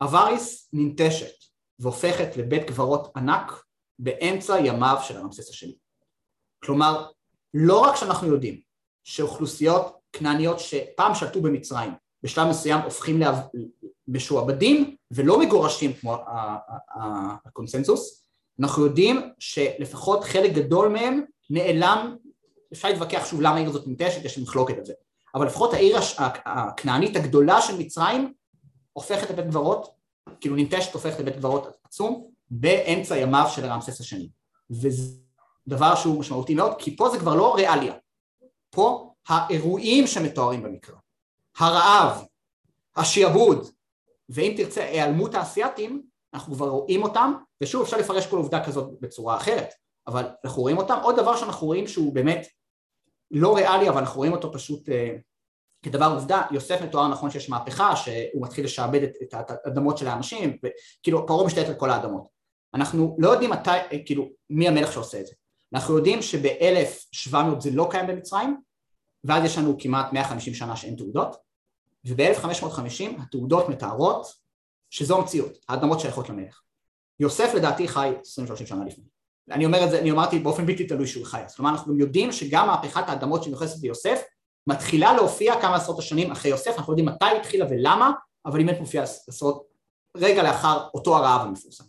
[0.00, 1.44] אבריס ננטשת
[1.78, 3.64] והופכת לבית קברות ענק
[3.98, 5.74] באמצע ימיו של הרמסס השני.
[6.64, 7.06] כלומר,
[7.54, 8.60] לא רק שאנחנו יודעים
[9.04, 11.92] שאוכלוסיות כנעניות שפעם שלטו במצרים
[12.22, 13.22] בשלב מסוים הופכים
[14.08, 16.16] למשועבדים ולא מגורשים כמו
[17.44, 18.24] הקונסנזוס,
[18.60, 22.16] אנחנו יודעים שלפחות חלק גדול מהם נעלם,
[22.72, 24.92] אפשר להתווכח שוב למה העיר הזאת ננטשת, יש מחלוקת על זה,
[25.34, 25.98] אבל לפחות העיר
[26.44, 28.32] הכנענית הגדולה של מצרים
[28.92, 29.94] הופכת לבית קברות,
[30.40, 34.28] כאילו ננטשת הופכת לבית קברות עצום באמצע ימיו של רמסס השני.
[34.70, 35.16] וזה
[35.68, 37.94] דבר שהוא משמעותי מאוד כי פה זה כבר לא ריאליה,
[38.70, 40.94] פה האירועים שמתוארים במקרא,
[41.58, 42.24] הרעב,
[42.96, 43.70] השיעבוד
[44.28, 46.02] ואם תרצה היעלמות האסייתים
[46.34, 49.74] אנחנו כבר רואים אותם ושוב אפשר לפרש כל עובדה כזאת בצורה אחרת
[50.06, 52.46] אבל אנחנו רואים אותם, עוד דבר שאנחנו רואים שהוא באמת
[53.30, 55.16] לא ריאלי אבל אנחנו רואים אותו פשוט אה,
[55.82, 61.26] כדבר עובדה, יוסף מתואר נכון שיש מהפכה שהוא מתחיל לשעבד את, האדמות של האנשים וכאילו
[61.26, 62.26] פרעה משתלט על כל האדמות.
[62.74, 65.34] אנחנו לא יודעים מתי, אה, כאילו מי המלך שעושה את זה.
[65.74, 68.60] אנחנו יודעים שב-1700 זה לא קיים במצרים
[69.24, 71.36] ואז יש לנו כמעט 150 שנה שאין תעודות
[72.04, 74.26] וב-1550 התעודות מתארות
[74.90, 76.60] שזו המציאות, האדמות שייכות למלך.
[77.20, 78.12] יוסף לדעתי חי
[78.62, 79.04] 20-30 שנה לפני
[79.50, 82.32] אני אומר את זה, אני אמרתי באופן בלתי תלוי שהוא חי, אז כלומר אנחנו יודעים
[82.32, 84.22] שגם מהפכת האדמות שמיוחסת ליוסף
[84.66, 88.10] מתחילה להופיע כמה עשרות השנים אחרי יוסף, אנחנו יודעים מתי התחילה ולמה,
[88.46, 89.66] אבל היא באמת מופיעה עשרות
[90.16, 91.84] רגע לאחר אותו הרעב המפורסם.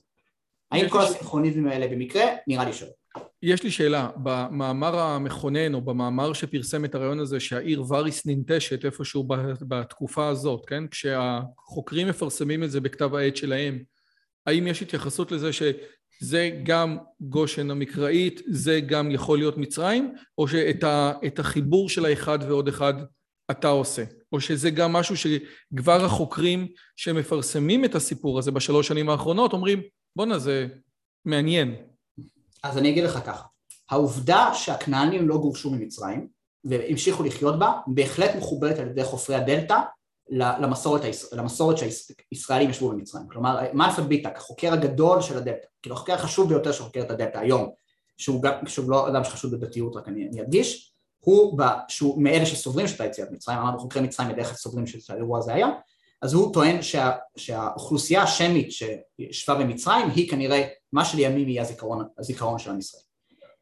[0.71, 2.23] האם כל הסינכרוניזמים האלה במקרה?
[2.47, 2.89] נראה לי שלא.
[3.43, 9.27] יש לי שאלה, במאמר המכונן או במאמר שפרסם את הרעיון הזה שהעיר ואריס ננטשת איפשהו
[9.61, 10.87] בתקופה הזאת, כן?
[10.87, 13.83] כשהחוקרים מפרסמים את זה בכתב העת שלהם,
[14.45, 15.53] האם יש התייחסות לזה
[16.21, 22.67] שזה גם גושן המקראית, זה גם יכול להיות מצרים, או שאת החיבור של האחד ועוד
[22.67, 22.93] אחד
[23.51, 24.03] אתה עושה?
[24.31, 29.81] או שזה גם משהו שכבר החוקרים שמפרסמים את הסיפור הזה בשלוש שנים האחרונות אומרים,
[30.15, 30.67] בואנה זה
[31.25, 31.75] מעניין.
[32.63, 33.43] אז אני אגיד לך ככה,
[33.89, 36.27] העובדה שהכנענים לא גורשו ממצרים
[36.63, 39.79] והמשיכו לחיות בה, בהחלט מחוברת על ידי חופרי הדלתא
[40.31, 41.01] למסורת,
[41.31, 43.27] למסורת שהישראלים ישבו במצרים.
[43.31, 47.69] כלומר, מנפרד ביטק, החוקר הגדול של הדלתא, כאילו החוקר החשוב ביותר שחוקר את הדלתא היום,
[48.17, 52.45] שהוא גם, שהוא לא אדם שחשוד בדתיות, רק אני, אני אדגיש, הוא, ב, שהוא מאלה
[52.45, 55.67] שסוברים של היציאת מצרים, אמרנו חוקרי מצרים בדרך כלל סוברים שהאירוע הזה היה,
[56.21, 62.59] אז הוא טוען שה, שהאוכלוסייה השמית שישבה במצרים היא כנראה מה שלימים יהיה הזיכרון, הזיכרון
[62.59, 63.03] של עם ישראל.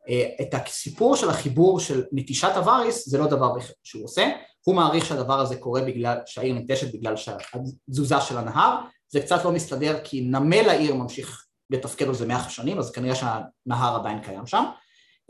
[0.10, 3.54] אה, את הסיפור של החיבור של נטישת הווריס זה לא דבר
[3.84, 4.30] שהוא עושה,
[4.64, 7.16] הוא מעריך שהדבר הזה קורה בגלל שהעיר ננטשת בגלל
[7.54, 8.78] התזוזה של הנהר,
[9.10, 13.16] זה קצת לא מסתדר כי נמל העיר ממשיך לתפקד על זה מאה שנים אז כנראה
[13.16, 14.64] שהנהר עדיין קיים שם,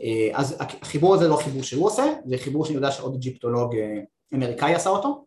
[0.02, 4.00] אה, אז החיבור הזה לא חיבור שהוא עושה, זה חיבור שאני יודע שעוד אג'יפטולוג אה,
[4.34, 5.26] אמריקאי עשה אותו,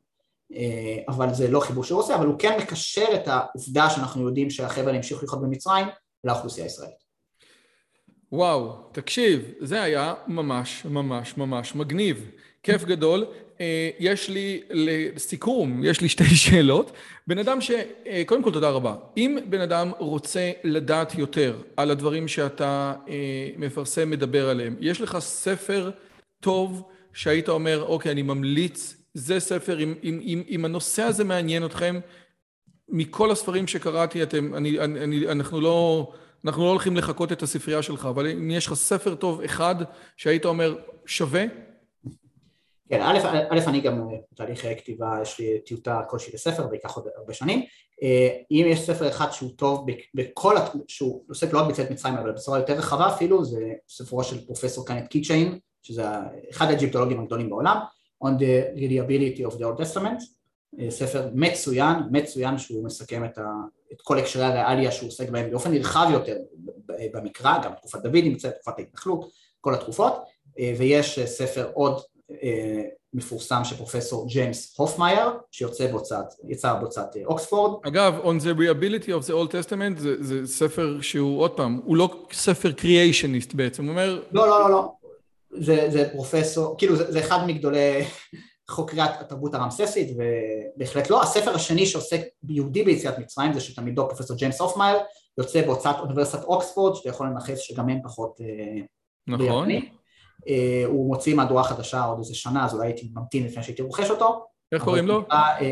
[1.07, 4.93] אבל זה לא חיבור שהוא עושה, אבל הוא כן מקשר את העובדה שאנחנו יודעים שהחבר'ה
[4.93, 5.87] המשיכו לחיות במצרים
[6.23, 7.03] לאוכלוסייה הישראלית.
[8.31, 12.31] וואו, תקשיב, זה היה ממש ממש ממש מגניב.
[12.63, 13.25] כיף גדול.
[13.61, 16.91] אה, יש לי לסיכום, יש לי שתי שאלות.
[17.27, 17.71] בן אדם ש...
[18.07, 18.95] אה, קודם כל תודה רבה.
[19.17, 25.19] אם בן אדם רוצה לדעת יותר על הדברים שאתה אה, מפרסם, מדבר עליהם, יש לך
[25.19, 25.91] ספר
[26.39, 31.65] טוב שהיית אומר, אוקיי, אני ממליץ, זה ספר, אם, אם, אם, אם הנושא הזה מעניין
[31.65, 31.99] אתכם,
[32.89, 36.11] מכל הספרים שקראתי, אתם, אני, אני, אנחנו לא...
[36.45, 39.75] אנחנו לא הולכים לחקות את הספרייה שלך, אבל אם יש לך ספר טוב אחד
[40.17, 40.75] שהיית אומר
[41.05, 41.43] שווה?
[42.93, 43.01] כן,
[43.49, 47.65] א', אני גם בתהליך כתיבה, יש לי טיוטה כלשהי לספר, זה ייקח עוד הרבה שנים.
[48.03, 50.55] אה, אם יש ספר אחד שהוא טוב בכל,
[50.87, 53.59] שהוא עוסק לא רק בצאת מצרים, אבל בצורה יותר רחבה אפילו, זה
[53.89, 56.03] ספרו של פרופסור קנט קיצ'יין, שזה
[56.51, 57.77] אחד האג'יפטולוגים הגדולים בעולם,
[58.23, 60.23] On the Reliability of the Old Testament,
[60.79, 63.39] אה, ספר מצוין, מצוין שהוא מסכם את
[63.93, 66.37] את כל הקשרי הריאליה שהוא עוסק בהם באופן נרחב יותר
[67.13, 69.29] במקרא, גם תקופת דוד נמצאת, תקופת ההתנחלות,
[69.61, 70.13] כל התקופות,
[70.77, 72.01] ויש ספר עוד
[73.13, 77.79] מפורסם של פרופסור ג'יימס הופמייר, שיוצא בהוצאת, יצא בהוצאת אוקספורד.
[77.87, 81.97] אגב, On the Reliability of the Old Testament זה, זה ספר שהוא, עוד פעם, הוא
[81.97, 84.23] לא ספר creationist בעצם, הוא אומר...
[84.31, 84.91] לא, לא, לא, לא.
[85.51, 88.03] זה, זה פרופסור, כאילו זה, זה אחד מגדולי
[88.69, 91.21] חוקרי התרבות הרמססית, ובהחלט לא.
[91.21, 94.97] הספר השני שעוסק בייחוד ביציאת מצרים זה שתלמידו פרופסור ג'יימס הופמייר,
[95.37, 98.37] יוצא בהוצאת אוניברסיטת אוקספורד, שאתה יכול לנכס שגם הם פחות...
[99.27, 99.67] נכון.
[99.67, 99.89] ביפני.
[100.47, 104.09] אה, הוא מוציא מהדורה חדשה עוד איזה שנה, אז אולי הייתי ממתין לפני שהייתי רוכש
[104.09, 104.45] אותו.
[104.71, 105.25] איך קוראים לו?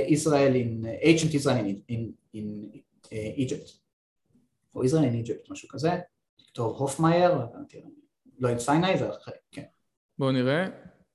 [0.08, 1.96] ישראל in, ancient Israel in,
[2.36, 3.72] in uh, Egypt.
[4.76, 5.92] או ישראל in Egypt, משהו כזה.
[6.52, 7.32] טוב, הופמייר,
[8.40, 9.64] לא עם סיני, זה אחר, כן.
[10.20, 10.66] בואו נראה.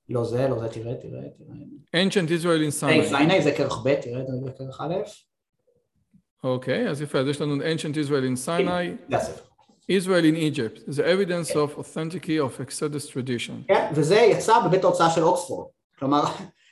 [0.09, 2.03] לא זה, לא זה, תראה, תראה, תראה.
[2.03, 3.17] ancient Israel in Sinai.
[3.17, 4.93] סיני זה כרך ב', תראה, זה כרך א'.
[6.43, 9.09] אוקיי, אז יפה, אז יש לנו ancient Israel in Sinai.
[9.09, 9.43] זה הספר.
[9.87, 13.67] Israel in Egypt, the evidence of authenticity of Exodus tradition.
[13.67, 15.67] כן, וזה יצא בבית ההוצאה של אוקספורד.
[15.99, 16.23] כלומר,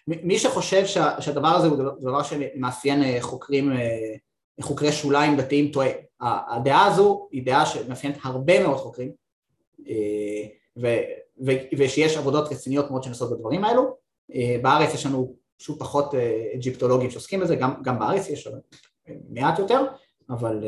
[0.07, 4.15] מי שחושב שה, שהדבר הזה הוא דבר שמאפיין אה, חוקרים, אה,
[4.61, 5.89] חוקרי שוליים דתיים טועה.
[6.21, 9.11] הדעה הזו היא דעה שמאפיינת הרבה מאוד חוקרים,
[9.87, 10.47] אה,
[10.77, 10.87] ו,
[11.45, 14.05] ו, ושיש עבודות רציניות מאוד שנעשות בדברים האלו.
[14.61, 16.13] בארץ יש לנו שוב פחות
[16.55, 18.47] אג'יפטולוגים שעוסקים בזה, גם, גם בארץ יש
[19.29, 19.81] מעט יותר,
[20.29, 20.63] אבל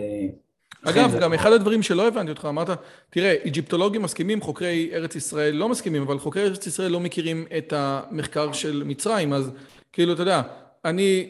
[0.83, 2.69] אגב, גם אחד הדברים שלא הבנתי אותך, אמרת,
[3.09, 7.73] תראה, איג'יפטולוגים מסכימים, חוקרי ארץ ישראל לא מסכימים, אבל חוקרי ארץ ישראל לא מכירים את
[7.75, 9.51] המחקר של מצרים, אז
[9.93, 10.41] כאילו, אתה יודע,
[10.85, 11.29] אני,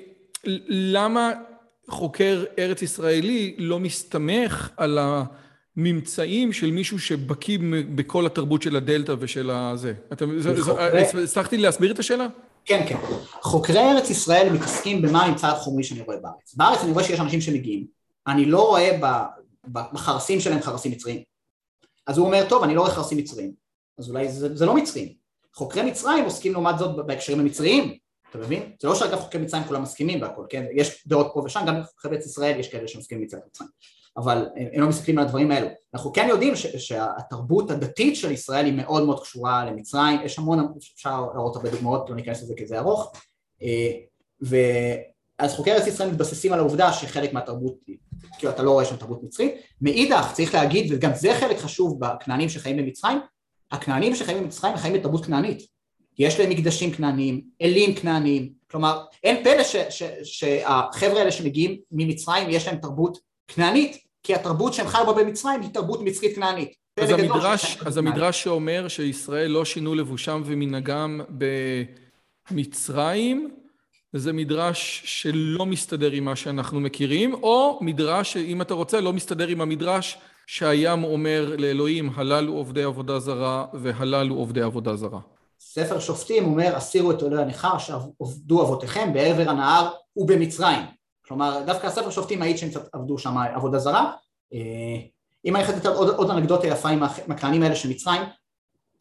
[0.68, 1.32] למה
[1.90, 5.00] חוקר ארץ ישראלי לא מסתמך על
[5.78, 7.60] הממצאים של מישהו שבקיא
[7.96, 9.94] בכל התרבות של הדלתא ושל הזה?
[11.24, 12.28] הצלחתי להסביר את השאלה?
[12.66, 12.98] כן, כן.
[13.42, 16.56] חוקרי ארץ ישראל מתעסקים במה הממצא החומרי שאני רואה בארץ.
[16.56, 17.97] בארץ אני רואה שיש אנשים שמגיעים,
[18.28, 19.00] אני לא רואה
[19.72, 21.24] בחרסים שלהם חרסים מצריים.
[22.08, 23.54] אז הוא אומר, טוב, אני לא רואה חרסים מצריים,
[23.98, 25.14] אז אולי זה, זה לא מצרים.
[25.54, 27.98] חוקרי מצרים עוסקים לעומת זאת בהקשרים המצריים,
[28.30, 28.72] אתה מבין?
[28.82, 30.66] זה לא שאגב חוקרי מצרים כולם מסכימים בהכל, כן?
[30.74, 33.70] יש דעות פה ושם, גם בחוקרי ישראל יש כאלה שמסכימים מצרים מצרים,
[34.18, 35.68] אבל הם לא מסתכלים על הדברים האלו.
[35.94, 40.74] אנחנו כן יודעים ש- שהתרבות הדתית של ישראל היא מאוד מאוד קשורה למצרים, יש המון,
[40.96, 43.12] אפשר להראות הרבה דוגמאות, לא ניכנס לזה כי זה ארוך,
[43.62, 43.92] אה,
[44.44, 44.56] ו...
[45.40, 47.76] אז חוקרי ארץ ישראל מתבססים על העובדה שחלק מהתרבות,
[48.38, 49.52] כאילו אתה לא רואה שם תרבות מצרית,
[49.82, 53.18] מאידך צריך להגיד, וגם זה חלק חשוב בכנענים שחיים במצרים,
[53.72, 55.68] הכנענים שחיים במצרים חיים בתרבות כנענית,
[56.20, 59.64] יש להם מקדשים כנעניים, אלים כנעניים, כלומר אין פלא
[60.24, 65.70] שהחבר'ה האלה שמגיעים ממצרים יש להם תרבות כנענית, כי התרבות שהם חיו בה במצרים היא
[65.70, 66.74] תרבות מצרית כנענית.
[67.00, 71.22] אז המדרש, אז המדרש שאומר שישראל לא שינו לבושם ומנהגם
[72.52, 73.52] במצרים
[74.18, 79.48] זה מדרש שלא מסתדר עם מה שאנחנו מכירים, או מדרש שאם אתה רוצה לא מסתדר
[79.48, 80.18] עם המדרש
[80.48, 85.20] שהים אומר לאלוהים הללו עובדי עבודה זרה והללו עובדי עבודה זרה.
[85.60, 90.80] ספר שופטים אומר הסירו את עולי הנכר שעבדו אבותיכם בעבר הנהר ובמצרים.
[91.28, 94.12] כלומר דווקא הספר שופטים מעיד שהם קצת עבדו שם עבודה זרה.
[94.54, 94.60] אה,
[95.46, 98.22] אם אני חייבת לתת עוד, עוד אנקדוטה יפה עם הכנענים האלה של מצרים,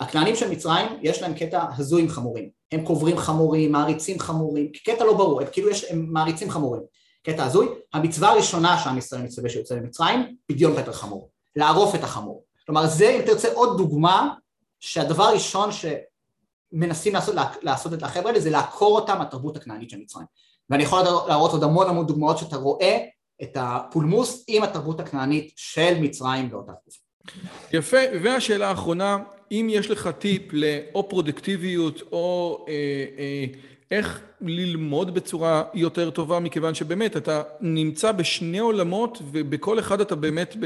[0.01, 5.05] הכנענים של מצרים יש להם קטע הזוי עם חמורים, הם קוברים חמורים, מעריצים חמורים, קטע
[5.05, 6.83] לא ברור, הם כאילו יש, הם מעריצים חמורים,
[7.23, 12.45] קטע הזוי, המצווה הראשונה שעם ישראל מצווה שיוצא ממצרים, פדיון פטר חמור, לערוף את החמור,
[12.67, 14.35] כלומר זה אם תרצה עוד דוגמה
[14.81, 20.27] שהדבר הראשון שמנסים לעשות, לעשות את החבר'ה האלה זה לעקור אותם מהתרבות הכנענית של מצרים.
[20.71, 22.99] ואני יכול להראות עוד המון המון דוגמאות שאתה רואה
[23.43, 27.06] את הפולמוס עם התרבות הכנענית של מצרים באותה תקופה.
[27.73, 29.19] יפה, והשאלה האחרונה,
[29.53, 32.73] אם יש לך טיפ לפרודוקטיביות או אה,
[33.19, 33.45] אה,
[33.91, 40.57] איך ללמוד בצורה יותר טובה, מכיוון שבאמת אתה נמצא בשני עולמות ובכל אחד אתה באמת,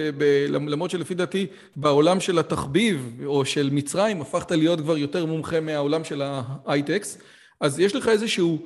[0.49, 1.47] למרות שלפי דעתי
[1.77, 7.19] בעולם של התחביב או של מצרים הפכת להיות כבר יותר מומחה מהעולם של ההייטק,
[7.61, 8.59] אז יש לך איזשהו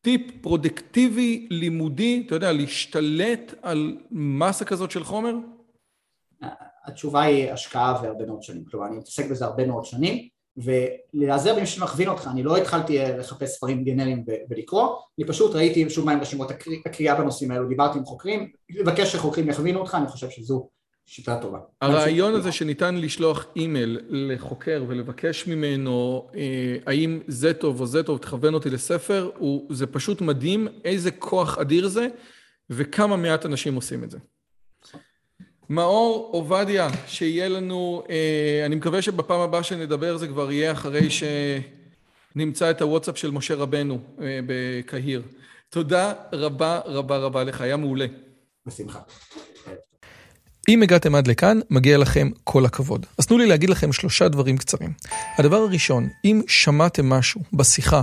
[0.00, 5.34] טיפ פרודוקטיבי לימודי, אתה יודע, להשתלט על מסה כזאת של חומר?
[6.84, 11.66] התשובה היא השקעה והרבה מאוד שנים, כלומר אני מתעסק בזה הרבה מאוד שנים ולהיעזר במי
[11.66, 16.20] שמכווין אותך, אני לא התחלתי אה, לחפש ספרים גנריים ולקרוא, אני פשוט ראיתי שוב מהם
[16.20, 16.50] רשימות
[16.86, 20.68] הקריאה בנושאים האלו, דיברתי עם חוקרים, לבקש שחוקרים יכווינו אותך, אני חושב שזו
[21.06, 21.58] שיטה טובה.
[21.80, 28.18] הרעיון הזה שניתן לשלוח אימייל לחוקר ולבקש ממנו אה, האם זה טוב או זה טוב,
[28.18, 29.30] תכוון אותי לספר,
[29.70, 32.08] זה פשוט מדהים איזה כוח אדיר זה
[32.70, 34.18] וכמה מעט אנשים עושים את זה.
[35.70, 42.70] מאור עובדיה, שיהיה לנו, אה, אני מקווה שבפעם הבאה שנדבר זה כבר יהיה אחרי שנמצא
[42.70, 45.22] את הוואטסאפ של משה רבנו אה, בקהיר.
[45.70, 48.06] תודה רבה רבה רבה לך, היה מעולה.
[48.66, 48.98] בשמחה.
[50.68, 53.06] אם הגעתם עד לכאן, מגיע לכם כל הכבוד.
[53.18, 54.92] אז תנו לי להגיד לכם שלושה דברים קצרים.
[55.38, 58.02] הדבר הראשון, אם שמעתם משהו בשיחה